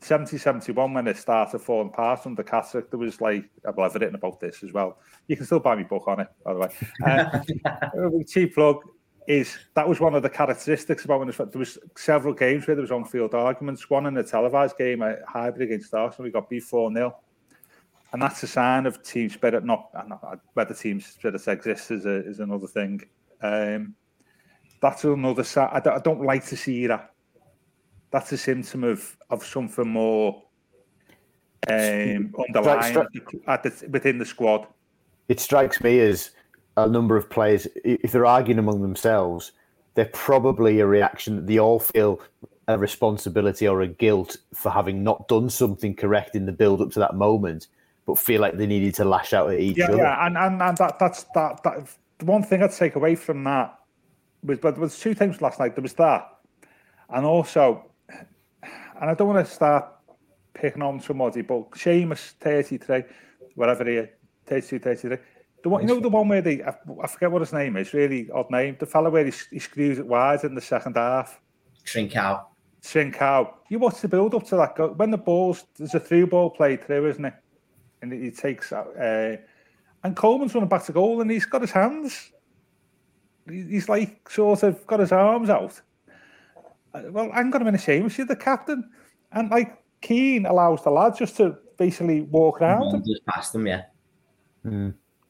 70, 0.00 0.38
71 0.38 0.94
when 0.94 1.06
it 1.06 1.16
started 1.16 1.58
falling 1.58 1.88
apart 1.88 2.26
under 2.26 2.42
Catterick, 2.42 2.90
there 2.90 2.98
was 2.98 3.20
like, 3.20 3.44
well, 3.62 3.86
I've 3.86 3.94
written 3.94 4.14
about 4.14 4.40
this 4.40 4.62
as 4.62 4.72
well. 4.72 4.98
You 5.28 5.36
can 5.36 5.44
still 5.44 5.60
buy 5.60 5.76
me 5.76 5.82
book 5.82 6.04
on 6.06 6.20
it, 6.20 6.28
by 6.44 6.54
the 6.54 6.60
way. 6.60 6.68
Uh, 7.04 8.20
cheap 8.26 8.54
plug 8.54 8.78
is 9.26 9.56
that 9.74 9.88
was 9.88 10.00
one 10.00 10.14
of 10.14 10.22
the 10.22 10.30
characteristics 10.30 11.04
about 11.04 11.20
when 11.20 11.28
was, 11.28 11.36
there 11.36 11.48
was 11.54 11.78
several 11.96 12.34
games 12.34 12.66
where 12.66 12.74
there 12.74 12.82
was 12.82 12.90
on-field 12.90 13.34
arguments. 13.34 13.88
One 13.88 14.06
in 14.06 14.16
a 14.16 14.22
televised 14.22 14.76
game 14.76 15.02
at 15.02 15.20
Highbury 15.28 15.66
against 15.66 15.94
Arsenal, 15.94 16.24
we 16.24 16.30
got 16.30 16.48
beat 16.48 16.64
4-0. 16.64 17.14
And 18.12 18.20
that's 18.20 18.42
a 18.42 18.46
sign 18.46 18.86
of 18.86 19.02
team 19.02 19.30
spirit. 19.30 19.64
Not, 19.64 19.88
not 20.06 20.40
whether 20.52 20.74
team 20.74 21.00
spirit 21.00 21.40
exists 21.46 21.90
is, 21.90 22.04
a, 22.04 22.26
is 22.26 22.40
another 22.40 22.66
thing. 22.66 23.00
Um, 23.40 23.94
that's 24.80 25.04
another 25.04 25.44
side. 25.44 25.70
I 25.72 25.80
don't, 25.80 25.94
I 25.94 26.00
don't 26.00 26.22
like 26.22 26.44
to 26.46 26.56
see 26.56 26.86
that. 26.88 27.14
That's 28.10 28.30
a 28.32 28.36
symptom 28.36 28.84
of 28.84 29.16
of 29.30 29.42
something 29.42 29.88
more 29.88 30.42
um, 31.68 32.34
underlying 32.38 32.92
the, 32.92 33.40
at 33.46 33.62
the, 33.62 33.88
within 33.88 34.18
the 34.18 34.26
squad. 34.26 34.66
it 35.28 35.40
strikes 35.40 35.80
me 35.80 35.98
as 36.00 36.32
a 36.76 36.88
number 36.88 37.16
of 37.16 37.28
players, 37.28 37.66
if 37.84 38.12
they're 38.12 38.26
arguing 38.26 38.58
among 38.58 38.82
themselves, 38.82 39.52
they're 39.94 40.06
probably 40.06 40.80
a 40.80 40.86
reaction 40.86 41.36
that 41.36 41.46
they 41.46 41.58
all 41.58 41.78
feel 41.78 42.20
a 42.68 42.78
responsibility 42.78 43.66
or 43.68 43.82
a 43.82 43.86
guilt 43.86 44.36
for 44.54 44.70
having 44.70 45.02
not 45.02 45.28
done 45.28 45.50
something 45.50 45.94
correct 45.94 46.34
in 46.34 46.46
the 46.46 46.52
build 46.52 46.80
up 46.80 46.90
to 46.92 46.98
that 47.00 47.14
moment, 47.14 47.66
but 48.06 48.18
feel 48.18 48.40
like 48.40 48.56
they 48.56 48.66
needed 48.66 48.94
to 48.94 49.04
lash 49.04 49.32
out 49.32 49.52
at 49.52 49.60
each 49.60 49.76
Yeah, 49.76 49.86
other. 49.86 49.96
yeah, 49.98 50.26
and, 50.26 50.38
and, 50.38 50.62
and 50.62 50.76
that 50.78 50.98
that's 50.98 51.24
that 51.34 51.62
that 51.64 51.88
the 52.18 52.24
one 52.24 52.42
thing 52.42 52.62
I'd 52.62 52.72
take 52.72 52.94
away 52.96 53.16
from 53.16 53.44
that 53.44 53.78
was 54.42 54.58
but 54.58 54.74
there 54.74 54.82
was 54.82 54.98
two 54.98 55.14
things 55.14 55.42
last 55.42 55.58
night. 55.58 55.74
There 55.74 55.82
was 55.82 55.94
that, 55.94 56.28
and 57.10 57.26
also, 57.26 57.90
and 58.62 59.10
I 59.10 59.14
don't 59.14 59.28
want 59.28 59.46
to 59.46 59.52
start 59.52 59.86
picking 60.54 60.82
on 60.82 61.00
somebody, 61.00 61.42
but 61.42 61.72
Seamus 61.72 62.32
thirty 62.40 62.78
three, 62.78 63.02
whatever 63.56 63.84
he 63.84 63.96
is, 63.96 64.08
32, 64.46 64.78
33. 64.78 65.16
The 65.62 65.68
one, 65.68 65.82
you 65.82 65.88
know, 65.88 66.00
the 66.00 66.08
one 66.08 66.28
where 66.28 66.42
they, 66.42 66.62
I, 66.62 66.74
I 67.02 67.06
forget 67.06 67.30
what 67.30 67.40
his 67.40 67.52
name 67.52 67.76
is, 67.76 67.92
really 67.94 68.28
odd 68.30 68.50
name. 68.50 68.76
The 68.78 68.86
fellow 68.86 69.10
where 69.10 69.24
he, 69.24 69.32
he 69.50 69.58
screws 69.58 69.98
it 69.98 70.06
wide 70.06 70.42
in 70.44 70.54
the 70.54 70.60
second 70.60 70.96
half. 70.96 71.40
Trincao. 71.84 72.44
Trincao. 72.82 73.54
You 73.68 73.78
watch 73.78 74.00
the 74.00 74.08
build 74.08 74.34
up 74.34 74.44
to 74.48 74.56
that. 74.56 74.74
Go, 74.74 74.88
when 74.88 75.10
the 75.10 75.18
ball's, 75.18 75.64
there's 75.76 75.94
a 75.94 76.00
through 76.00 76.26
ball 76.26 76.50
played 76.50 76.84
through, 76.84 77.08
isn't 77.10 77.24
it? 77.24 77.34
And 78.02 78.12
he 78.12 78.32
takes 78.32 78.72
out, 78.72 78.88
uh, 79.00 79.36
and 80.02 80.16
Coleman's 80.16 80.54
running 80.54 80.68
back 80.68 80.84
to 80.86 80.92
goal 80.92 81.20
and 81.20 81.30
he's 81.30 81.46
got 81.46 81.60
his 81.60 81.70
hands. 81.70 82.32
He's 83.48 83.88
like 83.88 84.28
sort 84.28 84.64
of 84.64 84.84
got 84.86 84.98
his 84.98 85.12
arms 85.12 85.48
out. 85.48 85.80
Uh, 86.92 87.02
Well, 87.10 87.30
hang 87.30 87.54
on 87.54 87.62
a 87.62 87.64
minute, 87.64 87.80
Seamus, 87.80 88.18
you're 88.18 88.26
the 88.26 88.34
captain. 88.34 88.90
And 89.30 89.48
like 89.50 89.78
Keane 90.00 90.46
allows 90.46 90.82
the 90.82 90.90
lad 90.90 91.16
just 91.16 91.36
to 91.36 91.56
basically 91.78 92.22
walk 92.22 92.60
around 92.60 92.94
him. 92.94 93.04
Just 93.06 93.24
past 93.26 93.52
them, 93.52 93.68
yeah. 93.68 93.82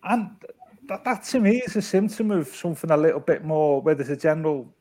And 0.04 0.30
that, 0.88 1.04
that 1.04 1.24
to 1.24 1.40
me 1.40 1.58
is 1.58 1.76
a 1.76 1.82
symptom 1.82 2.30
of 2.30 2.48
something 2.48 2.90
a 2.90 2.96
little 2.96 3.20
bit 3.20 3.44
more 3.44 3.80
where 3.80 3.94
there's 3.94 4.10
a 4.10 4.16
general 4.16 4.72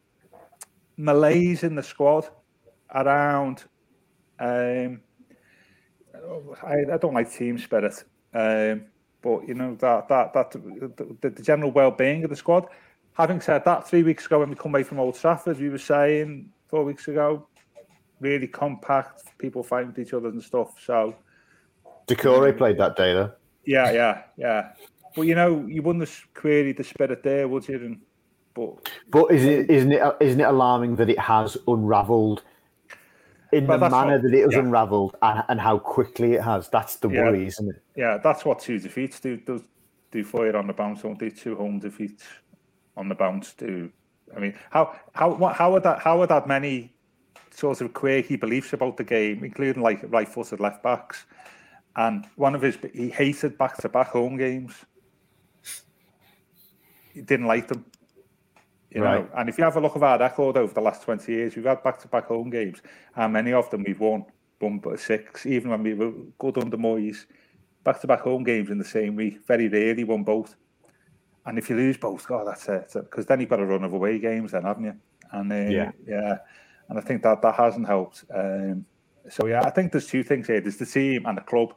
malaise 0.97 1.63
in 1.63 1.75
the 1.75 1.83
squad 1.83 2.27
around. 2.93 3.63
Um, 4.39 5.01
I, 6.63 6.93
I 6.93 6.97
don't 6.97 7.13
like 7.13 7.31
team 7.31 7.57
spirit, 7.57 8.03
um, 8.33 8.85
but 9.21 9.47
you 9.47 9.53
know 9.53 9.75
that 9.75 10.07
that 10.07 10.33
that 10.33 10.51
the, 10.51 11.29
the 11.29 11.43
general 11.43 11.71
well-being 11.71 12.23
of 12.23 12.29
the 12.29 12.35
squad. 12.35 12.67
Having 13.13 13.41
said 13.41 13.65
that, 13.65 13.87
three 13.87 14.03
weeks 14.03 14.25
ago 14.25 14.39
when 14.39 14.49
we 14.49 14.55
come 14.55 14.73
away 14.73 14.83
from 14.83 14.99
Old 14.99 15.15
Trafford, 15.15 15.59
we 15.59 15.69
were 15.69 15.77
saying 15.77 16.49
four 16.67 16.83
weeks 16.83 17.07
ago, 17.07 17.45
really 18.19 18.47
compact, 18.47 19.37
people 19.37 19.63
fighting 19.63 19.89
with 19.89 19.99
each 19.99 20.13
other 20.13 20.29
and 20.29 20.41
stuff. 20.41 20.75
So 20.83 21.15
Doucoure 22.07 22.57
played 22.57 22.77
that 22.77 22.95
day 22.95 23.13
though. 23.13 23.31
yeah, 23.65 23.91
yeah, 23.91 24.21
yeah. 24.37 24.71
But 25.15 25.23
you 25.23 25.35
know, 25.35 25.65
you 25.67 25.81
wouldn't 25.81 26.07
have 26.07 26.27
queried 26.33 26.77
the 26.77 26.83
spirit 26.83 27.23
there, 27.23 27.47
would 27.47 27.67
you? 27.67 27.75
And, 27.75 28.01
but 28.53 28.89
But 29.09 29.31
is 29.31 29.43
it 29.43 29.69
isn't 29.69 29.91
it 29.91 30.15
isn't 30.19 30.39
it 30.39 30.47
alarming 30.47 30.95
that 30.97 31.09
it 31.09 31.19
has 31.19 31.57
unravelled 31.67 32.43
in 33.51 33.67
the 33.67 33.77
manner 33.77 34.13
what- 34.13 34.21
that 34.23 34.33
it 34.33 34.43
has 34.43 34.53
yeah. 34.53 34.59
unravelled 34.59 35.15
and, 35.21 35.43
and 35.49 35.59
how 35.59 35.77
quickly 35.77 36.33
it 36.33 36.41
has? 36.41 36.69
That's 36.69 36.95
the 36.97 37.09
Yeah. 37.09 37.23
worry, 37.23 37.47
isn't 37.47 37.69
it? 37.69 37.81
yeah, 37.95 38.17
that's 38.17 38.45
what 38.45 38.59
two 38.59 38.79
defeats 38.79 39.19
do. 39.19 39.37
Do, 39.37 39.63
do 40.11 40.23
for 40.23 40.45
you 40.45 40.53
on 40.53 40.67
the 40.67 40.73
bounce, 40.73 41.01
don't 41.01 41.19
they? 41.19 41.29
Two 41.29 41.55
home 41.55 41.79
defeats 41.79 42.23
on 42.97 43.09
the 43.09 43.15
bounce 43.15 43.53
do. 43.53 43.89
I 44.35 44.39
mean, 44.39 44.53
how 44.69 44.95
how 45.13 45.33
what, 45.33 45.55
how 45.55 45.71
would 45.73 45.83
that 45.83 45.99
how 45.99 46.19
would 46.19 46.29
that 46.29 46.47
many 46.47 46.93
sort 47.53 47.81
of 47.81 47.93
quirky 47.93 48.37
beliefs 48.37 48.71
about 48.71 48.95
the 48.95 49.03
game, 49.03 49.43
including 49.43 49.83
like 49.83 49.99
right-footed 50.09 50.61
left 50.61 50.81
backs, 50.83 51.25
and 51.97 52.25
one 52.37 52.55
of 52.55 52.61
his 52.61 52.77
he 52.93 53.09
hated 53.09 53.57
back-to-back 53.57 54.07
home 54.07 54.37
games. 54.37 54.73
He 57.13 57.21
didn't 57.21 57.47
like 57.47 57.67
them. 57.67 57.85
You 58.89 59.01
Right. 59.01 59.23
know, 59.23 59.29
and 59.37 59.47
if 59.47 59.57
you 59.57 59.63
have 59.63 59.77
a 59.77 59.79
look 59.79 59.95
at 59.95 60.03
our 60.03 60.19
record 60.19 60.57
over 60.57 60.73
the 60.73 60.81
last 60.81 61.03
20 61.03 61.31
years, 61.31 61.55
we've 61.55 61.65
had 61.65 61.81
back-to-back 61.81 62.25
home 62.25 62.49
games, 62.49 62.81
and 63.15 63.31
many 63.31 63.53
of 63.53 63.69
them 63.69 63.83
we've 63.83 63.99
won, 63.99 64.25
won 64.59 64.79
by 64.79 64.97
six, 64.97 65.45
even 65.45 65.71
when 65.71 65.81
we 65.83 65.93
were 65.93 66.11
good 66.37 66.57
under 66.57 66.77
Moyes. 66.77 67.25
Back-to-back 67.83 68.19
home 68.19 68.43
games 68.43 68.69
in 68.69 68.77
the 68.77 68.83
same 68.83 69.15
week, 69.15 69.45
very 69.47 69.69
rarely 69.69 70.03
won 70.03 70.23
both. 70.23 70.55
And 71.45 71.57
if 71.57 71.69
you 71.69 71.77
lose 71.77 71.97
both, 71.97 72.27
God, 72.27 72.47
that's 72.47 72.67
it. 72.67 72.91
Because 72.93 73.25
then 73.25 73.39
you've 73.39 73.49
got 73.49 73.61
a 73.61 73.65
run 73.65 73.83
of 73.83 73.93
away 73.93 74.19
games, 74.19 74.51
then 74.51 74.63
haven't 74.63 74.83
you? 74.83 74.95
And 75.31 75.51
uh, 75.51 75.55
Yeah. 75.55 75.91
yeah, 76.05 76.37
and 76.89 76.99
I 76.99 77.01
think 77.01 77.23
that 77.23 77.41
that 77.41 77.55
hasn't 77.55 77.87
helped. 77.87 78.25
Um, 78.33 78.85
so 79.29 79.47
yeah, 79.47 79.61
I 79.63 79.69
think 79.69 79.91
there's 79.91 80.07
two 80.07 80.23
things 80.23 80.47
here: 80.47 80.59
there's 80.59 80.77
the 80.77 80.85
team 80.85 81.25
and 81.25 81.37
the 81.37 81.41
club. 81.41 81.73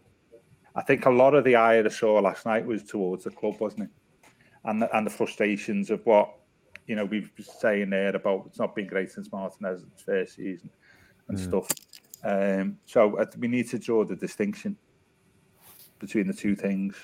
I 0.74 0.82
think 0.82 1.06
a 1.06 1.10
lot 1.10 1.34
of 1.34 1.44
the 1.44 1.54
ire 1.54 1.84
I 1.86 1.88
saw 1.88 2.18
last 2.18 2.44
night 2.44 2.66
was 2.66 2.82
towards 2.82 3.24
the 3.24 3.30
club, 3.30 3.60
wasn't 3.60 3.84
it? 3.84 3.90
And 4.64 4.82
the, 4.82 4.96
and 4.96 5.06
the 5.06 5.10
frustrations 5.10 5.90
of 5.90 6.04
what 6.06 6.34
you 6.86 6.96
know 6.96 7.04
we've 7.04 7.34
been 7.36 7.44
saying 7.44 7.90
there 7.90 8.14
about 8.14 8.44
it's 8.46 8.58
not 8.58 8.74
been 8.74 8.86
great 8.86 9.10
since 9.10 9.30
Martinez's 9.30 9.84
first 10.04 10.36
season 10.36 10.70
and 11.28 11.38
stuff. 11.38 11.68
Um, 12.22 12.78
so 12.86 13.18
uh, 13.18 13.26
we 13.38 13.48
need 13.48 13.68
to 13.70 13.78
draw 13.78 14.04
the 14.04 14.16
distinction 14.16 14.76
between 15.98 16.26
the 16.26 16.32
two 16.32 16.56
things. 16.56 16.96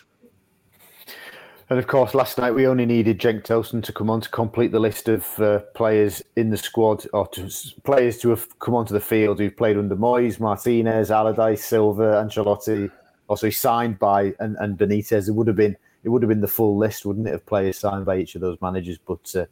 And 1.69 1.79
of 1.79 1.87
course, 1.87 2.15
last 2.15 2.37
night 2.37 2.51
we 2.51 2.67
only 2.67 2.85
needed 2.85 3.21
Cenk 3.21 3.45
Tosun 3.45 3.83
to 3.85 3.93
come 3.93 4.11
on 4.11 4.21
to 4.23 4.29
complete 4.29 4.73
the 4.73 4.81
list 4.81 5.09
of 5.09 5.39
uh, 5.39 5.61
players 5.75 6.21
in 6.35 6.51
the 6.51 6.57
squad, 6.57 7.07
or 7.13 7.29
to, 7.29 7.49
players 7.85 8.19
to 8.19 8.31
have 8.31 8.59
come 8.59 8.75
onto 8.75 8.93
the 8.93 9.01
field 9.01 9.39
who've 9.39 9.57
played 9.57 9.77
under 9.77 9.95
Moyes, 9.95 10.41
Martinez, 10.41 11.13
Allardyce, 11.13 11.65
Silva, 11.65 12.25
Ancelotti. 12.25 12.91
Also, 13.31 13.47
he 13.47 13.53
signed 13.53 13.97
by 14.01 14.35
and, 14.41 14.57
and 14.59 14.77
Benitez. 14.77 15.29
It 15.29 15.33
would 15.33 15.47
have 15.47 15.55
been 15.55 15.77
it 16.03 16.09
would 16.09 16.21
have 16.21 16.29
been 16.29 16.41
the 16.41 16.49
full 16.49 16.77
list, 16.77 17.07
wouldn't 17.07 17.29
it, 17.29 17.35
of 17.35 17.47
players 17.47 17.79
signed 17.79 18.05
by 18.05 18.19
each 18.19 18.35
of 18.35 18.41
those 18.41 18.61
managers? 18.61 18.99
But 18.99 19.33
uh, 19.37 19.47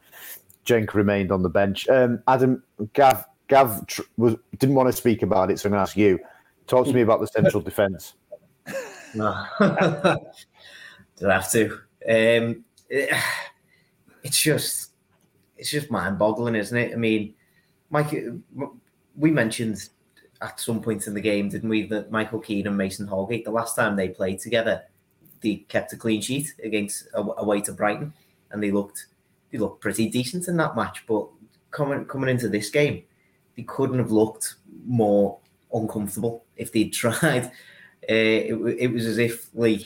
Cenk 0.66 0.94
remained 0.94 1.30
on 1.30 1.42
the 1.42 1.48
bench. 1.48 1.88
Um, 1.88 2.20
Adam 2.26 2.64
Gav 2.92 3.24
Gav 3.46 3.86
tr- 3.86 4.02
was, 4.16 4.34
didn't 4.58 4.74
want 4.74 4.88
to 4.88 4.92
speak 4.92 5.22
about 5.22 5.52
it, 5.52 5.60
so 5.60 5.68
I'm 5.68 5.70
going 5.70 5.78
to 5.78 5.82
ask 5.82 5.96
you. 5.96 6.18
Talk 6.66 6.86
to 6.86 6.92
me 6.92 7.02
about 7.02 7.20
the 7.20 7.28
central 7.28 7.62
defence. 7.62 8.14
No. 9.14 9.46
Don't 9.58 11.30
have 11.30 11.50
to. 11.52 11.72
Um, 12.06 12.64
it- 12.90 13.14
it's 14.24 14.40
just, 14.42 14.90
it's 15.56 15.70
just 15.70 15.90
mind-boggling, 15.90 16.56
isn't 16.56 16.76
it? 16.76 16.92
I 16.92 16.96
mean, 16.96 17.32
Mike, 17.90 18.12
we 19.16 19.30
mentioned 19.30 19.88
at 20.40 20.60
some 20.60 20.80
point 20.80 21.06
in 21.06 21.14
the 21.14 21.20
game, 21.20 21.48
didn't 21.48 21.68
we, 21.68 21.86
that 21.88 22.10
Michael 22.10 22.40
Keane 22.40 22.66
and 22.66 22.76
Mason 22.76 23.06
Holgate, 23.06 23.44
the 23.44 23.50
last 23.50 23.74
time 23.74 23.96
they 23.96 24.08
played 24.08 24.38
together, 24.38 24.84
they 25.40 25.56
kept 25.68 25.92
a 25.92 25.96
clean 25.96 26.20
sheet 26.20 26.54
against 26.62 27.08
away 27.14 27.60
to 27.62 27.72
Brighton, 27.72 28.12
and 28.50 28.62
they 28.62 28.70
looked, 28.70 29.06
they 29.50 29.58
looked 29.58 29.80
pretty 29.80 30.08
decent 30.08 30.48
in 30.48 30.56
that 30.58 30.76
match. 30.76 31.04
But 31.06 31.28
coming 31.70 32.04
coming 32.06 32.30
into 32.30 32.48
this 32.48 32.70
game, 32.70 33.02
they 33.56 33.62
couldn't 33.62 33.98
have 33.98 34.10
looked 34.10 34.56
more 34.84 35.38
uncomfortable 35.72 36.44
if 36.56 36.72
they'd 36.72 36.92
tried. 36.92 37.46
Uh, 38.10 38.14
it, 38.14 38.76
it 38.78 38.92
was 38.92 39.06
as 39.06 39.18
if 39.18 39.48
like 39.54 39.82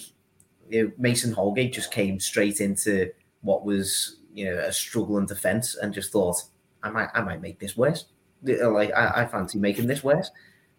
Mason 0.98 1.32
Holgate 1.32 1.72
just 1.72 1.90
came 1.90 2.20
straight 2.20 2.60
into 2.60 3.10
what 3.40 3.64
was 3.64 4.16
you 4.32 4.46
know 4.46 4.58
a 4.58 4.72
struggling 4.72 5.26
defense 5.26 5.76
and 5.76 5.92
just 5.92 6.12
thought 6.12 6.42
I 6.82 6.90
might 6.90 7.08
I 7.14 7.22
might 7.22 7.42
make 7.42 7.58
this 7.58 7.76
worse. 7.76 8.06
Like 8.42 8.92
I, 8.92 9.22
I 9.22 9.26
fancy 9.26 9.58
making 9.58 9.86
this 9.86 10.02
worse 10.02 10.30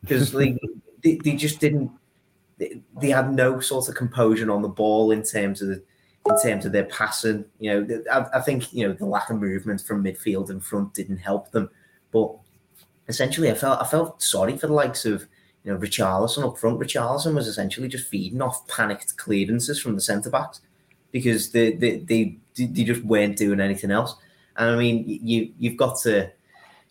because 0.01 0.33
like 0.33 0.57
they, 1.03 1.15
they 1.15 1.35
just 1.35 1.59
didn't. 1.59 1.91
They, 2.57 2.81
they 3.01 3.09
had 3.09 3.33
no 3.33 3.59
sort 3.59 3.89
of 3.89 3.95
composure 3.95 4.51
on 4.51 4.61
the 4.61 4.69
ball 4.69 5.11
in 5.11 5.23
terms 5.23 5.61
of 5.61 5.69
the, 5.69 5.83
in 6.29 6.41
terms 6.41 6.65
of 6.65 6.71
their 6.71 6.85
passing. 6.85 7.45
You 7.59 7.87
know, 7.87 8.03
I, 8.11 8.37
I 8.37 8.41
think 8.41 8.73
you 8.73 8.87
know 8.87 8.93
the 8.93 9.05
lack 9.05 9.29
of 9.29 9.39
movement 9.39 9.81
from 9.81 10.03
midfield 10.03 10.49
and 10.49 10.63
front 10.63 10.93
didn't 10.93 11.17
help 11.17 11.51
them. 11.51 11.69
But 12.11 12.31
essentially, 13.07 13.49
I 13.51 13.55
felt 13.55 13.81
I 13.81 13.85
felt 13.85 14.21
sorry 14.21 14.57
for 14.57 14.67
the 14.67 14.73
likes 14.73 15.05
of 15.05 15.25
you 15.63 15.71
know 15.71 15.79
Richarlison 15.79 16.47
up 16.47 16.57
front. 16.57 16.79
Richarlison 16.79 17.33
was 17.35 17.47
essentially 17.47 17.87
just 17.87 18.07
feeding 18.07 18.41
off 18.41 18.67
panicked 18.67 19.17
clearances 19.17 19.79
from 19.79 19.95
the 19.95 20.01
centre 20.01 20.29
backs 20.29 20.61
because 21.11 21.51
they, 21.51 21.73
they 21.73 21.97
they 21.99 22.37
they 22.55 22.83
just 22.83 23.03
weren't 23.03 23.37
doing 23.37 23.59
anything 23.59 23.91
else. 23.91 24.15
And 24.57 24.69
I 24.69 24.75
mean, 24.75 25.05
you 25.07 25.51
you've 25.57 25.77
got 25.77 25.99
to 26.01 26.31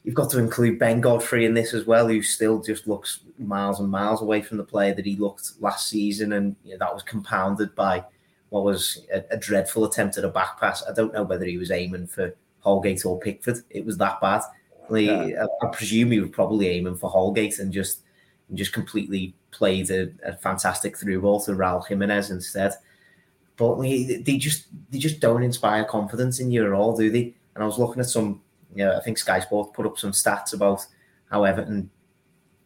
you've 0.05 0.15
got 0.15 0.31
to 0.31 0.39
include 0.39 0.79
Ben 0.79 1.01
Godfrey 1.01 1.45
in 1.45 1.55
this 1.55 1.75
as 1.75 1.87
well, 1.87 2.09
who 2.09 2.23
still 2.23 2.61
just 2.61 2.87
looks 2.87 3.21
miles 3.39 3.81
and 3.81 3.89
miles 3.89 4.23
away 4.23 4.43
from 4.43 4.57
the 4.57 4.65
player 4.65 4.95
that 4.95 5.07
he 5.07 5.17
looked 5.17 5.53
last 5.61 5.89
season, 5.89 6.33
and 6.33 6.57
you 6.65 6.73
know, 6.73 6.79
that 6.79 6.95
was 6.95 7.03
compounded 7.03 7.75
by 7.75 8.05
what 8.51 8.65
was 8.65 9.07
a, 9.13 9.23
a, 9.31 9.37
dreadful 9.39 9.87
attempt 9.87 10.19
at 10.19 10.25
a 10.25 10.29
back 10.29 10.61
pass. 10.61 10.85
I 10.87 10.93
don't 10.93 11.15
know 11.15 11.23
whether 11.23 11.47
he 11.47 11.57
was 11.57 11.71
aiming 11.71 12.07
for 12.07 12.35
Holgate 12.61 13.07
or 13.07 13.19
Pickford. 13.19 13.59
It 13.71 13.87
was 13.87 13.97
that 13.97 14.21
bad. 14.21 14.43
Like, 14.91 15.07
yeah. 15.07 15.47
I, 15.63 15.67
I, 15.67 15.71
presume 15.71 16.11
he 16.11 16.21
was 16.21 16.29
probably 16.31 16.69
aiming 16.69 16.97
for 16.97 17.09
Holgate 17.09 17.59
and 17.61 17.73
just 17.73 18.03
and 18.49 18.59
just 18.59 18.75
completely 18.75 19.35
played 19.53 19.91
a, 19.91 20.11
a 20.23 20.35
fantastic 20.35 20.99
through 20.99 21.23
ball 21.23 21.41
to 21.41 21.53
Raul 21.53 21.87
Jimenez 21.87 22.31
instead. 22.31 22.75
But 23.57 23.79
like, 23.79 24.25
they 24.25 24.37
just 24.37 24.67
they 24.91 24.99
just 24.99 25.21
don't 25.21 25.43
inspire 25.43 25.85
confidence 25.85 26.39
in 26.39 26.51
you 26.51 26.67
at 26.67 26.73
all, 26.73 26.95
do 26.95 27.11
they? 27.11 27.35
And 27.55 27.63
I 27.63 27.67
was 27.67 27.79
looking 27.79 28.01
at 28.01 28.07
some, 28.07 28.43
you 28.75 28.85
know, 28.85 28.97
I 28.97 29.01
think 29.01 29.19
Sky 29.19 29.41
Sports 29.41 29.73
put 29.75 29.87
up 29.87 29.99
some 29.99 30.13
stats 30.13 30.55
about 30.55 30.87
how 31.31 31.45
Everton 31.45 31.91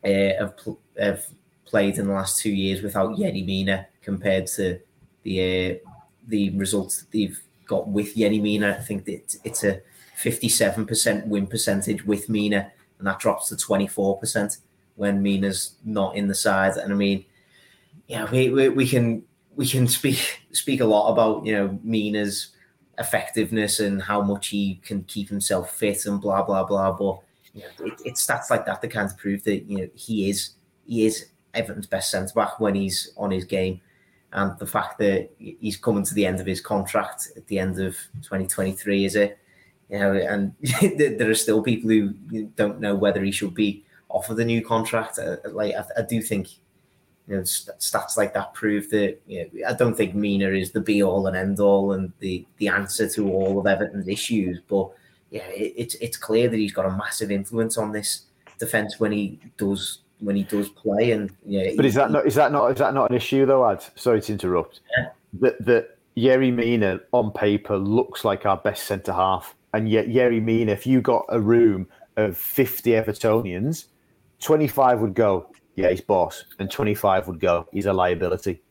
uh, 0.04 0.08
have, 0.08 0.56
pl- 0.56 0.80
have 0.98 1.26
played 1.64 1.98
in 1.98 2.06
the 2.06 2.12
last 2.12 2.40
two 2.40 2.50
years 2.50 2.82
without 2.82 3.16
Yerry 3.16 3.44
Mina 3.44 3.86
compared 4.02 4.46
to 4.48 4.78
the 5.22 5.72
uh, 5.72 5.88
the 6.28 6.50
results 6.56 7.00
that 7.00 7.10
they've 7.10 7.40
got 7.66 7.88
with 7.88 8.14
Yerry 8.14 8.40
Mina. 8.40 8.76
I 8.78 8.82
think 8.82 9.04
that 9.06 9.36
it's 9.44 9.64
a 9.64 9.80
57% 10.18 11.26
win 11.26 11.46
percentage 11.46 12.04
with 12.04 12.28
Mina, 12.28 12.72
and 12.98 13.06
that 13.06 13.18
drops 13.18 13.48
to 13.48 13.56
24% 13.56 14.58
when 14.94 15.22
Mina's 15.22 15.76
not 15.84 16.16
in 16.16 16.26
the 16.28 16.34
side. 16.34 16.76
And 16.76 16.92
I 16.92 16.96
mean, 16.96 17.24
yeah, 18.08 18.30
we, 18.30 18.48
we, 18.50 18.68
we 18.68 18.88
can 18.88 19.22
we 19.56 19.66
can 19.66 19.88
speak 19.88 20.40
speak 20.52 20.80
a 20.80 20.84
lot 20.84 21.10
about 21.10 21.44
you 21.44 21.52
know 21.52 21.78
Mina's 21.82 22.48
effectiveness 22.98 23.80
and 23.80 24.02
how 24.02 24.22
much 24.22 24.48
he 24.48 24.80
can 24.84 25.02
keep 25.04 25.28
himself 25.28 25.76
fit 25.76 26.06
and 26.06 26.20
blah 26.20 26.42
blah 26.42 26.64
blah. 26.64 26.92
But 26.92 27.20
you 27.54 27.62
know, 27.62 27.86
it, 27.86 28.00
it's 28.04 28.26
stats 28.26 28.50
like 28.50 28.66
that 28.66 28.80
that 28.80 28.88
kind 28.88 29.10
of 29.10 29.16
prove 29.16 29.44
that 29.44 29.64
you 29.70 29.78
know 29.78 29.88
he 29.94 30.30
is 30.30 30.50
he 30.86 31.06
is 31.06 31.26
Everton's 31.54 31.86
best 31.86 32.10
centre 32.10 32.34
back 32.34 32.60
when 32.60 32.74
he's 32.74 33.12
on 33.16 33.30
his 33.30 33.44
game, 33.44 33.80
and 34.32 34.58
the 34.58 34.66
fact 34.66 34.98
that 34.98 35.30
he's 35.38 35.76
coming 35.76 36.04
to 36.04 36.14
the 36.14 36.26
end 36.26 36.40
of 36.40 36.46
his 36.46 36.60
contract 36.60 37.32
at 37.36 37.46
the 37.46 37.58
end 37.58 37.78
of 37.78 37.94
2023 38.22 39.04
is 39.04 39.16
it. 39.16 39.38
You 39.88 40.00
know, 40.00 40.12
and 40.14 40.52
there 40.98 41.30
are 41.30 41.34
still 41.34 41.62
people 41.62 41.90
who 41.90 42.12
don't 42.56 42.80
know 42.80 42.96
whether 42.96 43.22
he 43.22 43.30
should 43.30 43.54
be 43.54 43.84
offered 44.08 44.38
a 44.38 44.44
new 44.44 44.64
contract. 44.64 45.18
Uh, 45.18 45.36
like 45.50 45.74
I, 45.74 45.84
I 46.00 46.02
do 46.02 46.20
think 46.20 46.48
you 47.28 47.36
know, 47.36 47.42
stats 47.42 48.16
like 48.16 48.34
that 48.34 48.54
prove 48.54 48.88
that 48.90 49.20
you 49.26 49.50
know, 49.52 49.68
I 49.68 49.72
don't 49.72 49.96
think 49.96 50.14
Mina 50.14 50.48
is 50.50 50.72
the 50.72 50.80
be 50.80 51.02
all 51.02 51.26
and 51.26 51.36
end 51.36 51.58
all 51.58 51.92
and 51.92 52.12
the 52.20 52.46
the 52.58 52.68
answer 52.68 53.08
to 53.10 53.28
all 53.30 53.58
of 53.58 53.66
Everton's 53.66 54.08
issues. 54.08 54.60
But 54.68 54.90
yeah, 55.30 55.46
it, 55.48 55.74
it's 55.76 55.94
it's 55.96 56.16
clear 56.16 56.48
that 56.48 56.56
he's 56.56 56.72
got 56.72 56.86
a 56.86 56.96
massive 56.96 57.30
influence 57.30 57.76
on 57.78 57.92
this 57.92 58.26
defense 58.58 59.00
when 59.00 59.12
he 59.12 59.40
does 59.56 60.00
when 60.20 60.36
he 60.36 60.44
does 60.44 60.68
play. 60.68 61.12
And 61.12 61.34
yeah, 61.44 61.70
but 61.76 61.84
is 61.84 61.94
that 61.94 62.10
not 62.10 62.26
is 62.26 62.36
that 62.36 62.52
not 62.52 62.70
is 62.70 62.78
that 62.78 62.94
not 62.94 63.10
an 63.10 63.16
issue 63.16 63.44
though? 63.44 63.68
Ad, 63.68 63.84
sorry 63.96 64.20
to 64.22 64.32
interrupt. 64.32 64.80
Yeah. 64.96 65.08
That 65.40 65.64
that 65.64 65.98
Yerry 66.16 66.54
Mina 66.54 67.00
on 67.12 67.32
paper 67.32 67.76
looks 67.76 68.24
like 68.24 68.46
our 68.46 68.56
best 68.56 68.84
centre 68.84 69.12
half, 69.12 69.54
and 69.74 69.88
yet 69.88 70.06
Yerry 70.06 70.42
Mina, 70.42 70.72
if 70.72 70.86
you 70.86 71.00
got 71.00 71.24
a 71.28 71.40
room 71.40 71.88
of 72.16 72.36
fifty 72.36 72.90
Evertonians, 72.90 73.86
twenty 74.40 74.68
five 74.68 75.00
would 75.00 75.14
go 75.14 75.50
yeah, 75.76 75.90
he's 75.90 76.00
boss, 76.00 76.44
and 76.58 76.70
25 76.70 77.28
would 77.28 77.38
go, 77.38 77.68
he's 77.70 77.86
a 77.86 77.92
liability. 77.92 78.62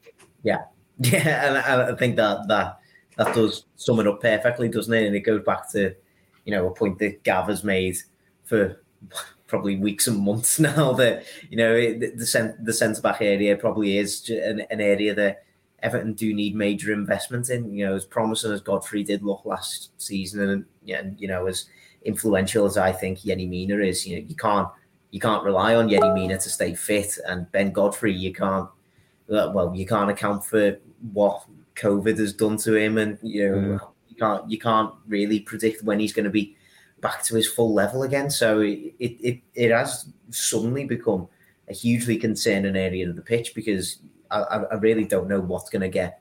Yeah, 0.43 0.63
yeah, 0.99 1.47
and 1.47 1.57
I 1.57 1.95
think 1.95 2.15
that 2.17 2.47
that 2.47 2.79
that 3.17 3.33
does 3.33 3.65
sum 3.77 3.99
it 3.99 4.07
up 4.07 4.21
perfectly, 4.21 4.67
doesn't 4.67 4.93
it? 4.93 5.05
And 5.05 5.15
it 5.15 5.21
goes 5.21 5.43
back 5.43 5.71
to 5.71 5.95
you 6.43 6.51
know 6.51 6.67
a 6.67 6.73
point 6.73 6.99
that 6.99 7.23
Gav 7.23 7.47
has 7.47 7.63
made 7.63 7.95
for 8.43 8.81
probably 9.47 9.75
weeks 9.75 10.07
and 10.07 10.17
months 10.17 10.59
now 10.59 10.91
that 10.93 11.25
you 11.49 11.57
know 11.57 11.75
the 11.75 12.11
the, 12.15 12.55
the 12.61 12.73
centre 12.73 13.01
back 13.01 13.21
area 13.21 13.55
probably 13.55 13.97
is 13.97 14.27
an, 14.29 14.61
an 14.71 14.81
area 14.81 15.13
that 15.13 15.45
Everton 15.83 16.13
do 16.13 16.33
need 16.33 16.55
major 16.55 16.91
investment 16.91 17.49
in. 17.51 17.71
You 17.71 17.85
know, 17.85 17.95
as 17.95 18.05
promising 18.05 18.51
as 18.51 18.61
Godfrey 18.61 19.03
did 19.03 19.23
look 19.23 19.45
last 19.45 19.91
season, 20.01 20.49
and, 20.49 20.65
and 20.87 21.19
you 21.19 21.27
know 21.27 21.45
as 21.45 21.65
influential 22.03 22.65
as 22.65 22.77
I 22.77 22.91
think 22.91 23.19
Yerry 23.19 23.49
Mina 23.49 23.77
is, 23.77 24.05
you 24.05 24.15
know, 24.15 24.25
you 24.27 24.35
can't 24.35 24.69
you 25.15 25.21
can't 25.21 25.45
rely 25.45 25.75
on 25.75 25.87
Yerry 25.87 26.13
Mina 26.13 26.37
to 26.37 26.49
stay 26.49 26.75
fit, 26.75 27.17
and 27.25 27.49
Ben 27.53 27.71
Godfrey, 27.71 28.13
you 28.13 28.33
can't. 28.33 28.67
Uh, 29.31 29.49
well, 29.55 29.73
you 29.73 29.85
can't 29.85 30.11
account 30.11 30.43
for 30.43 30.77
what 31.13 31.45
COVID 31.77 32.17
has 32.17 32.33
done 32.33 32.57
to 32.57 32.75
him, 32.75 32.97
and 32.97 33.17
you 33.21 33.47
know 33.47 33.55
mm. 33.55 33.79
you 34.09 34.15
can't 34.17 34.51
you 34.51 34.59
can't 34.59 34.93
really 35.07 35.39
predict 35.39 35.83
when 35.83 36.01
he's 36.01 36.11
going 36.11 36.25
to 36.25 36.29
be 36.29 36.57
back 36.99 37.23
to 37.23 37.35
his 37.35 37.47
full 37.47 37.73
level 37.73 38.03
again. 38.03 38.29
So 38.29 38.59
it 38.59 38.93
it 38.99 39.39
it 39.53 39.71
has 39.71 40.09
suddenly 40.31 40.83
become 40.83 41.29
a 41.69 41.73
hugely 41.73 42.17
concerning 42.17 42.75
area 42.75 43.07
of 43.07 43.15
the 43.15 43.21
pitch 43.21 43.55
because 43.55 43.99
I, 44.31 44.41
I 44.41 44.75
really 44.75 45.05
don't 45.05 45.29
know 45.29 45.39
what's 45.39 45.69
going 45.69 45.81
to 45.81 45.87
get 45.87 46.19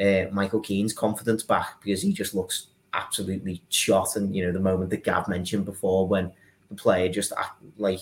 uh, 0.00 0.32
Michael 0.32 0.60
Keane's 0.60 0.94
confidence 0.94 1.42
back 1.42 1.82
because 1.84 2.00
he 2.00 2.14
just 2.14 2.34
looks 2.34 2.68
absolutely 2.94 3.62
shot. 3.68 4.16
And 4.16 4.34
you 4.34 4.46
know 4.46 4.52
the 4.52 4.60
moment 4.60 4.88
that 4.88 5.04
Gav 5.04 5.28
mentioned 5.28 5.66
before 5.66 6.08
when 6.08 6.32
the 6.70 6.76
player 6.76 7.08
just 7.08 7.32
uh, 7.32 7.44
like 7.76 8.00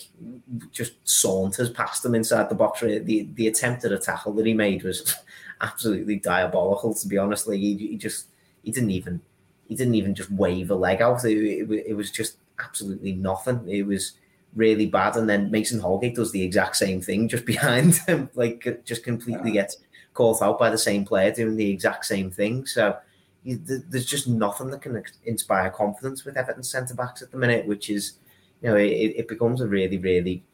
just 0.70 0.92
saunters 1.04 1.70
past 1.70 2.02
them 2.02 2.14
inside 2.14 2.48
the 2.48 2.54
box. 2.54 2.80
The 2.80 3.28
the 3.34 3.48
attempt 3.48 3.84
at 3.84 3.92
a 3.92 3.98
tackle 3.98 4.34
that 4.34 4.46
he 4.46 4.54
made 4.54 4.84
was 4.84 5.16
absolutely 5.60 6.16
diabolical. 6.16 6.94
To 6.94 7.08
be 7.08 7.18
honest, 7.18 7.48
like 7.48 7.58
he, 7.58 7.76
he 7.76 7.96
just 7.96 8.28
he 8.62 8.70
didn't 8.70 8.90
even 8.90 9.22
he 9.66 9.74
didn't 9.74 9.94
even 9.94 10.14
just 10.14 10.30
wave 10.30 10.70
a 10.70 10.74
leg 10.74 11.00
out. 11.00 11.24
It, 11.24 11.38
it, 11.38 11.86
it, 11.88 11.94
was 11.94 12.10
just 12.10 12.36
absolutely 12.58 13.12
nothing. 13.12 13.68
It 13.68 13.82
was 13.82 14.12
really 14.54 14.86
bad. 14.86 15.16
And 15.16 15.28
then 15.28 15.50
Mason 15.50 15.80
Holgate 15.80 16.14
does 16.14 16.32
the 16.32 16.42
exact 16.42 16.76
same 16.76 17.00
thing 17.00 17.28
just 17.28 17.44
behind 17.46 17.96
him, 17.96 18.30
like 18.34 18.66
uh, 18.66 18.72
just 18.84 19.04
completely 19.04 19.52
gets 19.52 19.78
caught 20.14 20.42
out 20.42 20.58
by 20.58 20.70
the 20.70 20.78
same 20.78 21.04
player 21.04 21.30
doing 21.30 21.56
the 21.56 21.70
exact 21.70 22.04
same 22.04 22.30
thing. 22.30 22.66
So 22.66 22.96
there's 23.44 24.06
just 24.06 24.28
nothing 24.28 24.70
that 24.70 24.82
can 24.82 25.02
inspire 25.24 25.70
confidence 25.70 26.24
with 26.24 26.36
Everton 26.36 26.62
centre 26.62 26.94
backs 26.94 27.22
at 27.22 27.30
the 27.30 27.38
minute, 27.38 27.66
which 27.66 27.88
is 27.88 28.14
you 28.62 28.70
know, 28.70 28.76
it, 28.76 29.14
it 29.16 29.28
becomes 29.28 29.61
a 29.61 29.66
really, 29.66 29.98
really 29.98 30.44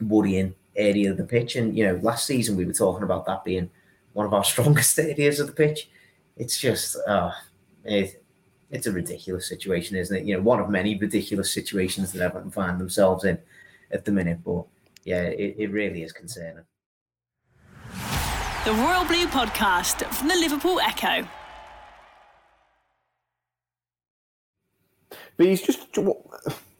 worrying 0.00 0.54
area 0.76 1.10
of 1.10 1.16
the 1.16 1.24
pitch. 1.24 1.56
And, 1.56 1.76
you 1.76 1.86
know, 1.86 1.98
last 2.02 2.26
season 2.26 2.56
we 2.56 2.64
were 2.64 2.72
talking 2.72 3.02
about 3.02 3.26
that 3.26 3.44
being 3.44 3.70
one 4.12 4.26
of 4.26 4.34
our 4.34 4.44
strongest 4.52 4.98
areas 4.98 5.40
of 5.40 5.46
the 5.46 5.52
pitch. 5.52 5.90
It's 6.36 6.58
just, 6.58 6.96
uh, 7.06 7.32
it, 7.84 8.22
it's 8.70 8.86
a 8.86 8.92
ridiculous 8.92 9.48
situation, 9.48 9.96
isn't 9.96 10.16
it? 10.16 10.24
You 10.24 10.36
know, 10.36 10.42
one 10.42 10.60
of 10.60 10.70
many 10.70 10.96
ridiculous 10.96 11.52
situations 11.52 12.12
that 12.12 12.22
Everton 12.22 12.50
find 12.50 12.80
themselves 12.80 13.24
in 13.24 13.38
at 13.90 14.04
the 14.04 14.12
minute. 14.12 14.38
But 14.44 14.64
yeah, 15.04 15.22
it, 15.22 15.56
it 15.58 15.70
really 15.70 16.02
is 16.02 16.12
concerning. 16.12 16.64
The 18.64 18.72
Royal 18.72 19.04
Blue 19.04 19.26
Podcast 19.26 20.06
from 20.14 20.28
the 20.28 20.36
Liverpool 20.36 20.80
Echo. 20.80 21.26
But 25.36 25.46
he's 25.46 25.62
just 25.62 25.92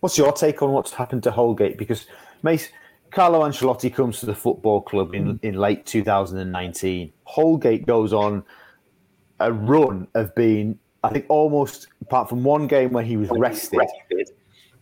What's 0.02 0.18
your 0.18 0.32
take 0.32 0.62
on 0.62 0.72
what's 0.72 0.92
happened 0.92 1.22
to 1.22 1.30
Holgate? 1.30 1.78
Because 1.78 2.06
Mace, 2.42 2.70
Carlo 3.12 3.42
Ancelotti 3.42 3.94
comes 3.94 4.18
to 4.18 4.26
the 4.26 4.34
football 4.34 4.80
club 4.80 5.14
in, 5.14 5.38
in 5.44 5.54
late 5.54 5.86
2019. 5.86 7.12
Holgate 7.22 7.86
goes 7.86 8.12
on 8.12 8.42
a 9.38 9.52
run 9.52 10.08
of 10.14 10.34
being, 10.34 10.76
I 11.04 11.10
think, 11.10 11.26
almost 11.28 11.86
apart 12.00 12.28
from 12.28 12.42
one 12.42 12.66
game 12.66 12.90
where 12.90 13.04
he 13.04 13.16
was 13.16 13.30
rested, 13.30 13.78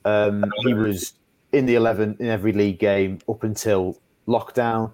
um, 0.06 0.50
he 0.60 0.72
was 0.72 1.12
in 1.52 1.66
the 1.66 1.74
11 1.74 2.16
in 2.18 2.26
every 2.28 2.52
league 2.52 2.78
game 2.78 3.18
up 3.28 3.44
until 3.44 4.00
lockdown. 4.26 4.90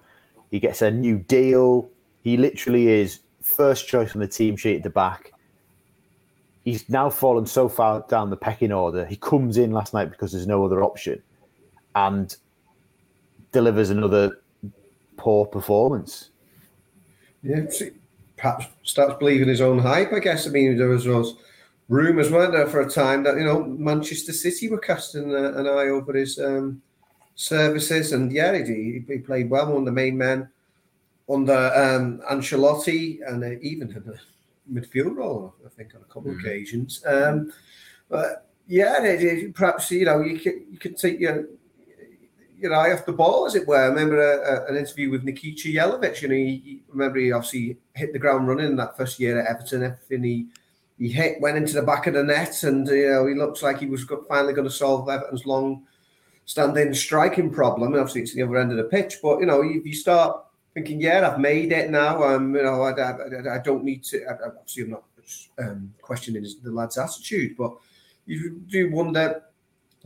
He 0.50 0.58
gets 0.58 0.82
a 0.82 0.90
new 0.90 1.18
deal. 1.18 1.88
He 2.24 2.36
literally 2.36 2.88
is 2.88 3.20
first 3.42 3.86
choice 3.86 4.12
on 4.16 4.20
the 4.20 4.26
team 4.26 4.56
sheet 4.56 4.78
at 4.78 4.82
the 4.82 4.90
back 4.90 5.34
he's 6.66 6.86
now 6.90 7.08
fallen 7.08 7.46
so 7.46 7.68
far 7.68 8.04
down 8.10 8.28
the 8.28 8.36
pecking 8.36 8.72
order. 8.72 9.06
He 9.06 9.16
comes 9.16 9.56
in 9.56 9.70
last 9.70 9.94
night 9.94 10.10
because 10.10 10.32
there's 10.32 10.46
no 10.46 10.62
other 10.66 10.82
option, 10.82 11.22
and 11.94 12.36
delivers 13.52 13.88
another 13.88 14.42
poor 15.16 15.46
performance. 15.46 16.30
Yeah, 17.42 17.64
perhaps 18.36 18.66
starts 18.82 19.16
believing 19.18 19.48
his 19.48 19.62
own 19.62 19.78
hype. 19.78 20.12
I 20.12 20.18
guess. 20.18 20.46
I 20.46 20.50
mean, 20.50 20.76
there 20.76 20.88
was 20.88 21.04
those 21.04 21.36
rumours, 21.88 22.30
weren't 22.30 22.52
there, 22.52 22.66
for 22.66 22.80
a 22.80 22.90
time 22.90 23.22
that 23.22 23.36
you 23.36 23.44
know 23.44 23.64
Manchester 23.64 24.34
City 24.34 24.68
were 24.68 24.78
casting 24.78 25.34
an 25.34 25.66
eye 25.66 25.88
over 25.88 26.12
his 26.12 26.38
um, 26.38 26.82
services, 27.36 28.12
and 28.12 28.30
yeah, 28.32 28.52
he, 28.58 29.04
he 29.06 29.18
played 29.18 29.48
well, 29.48 29.68
one 29.68 29.78
of 29.78 29.84
the 29.86 29.92
main 29.92 30.18
men 30.18 30.48
under 31.28 31.72
um, 31.74 32.20
Ancelotti, 32.30 33.20
and 33.26 33.42
uh, 33.42 33.58
even 33.62 33.88
midfield 34.72 35.16
role, 35.16 35.54
I 35.64 35.68
think, 35.68 35.94
on 35.94 36.02
a 36.02 36.04
couple 36.04 36.30
mm-hmm. 36.30 36.40
of 36.40 36.44
occasions. 36.44 37.02
Um, 37.06 37.52
but 38.08 38.48
yeah, 38.66 39.02
it, 39.02 39.22
it, 39.22 39.54
perhaps 39.54 39.90
you 39.90 40.04
know 40.04 40.20
you 40.20 40.38
can 40.38 40.66
you 40.70 40.78
can 40.78 40.94
take 40.94 41.20
your 41.20 41.46
your 42.58 42.74
eye 42.74 42.92
off 42.92 43.06
the 43.06 43.12
ball, 43.12 43.46
as 43.46 43.54
it 43.54 43.66
were. 43.66 43.76
I 43.76 43.86
remember 43.86 44.18
a, 44.18 44.64
a, 44.64 44.66
an 44.66 44.76
interview 44.76 45.10
with 45.10 45.24
Nikica 45.24 45.74
Jelavic, 45.74 46.22
You 46.22 46.28
know, 46.28 46.34
he, 46.34 46.62
he, 46.64 46.82
remember 46.88 47.18
he 47.18 47.30
obviously 47.30 47.76
hit 47.94 48.12
the 48.12 48.18
ground 48.18 48.48
running 48.48 48.66
in 48.66 48.76
that 48.76 48.96
first 48.96 49.20
year 49.20 49.40
at 49.40 49.46
Everton. 49.46 49.82
Everything 49.82 50.22
he 50.24 50.46
he 50.98 51.08
hit 51.10 51.40
went 51.40 51.58
into 51.58 51.74
the 51.74 51.82
back 51.82 52.06
of 52.06 52.14
the 52.14 52.22
net, 52.22 52.62
and 52.62 52.86
you 52.88 53.10
know 53.10 53.26
he 53.26 53.34
looks 53.34 53.62
like 53.62 53.78
he 53.78 53.86
was 53.86 54.04
finally 54.28 54.54
going 54.54 54.68
to 54.68 54.74
solve 54.74 55.08
Everton's 55.08 55.46
long 55.46 55.84
standing 56.46 56.94
striking 56.94 57.50
problem. 57.50 57.92
And 57.92 58.00
obviously, 58.00 58.22
it's 58.22 58.34
the 58.34 58.42
other 58.42 58.56
end 58.56 58.70
of 58.70 58.78
the 58.78 58.84
pitch. 58.84 59.16
But 59.22 59.40
you 59.40 59.46
know, 59.46 59.62
if 59.62 59.84
you 59.84 59.94
start 59.94 60.45
thinking, 60.76 61.00
yeah, 61.00 61.26
I've 61.26 61.40
made 61.40 61.72
it 61.72 61.88
now. 61.88 62.22
Um, 62.22 62.54
you 62.54 62.62
know, 62.62 62.82
I, 62.82 62.90
I, 62.90 63.54
I 63.54 63.58
don't 63.58 63.82
need 63.82 64.04
to. 64.04 64.22
I, 64.26 64.48
obviously, 64.58 64.82
I'm 64.82 64.90
not 64.90 65.04
um, 65.58 65.94
questioning 66.02 66.46
the 66.62 66.70
lad's 66.70 66.98
attitude, 66.98 67.56
but 67.56 67.72
you 68.26 68.60
do 68.68 68.90
wonder. 68.90 69.42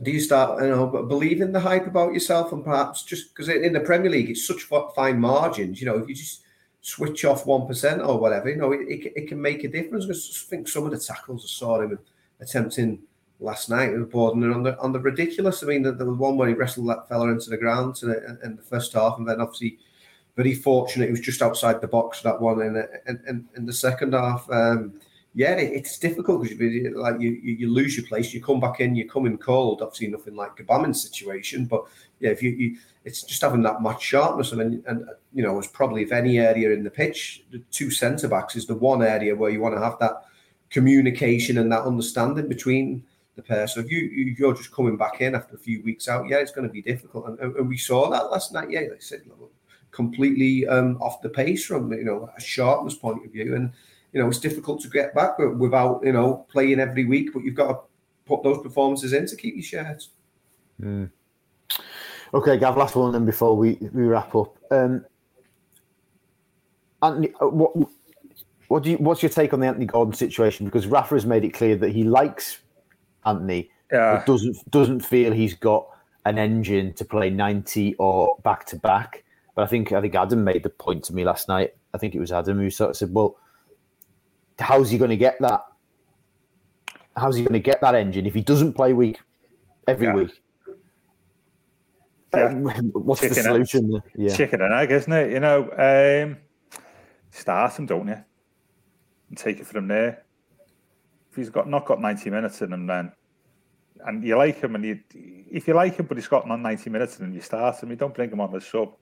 Do 0.01 0.09
you 0.09 0.21
start, 0.21 0.63
you 0.63 0.69
know, 0.69 0.87
believing 0.87 1.51
the 1.51 1.59
hype 1.59 1.87
about 1.87 2.13
yourself, 2.13 2.53
and 2.53 2.63
perhaps 2.63 3.03
just 3.03 3.35
because 3.35 3.49
in 3.49 3.73
the 3.73 3.81
Premier 3.81 4.09
League 4.09 4.29
it's 4.29 4.47
such 4.47 4.63
fine 4.95 5.19
margins, 5.19 5.79
you 5.81 5.85
know, 5.85 5.97
if 5.97 6.07
you 6.07 6.15
just 6.15 6.41
switch 6.79 7.25
off 7.25 7.45
one 7.45 7.67
percent 7.67 8.01
or 8.01 8.17
whatever, 8.17 8.49
you 8.49 8.55
know, 8.55 8.71
it, 8.71 8.79
it, 8.87 9.13
it, 9.15 9.27
can 9.27 9.39
make 9.39 9.65
a 9.65 9.67
difference. 9.67 10.05
I 10.05 10.49
think 10.49 10.69
some 10.69 10.85
of 10.85 10.91
the 10.91 10.97
tackles 10.97 11.43
I 11.43 11.49
saw 11.49 11.81
him 11.81 11.99
attempting 12.39 12.99
last 13.39 13.69
night 13.69 13.91
was 13.91 14.07
bordering 14.07 14.53
on 14.53 14.63
the 14.63 14.79
on 14.79 14.93
the 14.93 14.99
ridiculous. 14.99 15.61
I 15.61 15.67
mean, 15.67 15.83
there 15.83 15.93
was 15.93 16.17
one 16.17 16.37
where 16.37 16.47
he 16.47 16.55
wrestled 16.55 16.89
that 16.89 17.09
fella 17.09 17.27
into 17.27 17.49
the 17.49 17.57
ground 17.57 17.99
in, 18.01 18.39
in 18.43 18.55
the 18.55 18.63
first 18.63 18.93
half, 18.93 19.19
and 19.19 19.27
then 19.27 19.41
obviously 19.41 19.77
very 20.35 20.53
fortunate 20.53 21.05
he 21.05 21.11
was 21.11 21.19
just 21.19 21.41
outside 21.41 21.81
the 21.81 21.87
box 21.87 22.21
that 22.21 22.39
one 22.39 22.61
in 22.61 22.75
in, 23.07 23.23
in, 23.27 23.49
in 23.55 23.65
the 23.65 23.73
second 23.73 24.13
half. 24.13 24.49
Um, 24.49 24.93
yeah, 25.33 25.53
it, 25.53 25.71
it's 25.73 25.97
difficult 25.97 26.43
because 26.43 26.57
you, 26.57 26.93
like 26.97 27.19
you, 27.21 27.31
you 27.31 27.73
lose 27.73 27.95
your 27.95 28.05
place, 28.05 28.33
you 28.33 28.41
come 28.41 28.59
back 28.59 28.81
in, 28.81 28.95
you 28.95 29.07
come 29.07 29.25
in 29.25 29.37
cold. 29.37 29.81
Obviously, 29.81 30.07
nothing 30.07 30.35
like 30.35 30.57
Gbamin's 30.57 31.01
situation, 31.01 31.65
but 31.65 31.85
yeah, 32.19 32.31
if 32.31 32.43
you, 32.43 32.51
you 32.51 32.77
it's 33.05 33.23
just 33.23 33.41
having 33.41 33.63
that 33.63 33.81
match 33.81 34.03
sharpness. 34.03 34.53
I 34.53 34.57
mean, 34.57 34.83
and 34.87 35.05
you 35.33 35.43
know, 35.43 35.57
it's 35.57 35.67
probably 35.67 36.03
if 36.03 36.11
any 36.11 36.39
area 36.39 36.71
in 36.71 36.83
the 36.83 36.91
pitch, 36.91 37.43
the 37.51 37.59
two 37.71 37.89
centre 37.89 38.27
backs 38.27 38.55
is 38.55 38.65
the 38.65 38.75
one 38.75 39.01
area 39.01 39.35
where 39.35 39.49
you 39.49 39.61
want 39.61 39.75
to 39.75 39.81
have 39.81 39.97
that 39.99 40.25
communication 40.69 41.57
and 41.57 41.71
that 41.71 41.83
understanding 41.83 42.47
between 42.47 43.03
the 43.35 43.41
pair. 43.41 43.67
So 43.67 43.79
if 43.79 43.89
you 43.89 43.99
you're 44.37 44.53
just 44.53 44.71
coming 44.71 44.97
back 44.97 45.21
in 45.21 45.33
after 45.33 45.55
a 45.55 45.59
few 45.59 45.81
weeks 45.83 46.09
out, 46.09 46.27
yeah, 46.27 46.37
it's 46.37 46.51
going 46.51 46.67
to 46.67 46.73
be 46.73 46.81
difficult. 46.81 47.27
And, 47.27 47.55
and 47.55 47.69
we 47.69 47.77
saw 47.77 48.09
that 48.09 48.31
last 48.31 48.53
night. 48.53 48.69
Yeah, 48.69 48.81
they 48.81 48.99
said 48.99 49.21
completely 49.91 50.67
um, 50.67 50.97
off 51.01 51.21
the 51.21 51.29
pace 51.29 51.65
from 51.65 51.91
you 51.93 52.03
know 52.03 52.29
a 52.37 52.41
sharpness 52.41 52.95
point 52.95 53.25
of 53.25 53.31
view, 53.31 53.55
and 53.55 53.71
you 54.13 54.21
know 54.21 54.27
it's 54.27 54.39
difficult 54.39 54.81
to 54.81 54.89
get 54.89 55.13
back 55.13 55.37
without 55.37 56.01
you 56.03 56.13
know 56.13 56.45
playing 56.51 56.79
every 56.79 57.05
week. 57.05 57.33
But 57.33 57.43
you've 57.43 57.55
got 57.55 57.67
to 57.67 57.79
put 58.25 58.43
those 58.43 58.61
performances 58.61 59.13
in 59.13 59.25
to 59.27 59.35
keep 59.35 59.55
your 59.55 59.63
shares. 59.63 60.09
Mm. 60.81 61.11
Okay, 62.33 62.57
Gav, 62.57 62.77
last 62.77 62.95
one 62.95 63.11
then 63.11 63.25
before 63.25 63.57
we, 63.57 63.77
we 63.91 64.03
wrap 64.03 64.33
up. 64.35 64.55
Um, 64.71 65.05
Anthony, 67.01 67.33
uh, 67.41 67.47
what 67.47 67.71
what 68.67 68.83
do 68.83 68.91
you, 68.91 68.97
what's 68.97 69.21
your 69.21 69.29
take 69.29 69.53
on 69.53 69.59
the 69.59 69.67
Anthony 69.67 69.85
Gordon 69.85 70.13
situation? 70.13 70.65
Because 70.65 70.87
Rafa 70.87 71.15
has 71.15 71.25
made 71.25 71.43
it 71.43 71.49
clear 71.49 71.75
that 71.75 71.89
he 71.89 72.03
likes 72.03 72.59
Anthony, 73.25 73.69
yeah. 73.91 74.15
but 74.15 74.25
doesn't 74.25 74.71
doesn't 74.71 75.01
feel 75.01 75.33
he's 75.33 75.55
got 75.55 75.87
an 76.25 76.37
engine 76.37 76.93
to 76.93 77.03
play 77.03 77.29
ninety 77.29 77.95
or 77.95 78.37
back 78.43 78.65
to 78.67 78.77
back. 78.77 79.25
But 79.55 79.63
I 79.63 79.67
think 79.67 79.91
I 79.91 80.01
think 80.01 80.15
Adam 80.15 80.43
made 80.43 80.63
the 80.63 80.69
point 80.69 81.03
to 81.05 81.13
me 81.13 81.25
last 81.25 81.47
night. 81.47 81.75
I 81.93 81.97
think 81.97 82.15
it 82.15 82.19
was 82.19 82.31
Adam 82.31 82.57
who 82.57 82.69
sort 82.69 82.91
of 82.91 82.97
said, 82.97 83.13
"Well, 83.13 83.37
how's 84.59 84.89
he 84.89 84.97
going 84.97 85.09
to 85.09 85.17
get 85.17 85.39
that? 85.41 85.61
How's 87.15 87.35
he 87.35 87.43
going 87.43 87.53
to 87.53 87.59
get 87.59 87.81
that 87.81 87.95
engine 87.95 88.25
if 88.25 88.33
he 88.33 88.41
doesn't 88.41 88.73
play 88.73 88.93
week 88.93 89.19
every 89.87 90.07
yeah. 90.07 90.13
week?" 90.13 90.41
Yeah. 92.33 92.53
What's 92.93 93.21
Chicken 93.21 93.35
the 93.35 93.43
solution? 93.43 93.95
Egg. 93.95 94.11
Yeah. 94.15 94.35
Chicken 94.35 94.61
and 94.61 94.73
egg, 94.73 94.91
isn't 94.91 95.11
it? 95.11 95.31
You 95.31 95.41
know, 95.41 95.63
um, 95.77 96.37
start 97.29 97.77
him, 97.77 97.87
don't 97.87 98.07
you? 98.07 98.23
And 99.29 99.37
take 99.37 99.59
it 99.59 99.67
from 99.67 99.89
there. 99.89 100.23
If 101.29 101.35
he's 101.35 101.49
got 101.49 101.67
not 101.67 101.85
got 101.85 101.99
ninety 101.99 102.29
minutes 102.29 102.61
in 102.61 102.71
him, 102.71 102.87
then 102.87 103.11
and 104.05 104.23
you 104.23 104.37
like 104.37 104.61
him, 104.61 104.75
and 104.75 104.85
you 104.85 104.99
if 105.13 105.67
you 105.67 105.73
like 105.73 105.97
him, 105.97 106.05
but 106.05 106.15
he's 106.15 106.29
got 106.29 106.47
not 106.47 106.61
ninety 106.61 106.89
minutes 106.89 107.19
in 107.19 107.25
him, 107.25 107.33
you 107.33 107.41
start 107.41 107.83
him. 107.83 107.89
You 107.89 107.97
don't 107.97 108.15
bring 108.15 108.31
him 108.31 108.39
on 108.39 108.53
the 108.53 108.61
sub 108.61 108.93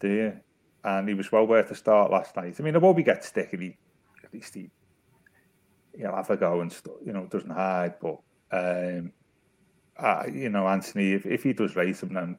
do 0.00 0.08
you? 0.08 0.40
And 0.82 1.08
he 1.08 1.14
was 1.14 1.30
well 1.30 1.46
worth 1.46 1.68
the 1.68 1.74
start 1.74 2.10
last 2.10 2.34
night. 2.36 2.56
I 2.58 2.62
mean, 2.62 2.74
the 2.74 2.80
Iwobi 2.80 3.04
gets 3.04 3.28
stick 3.28 3.52
and 3.52 3.62
he 3.62 3.76
at 4.24 4.32
least 4.32 4.54
he 4.54 4.70
he'll 5.96 6.14
have 6.14 6.30
a 6.30 6.36
go 6.36 6.60
and 6.60 6.74
you 7.04 7.12
know 7.12 7.26
doesn't 7.26 7.50
hide. 7.50 7.94
But 8.00 8.18
um, 8.52 9.12
uh, 9.98 10.24
you 10.32 10.48
know, 10.48 10.66
Anthony, 10.66 11.12
if, 11.12 11.26
if 11.26 11.42
he 11.42 11.52
does 11.52 11.76
race 11.76 12.02
him, 12.02 12.14
then 12.14 12.38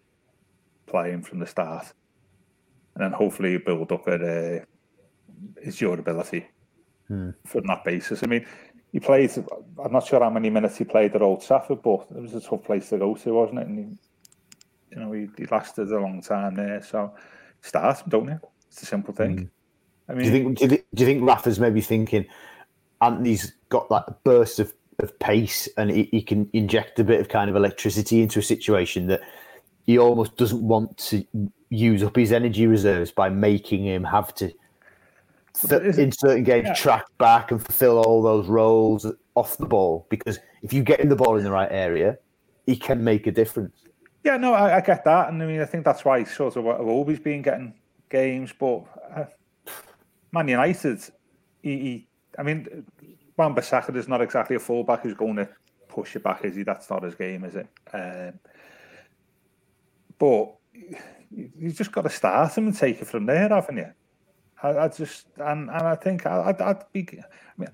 play 0.88 1.12
him 1.12 1.22
from 1.22 1.40
the 1.40 1.46
start, 1.46 1.94
and 2.96 3.04
then 3.04 3.12
hopefully 3.12 3.58
build 3.58 3.92
up 3.92 4.08
at 4.08 4.22
uh, 4.22 4.60
his 5.62 5.78
durability 5.78 6.48
hmm. 7.08 7.30
from 7.46 7.66
that 7.68 7.84
basis. 7.84 8.24
I 8.24 8.28
mean, 8.28 8.46
he 8.92 9.00
played. 9.00 9.32
I'm 9.84 9.94
not 9.94 10.08
sure 10.08 10.22
how 10.22 10.30
many 10.30 10.50
minutes 10.50 10.78
he 10.78 10.84
played 10.84 11.16
at 11.16 11.22
Old 11.22 11.44
Trafford, 11.44 11.82
but 11.82 12.08
it 12.16 12.22
was 12.22 12.34
a 12.34 12.42
tough 12.42 12.64
place 12.64 12.90
to 12.90 12.98
go 12.98 13.16
to, 13.16 13.34
wasn't 13.34 13.60
it? 13.60 13.68
And 13.68 13.80
he, 13.80 14.96
you 14.96 15.02
know, 15.02 15.12
he, 15.12 15.28
he 15.38 15.46
lasted 15.46 15.92
a 15.92 16.00
long 16.00 16.22
time 16.22 16.56
there, 16.56 16.82
so 16.82 17.14
start, 17.62 18.04
don't 18.08 18.28
you? 18.28 18.40
It's 18.68 18.84
a 18.84 18.86
simple 18.86 19.14
thing. 19.14 19.38
Mm. 19.38 19.50
I 20.10 20.14
mean, 20.14 20.20
do 20.20 20.26
you 20.26 20.32
think 20.32 20.58
do 20.58 20.64
you, 20.64 20.70
think, 20.70 20.86
do 20.94 21.04
you 21.04 21.08
think 21.08 21.24
Rafa's 21.28 21.60
maybe 21.60 21.82
thinking 21.82 22.26
Anthony's 23.02 23.54
got 23.70 23.90
that 23.90 24.24
burst 24.24 24.60
of, 24.60 24.74
of 25.00 25.18
pace 25.20 25.70
and 25.78 25.90
he, 25.90 26.10
he, 26.12 26.22
can 26.22 26.50
inject 26.54 27.00
a 27.00 27.04
bit 27.04 27.22
of 27.22 27.30
kind 27.30 27.50
of 27.50 27.56
electricity 27.56 28.22
into 28.22 28.40
a 28.40 28.44
situation 28.44 29.08
that 29.08 29.22
he 29.86 29.98
almost 29.98 30.36
doesn't 30.38 30.62
want 30.62 30.98
to 30.98 31.26
use 31.70 32.04
up 32.04 32.16
his 32.16 32.32
energy 32.32 32.68
reserves 32.68 33.12
by 33.12 33.30
making 33.30 33.86
him 33.86 34.04
have 34.04 34.36
to 34.36 34.52
th- 35.68 35.98
in 35.98 36.12
certain 36.12 36.44
games 36.44 36.68
yeah. 36.68 36.74
track 36.74 37.06
back 37.18 37.52
and 37.52 37.62
fulfill 37.62 38.00
all 38.00 38.22
those 38.22 38.48
roles 38.48 39.06
off 39.36 39.58
the 39.58 39.66
ball 39.66 40.06
because 40.10 40.40
if 40.62 40.74
you 40.74 40.84
get 40.84 41.00
in 41.00 41.10
the 41.10 41.16
ball 41.16 41.38
in 41.38 41.44
the 41.44 41.52
right 41.52 41.72
area, 41.72 42.18
he 42.66 42.76
can 42.76 43.04
make 43.04 43.28
a 43.28 43.32
difference. 43.32 43.76
Yeah, 44.24 44.38
no, 44.38 44.54
I, 44.54 44.78
I, 44.78 44.82
get 44.82 45.04
that, 45.06 45.30
and 45.30 45.42
I 45.42 45.46
mean, 45.48 45.62
I 45.62 45.66
think 45.66 45.84
that's 45.84 46.06
why 46.06 46.24
sort 46.24 46.56
of 46.56 46.68
I've 46.68 46.88
always 46.88 47.20
been 47.20 47.42
getting 47.42 47.74
games. 48.10 48.54
But 48.58 48.84
uh, 49.16 49.26
Man 50.32 50.48
United, 50.48 51.00
he, 51.64 51.78
he 51.80 52.08
I 52.38 52.44
mean, 52.44 52.86
Wan 53.36 53.56
Bissaka 53.56 53.96
is 53.96 54.08
not 54.08 54.22
exactly 54.22 54.56
a 54.56 54.60
fullback 54.60 55.02
who's 55.02 55.16
going 55.16 55.38
to 55.38 55.50
push 55.88 56.16
it 56.16 56.24
back, 56.24 56.46
is 56.46 56.56
he? 56.56 56.64
That's 56.64 56.90
not 56.90 57.04
his 57.04 57.16
game, 57.16 57.44
is 57.44 57.56
it? 57.56 57.68
Um, 57.94 58.40
but 60.20 60.54
you've 61.32 61.76
just 61.76 61.92
got 61.92 62.04
to 62.04 62.10
start 62.10 62.56
him 62.56 62.68
and 62.68 62.78
take 62.78 63.02
it 63.02 63.08
from 63.08 63.26
there, 63.26 63.50
haven't 63.50 63.78
you? 63.78 63.92
I, 64.62 64.78
I 64.78 64.88
just 64.90 65.26
and 65.38 65.70
and 65.70 65.82
I 65.82 65.96
think 65.96 66.28
I, 66.28 66.46
would 66.46 66.62
I'd 66.62 66.84
be. 66.94 67.08
I 67.12 67.24
mean, 67.58 67.70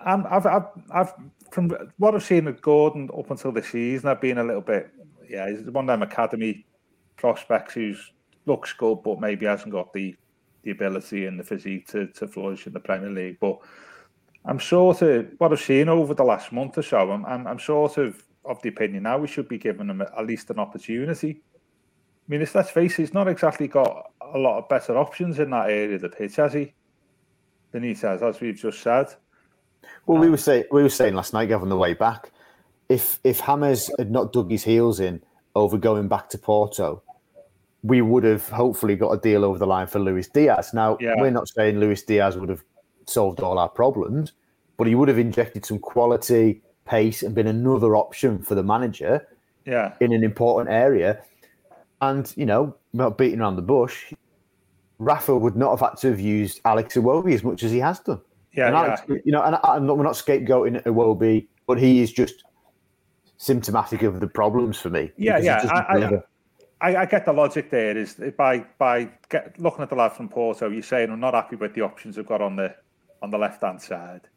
I'm, 0.00 0.26
I've, 0.28 0.46
I've, 0.46 0.66
I've 0.90 1.14
from 1.52 1.70
what 1.98 2.16
I've 2.16 2.24
seen 2.24 2.48
of 2.48 2.60
Gordon 2.60 3.08
up 3.16 3.30
until 3.30 3.52
this 3.52 3.68
season, 3.68 4.08
I've 4.08 4.20
been 4.20 4.38
a 4.38 4.44
little 4.44 4.62
bit 4.62 4.90
yeah, 5.32 5.50
he's 5.50 5.62
one 5.62 5.88
of 5.88 5.98
them 5.98 6.02
academy 6.02 6.66
prospects 7.16 7.74
who's 7.74 8.12
looks 8.44 8.72
good, 8.72 9.02
but 9.02 9.20
maybe 9.20 9.46
hasn't 9.46 9.72
got 9.72 9.92
the 9.92 10.14
the 10.62 10.70
ability 10.70 11.26
and 11.26 11.40
the 11.40 11.44
physique 11.44 11.88
to, 11.88 12.06
to 12.08 12.28
flourish 12.28 12.68
in 12.68 12.72
the 12.72 12.78
Premier 12.78 13.10
League. 13.10 13.38
But 13.40 13.58
I'm 14.44 14.60
sort 14.60 15.02
of 15.02 15.28
what 15.38 15.52
I've 15.52 15.60
seen 15.60 15.88
over 15.88 16.14
the 16.14 16.22
last 16.22 16.52
month 16.52 16.78
or 16.78 16.82
so. 16.82 17.10
I'm 17.10 17.24
I'm, 17.24 17.46
I'm 17.46 17.58
sort 17.58 17.96
of 17.96 18.22
of 18.44 18.60
the 18.62 18.68
opinion 18.68 19.04
now 19.04 19.18
we 19.18 19.28
should 19.28 19.48
be 19.48 19.58
giving 19.58 19.88
him 19.88 20.02
at 20.02 20.26
least 20.26 20.50
an 20.50 20.58
opportunity. 20.58 21.40
I 21.40 22.24
mean, 22.28 22.46
let's 22.54 22.70
face 22.70 22.98
it, 22.98 23.02
he's 23.02 23.14
not 23.14 23.28
exactly 23.28 23.68
got 23.68 24.10
a 24.34 24.38
lot 24.38 24.58
of 24.58 24.68
better 24.68 24.96
options 24.96 25.38
in 25.38 25.50
that 25.50 25.70
area 25.70 25.96
of 25.96 26.02
the 26.02 26.08
pitch, 26.08 26.36
has 26.36 26.52
he? 26.52 26.72
Than 27.72 27.82
he 27.82 27.94
has, 27.94 28.22
as 28.22 28.40
we've 28.40 28.56
just 28.56 28.80
said. 28.80 29.06
Well, 30.06 30.18
um, 30.18 30.20
we 30.20 30.30
were 30.30 30.36
saying 30.36 30.64
we 30.70 30.82
were 30.82 30.88
saying 30.88 31.14
last 31.14 31.32
night, 31.32 31.50
on 31.50 31.68
the 31.68 31.76
way 31.76 31.94
back, 31.94 32.32
if 32.88 33.18
if 33.24 33.44
James 33.44 33.90
had 33.98 34.10
not 34.10 34.32
dug 34.32 34.50
his 34.50 34.64
heels 34.64 35.00
in 35.00 35.22
over 35.54 35.78
going 35.78 36.08
back 36.08 36.28
to 36.30 36.38
Porto, 36.38 37.02
we 37.82 38.00
would 38.00 38.24
have 38.24 38.48
hopefully 38.48 38.96
got 38.96 39.10
a 39.10 39.20
deal 39.20 39.44
over 39.44 39.58
the 39.58 39.66
line 39.66 39.86
for 39.86 39.98
Luis 39.98 40.28
Diaz. 40.28 40.72
Now 40.72 40.96
yeah. 41.00 41.14
we're 41.16 41.30
not 41.30 41.48
saying 41.48 41.78
Luis 41.78 42.02
Diaz 42.02 42.36
would 42.36 42.48
have 42.48 42.62
solved 43.06 43.40
all 43.40 43.58
our 43.58 43.68
problems, 43.68 44.32
but 44.76 44.86
he 44.86 44.94
would 44.94 45.08
have 45.08 45.18
injected 45.18 45.64
some 45.66 45.78
quality, 45.78 46.62
pace, 46.86 47.22
and 47.22 47.34
been 47.34 47.48
another 47.48 47.96
option 47.96 48.38
for 48.40 48.54
the 48.54 48.62
manager. 48.62 49.26
Yeah. 49.64 49.94
In 50.00 50.12
an 50.12 50.24
important 50.24 50.74
area. 50.74 51.22
And, 52.00 52.32
you 52.36 52.46
know, 52.46 52.74
not 52.92 53.16
beating 53.16 53.40
around 53.40 53.56
the 53.56 53.62
bush, 53.62 54.12
Rafa 54.98 55.36
would 55.36 55.56
not 55.56 55.70
have 55.70 55.80
had 55.90 55.98
to 55.98 56.08
have 56.08 56.20
used 56.20 56.60
Alex 56.64 56.96
Iwobi 56.96 57.32
as 57.34 57.44
much 57.44 57.62
as 57.62 57.70
he 57.70 57.78
has 57.78 58.00
done. 58.00 58.20
Yeah, 58.54 58.66
and 58.66 58.76
Alex, 58.76 59.02
yeah. 59.08 59.16
you 59.24 59.32
know, 59.32 59.42
and, 59.42 59.56
and 59.62 59.88
we're 59.88 60.02
not 60.02 60.14
scapegoating 60.14 60.82
Iwobi, 60.82 61.46
but 61.66 61.78
he 61.78 62.00
is 62.00 62.12
just 62.12 62.42
symptomatic 63.42 64.02
of 64.04 64.20
the 64.20 64.26
problems 64.28 64.78
for 64.78 64.88
me. 64.88 65.10
Yeah, 65.16 65.38
yeah. 65.38 65.58
I, 65.68 66.20
I, 66.80 67.02
I, 67.02 67.06
get 67.06 67.26
the 67.26 67.32
logic 67.32 67.70
there. 67.70 67.96
Is 67.96 68.14
by 68.36 68.60
by 68.78 69.10
get, 69.28 69.58
looking 69.58 69.82
at 69.82 69.88
the 69.88 69.96
lad 69.96 70.12
from 70.12 70.28
Porto, 70.28 70.70
you're 70.70 70.82
saying 70.82 71.10
I'm 71.10 71.18
not 71.18 71.34
happy 71.34 71.56
with 71.56 71.74
the 71.74 71.80
options 71.80 72.18
I've 72.18 72.26
got 72.26 72.40
on 72.40 72.54
the 72.54 72.74
on 73.20 73.30
the 73.30 73.38
left 73.38 73.62
hand 73.62 73.82
side. 73.82 74.28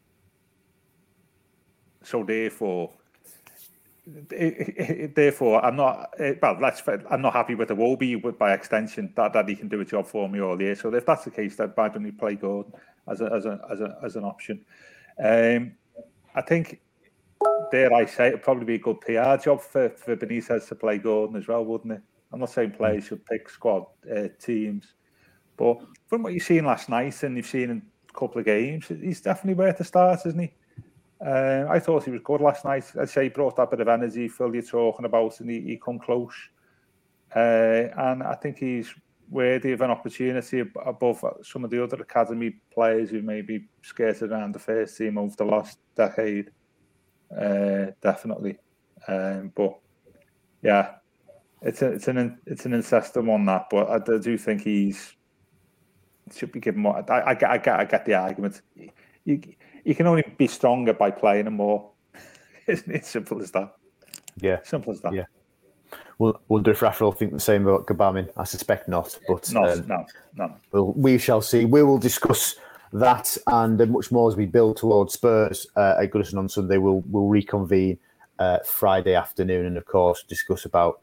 So 2.02 2.24
therefore, 2.24 2.90
therefore, 4.06 5.64
I'm 5.64 5.76
not. 5.76 6.12
Well, 6.42 6.58
let's. 6.60 6.82
I'm 7.08 7.22
not 7.22 7.32
happy 7.32 7.54
with 7.54 7.68
the 7.68 7.76
Iwobi 7.76 8.36
by 8.36 8.54
extension 8.54 9.12
that, 9.14 9.32
that 9.32 9.48
he 9.48 9.54
can 9.54 9.68
do 9.68 9.80
a 9.80 9.84
job 9.84 10.06
for 10.08 10.28
me 10.28 10.40
all 10.40 10.60
year. 10.60 10.74
So 10.74 10.92
if 10.92 11.06
that's 11.06 11.24
the 11.24 11.30
case, 11.30 11.56
then 11.56 11.72
why 11.76 11.88
don't 11.88 12.04
he 12.04 12.10
play 12.10 12.34
Gordon 12.34 12.72
as 13.08 13.20
a, 13.20 13.32
as 13.32 13.46
a, 13.46 13.60
as 13.70 13.80
a, 13.80 13.98
as 14.04 14.16
an 14.16 14.24
option? 14.24 14.64
Um, 15.18 15.72
I 16.34 16.42
think, 16.42 16.80
dare 17.70 17.92
I 17.92 18.06
say, 18.06 18.28
it'd 18.28 18.42
probably 18.42 18.64
be 18.64 18.74
a 18.74 18.78
good 18.78 19.00
PR 19.00 19.36
job 19.42 19.60
for 19.60 19.90
for 19.90 20.16
Benitez 20.16 20.68
to 20.68 20.74
play 20.74 20.98
Gordon 20.98 21.36
as 21.36 21.48
well, 21.48 21.64
wouldn't 21.64 21.92
it? 21.92 22.02
I'm 22.32 22.40
not 22.40 22.50
saying 22.50 22.72
players 22.72 23.04
should 23.04 23.24
pick 23.24 23.48
squad 23.48 23.86
uh, 24.14 24.28
teams, 24.40 24.94
but 25.56 25.78
from 26.06 26.22
what 26.22 26.32
you've 26.32 26.42
seen 26.42 26.64
last 26.64 26.88
night 26.88 27.22
and 27.22 27.36
you've 27.36 27.46
seen 27.46 27.70
in 27.70 27.82
a 28.08 28.12
couple 28.18 28.38
of 28.38 28.44
games, 28.44 28.88
he's 28.88 29.20
definitely 29.20 29.54
worth 29.54 29.80
a 29.80 29.84
start, 29.84 30.20
isn't 30.26 30.38
he? 30.38 30.52
Uh, 31.24 31.64
I 31.68 31.78
thought 31.78 32.04
he 32.04 32.10
was 32.10 32.20
good 32.22 32.40
last 32.40 32.64
night. 32.64 32.84
I'd 33.00 33.08
say 33.08 33.24
he 33.24 33.28
brought 33.30 33.56
that 33.56 33.70
bit 33.70 33.80
of 33.80 33.88
energy, 33.88 34.28
Phil, 34.28 34.54
you're 34.54 34.62
talking 34.62 35.06
about, 35.06 35.40
and 35.40 35.50
he, 35.50 35.60
he 35.62 35.80
come 35.82 35.98
close. 35.98 36.34
Uh, 37.34 37.88
and 37.96 38.22
I 38.22 38.34
think 38.34 38.58
he's 38.58 38.94
worthy 39.30 39.72
of 39.72 39.80
an 39.80 39.90
opportunity 39.90 40.62
above 40.84 41.24
some 41.42 41.64
of 41.64 41.70
the 41.70 41.82
other 41.82 41.96
academy 41.96 42.54
players 42.72 43.10
who 43.10 43.22
may 43.22 43.40
be 43.40 43.66
skirted 43.82 44.30
around 44.30 44.54
the 44.54 44.58
first 44.58 44.96
team 44.96 45.18
over 45.18 45.34
the 45.36 45.44
last 45.44 45.78
decade. 45.96 46.50
Uh, 47.30 47.92
definitely. 48.02 48.58
Um, 49.08 49.52
but 49.54 49.78
yeah, 50.62 50.96
it's 51.62 51.82
a, 51.82 51.92
it's 51.92 52.08
an 52.08 52.38
it's 52.46 52.66
an 52.66 52.74
interesting 52.74 53.26
one 53.26 53.44
that, 53.46 53.66
but 53.70 53.90
I 53.90 54.18
do 54.18 54.36
think 54.36 54.62
he's 54.62 55.14
should 56.34 56.52
be 56.52 56.60
given 56.60 56.82
more. 56.82 57.04
I, 57.10 57.30
I, 57.30 57.34
get 57.34 57.50
I 57.50 57.58
get 57.58 57.80
I 57.80 57.84
get 57.84 58.04
the 58.04 58.14
argument. 58.14 58.62
You 59.24 59.40
you 59.84 59.94
can 59.94 60.06
only 60.06 60.24
be 60.36 60.46
stronger 60.46 60.92
by 60.92 61.10
playing 61.10 61.46
him 61.46 61.54
more. 61.54 61.90
Isn't 62.66 62.92
it 62.92 63.06
simple 63.06 63.40
as 63.40 63.52
that? 63.52 63.74
Yeah, 64.40 64.58
simple 64.64 64.92
as 64.92 65.00
that. 65.02 65.14
Yeah. 65.14 65.24
We'll 66.18 66.40
wonder 66.48 66.70
if 66.70 66.80
Rafa 66.80 67.04
will 67.04 67.12
think 67.12 67.32
the 67.32 67.40
same 67.40 67.66
about 67.66 67.86
Gbamin. 67.86 68.30
I 68.36 68.44
suspect 68.44 68.88
not, 68.88 69.18
but 69.28 69.52
not, 69.52 69.70
um, 69.70 69.86
no, 69.86 70.06
no. 70.34 70.56
We'll, 70.72 70.92
we 70.94 71.18
shall 71.18 71.42
see. 71.42 71.66
We 71.66 71.82
will 71.82 71.98
discuss 71.98 72.56
that 72.92 73.36
and 73.46 73.80
uh, 73.80 73.86
much 73.86 74.10
more 74.10 74.28
as 74.28 74.36
we 74.36 74.46
build 74.46 74.76
towards 74.76 75.14
Spurs 75.14 75.66
uh, 75.76 75.96
at 76.00 76.10
Goodison 76.10 76.38
on 76.38 76.48
Sunday. 76.48 76.78
We'll 76.78 77.02
we'll 77.10 77.26
reconvene 77.26 77.98
uh, 78.38 78.58
Friday 78.64 79.14
afternoon 79.14 79.66
and 79.66 79.76
of 79.76 79.86
course 79.86 80.22
discuss 80.22 80.64
about 80.64 81.00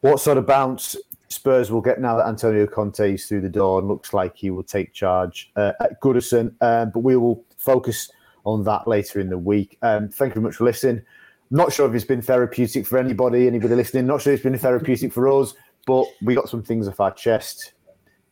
what 0.00 0.20
sort 0.20 0.38
of 0.38 0.46
bounce 0.46 0.96
Spurs 1.28 1.70
will 1.70 1.80
get 1.80 2.00
now 2.00 2.16
that 2.16 2.26
Antonio 2.26 2.66
Conte 2.66 3.14
is 3.14 3.26
through 3.26 3.40
the 3.40 3.48
door 3.48 3.78
and 3.78 3.88
looks 3.88 4.12
like 4.12 4.36
he 4.36 4.50
will 4.50 4.62
take 4.62 4.92
charge 4.92 5.50
uh, 5.56 5.72
at 5.80 6.00
Goodison. 6.00 6.54
Um, 6.60 6.90
but 6.90 7.00
we 7.00 7.16
will 7.16 7.44
focus 7.56 8.10
on 8.44 8.62
that 8.64 8.86
later 8.86 9.20
in 9.20 9.30
the 9.30 9.38
week. 9.38 9.78
Um, 9.82 10.08
thank 10.08 10.30
you 10.30 10.40
very 10.40 10.44
much 10.44 10.56
for 10.56 10.64
listening. 10.64 11.02
Not 11.50 11.72
sure 11.72 11.88
if 11.88 11.94
it's 11.94 12.04
been 12.04 12.22
therapeutic 12.22 12.86
for 12.86 12.98
anybody, 12.98 13.46
anybody 13.46 13.74
listening. 13.74 14.06
Not 14.06 14.22
sure 14.22 14.32
it's 14.32 14.42
been 14.42 14.58
therapeutic 14.58 15.12
for 15.12 15.28
us, 15.28 15.54
but 15.86 16.06
we 16.22 16.34
got 16.34 16.48
some 16.48 16.62
things 16.62 16.88
off 16.88 17.00
our 17.00 17.12
chest. 17.12 17.72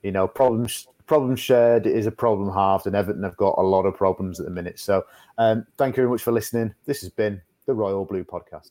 You 0.03 0.13
know, 0.13 0.27
problems 0.27 0.87
problem 1.07 1.37
shared 1.37 1.87
is 1.87 2.07
a 2.07 2.11
problem 2.11 2.53
halved, 2.53 2.87
and 2.87 2.97
Everton 2.97 3.23
have 3.23 3.37
got 3.37 3.55
a 3.59 3.63
lot 3.63 3.87
of 3.87 3.97
problems 3.97 4.41
at 4.41 4.47
the 4.47 4.53
minute. 4.53 4.79
So, 4.79 5.05
um, 5.39 5.67
thank 5.79 5.97
you 5.97 6.03
very 6.03 6.11
much 6.11 6.23
for 6.23 6.33
listening. 6.33 6.75
This 6.85 7.01
has 7.03 7.11
been 7.11 7.41
the 7.67 7.75
Royal 7.75 8.05
Blue 8.05 8.25
Podcast. 8.25 8.71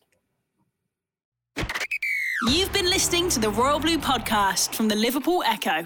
You've 2.47 2.73
been 2.73 2.89
listening 2.89 3.29
to 3.29 3.39
the 3.39 3.49
Royal 3.49 3.79
Blue 3.79 3.97
Podcast 3.97 4.73
from 4.73 4.87
the 4.87 4.95
Liverpool 4.95 5.43
Echo. 5.45 5.85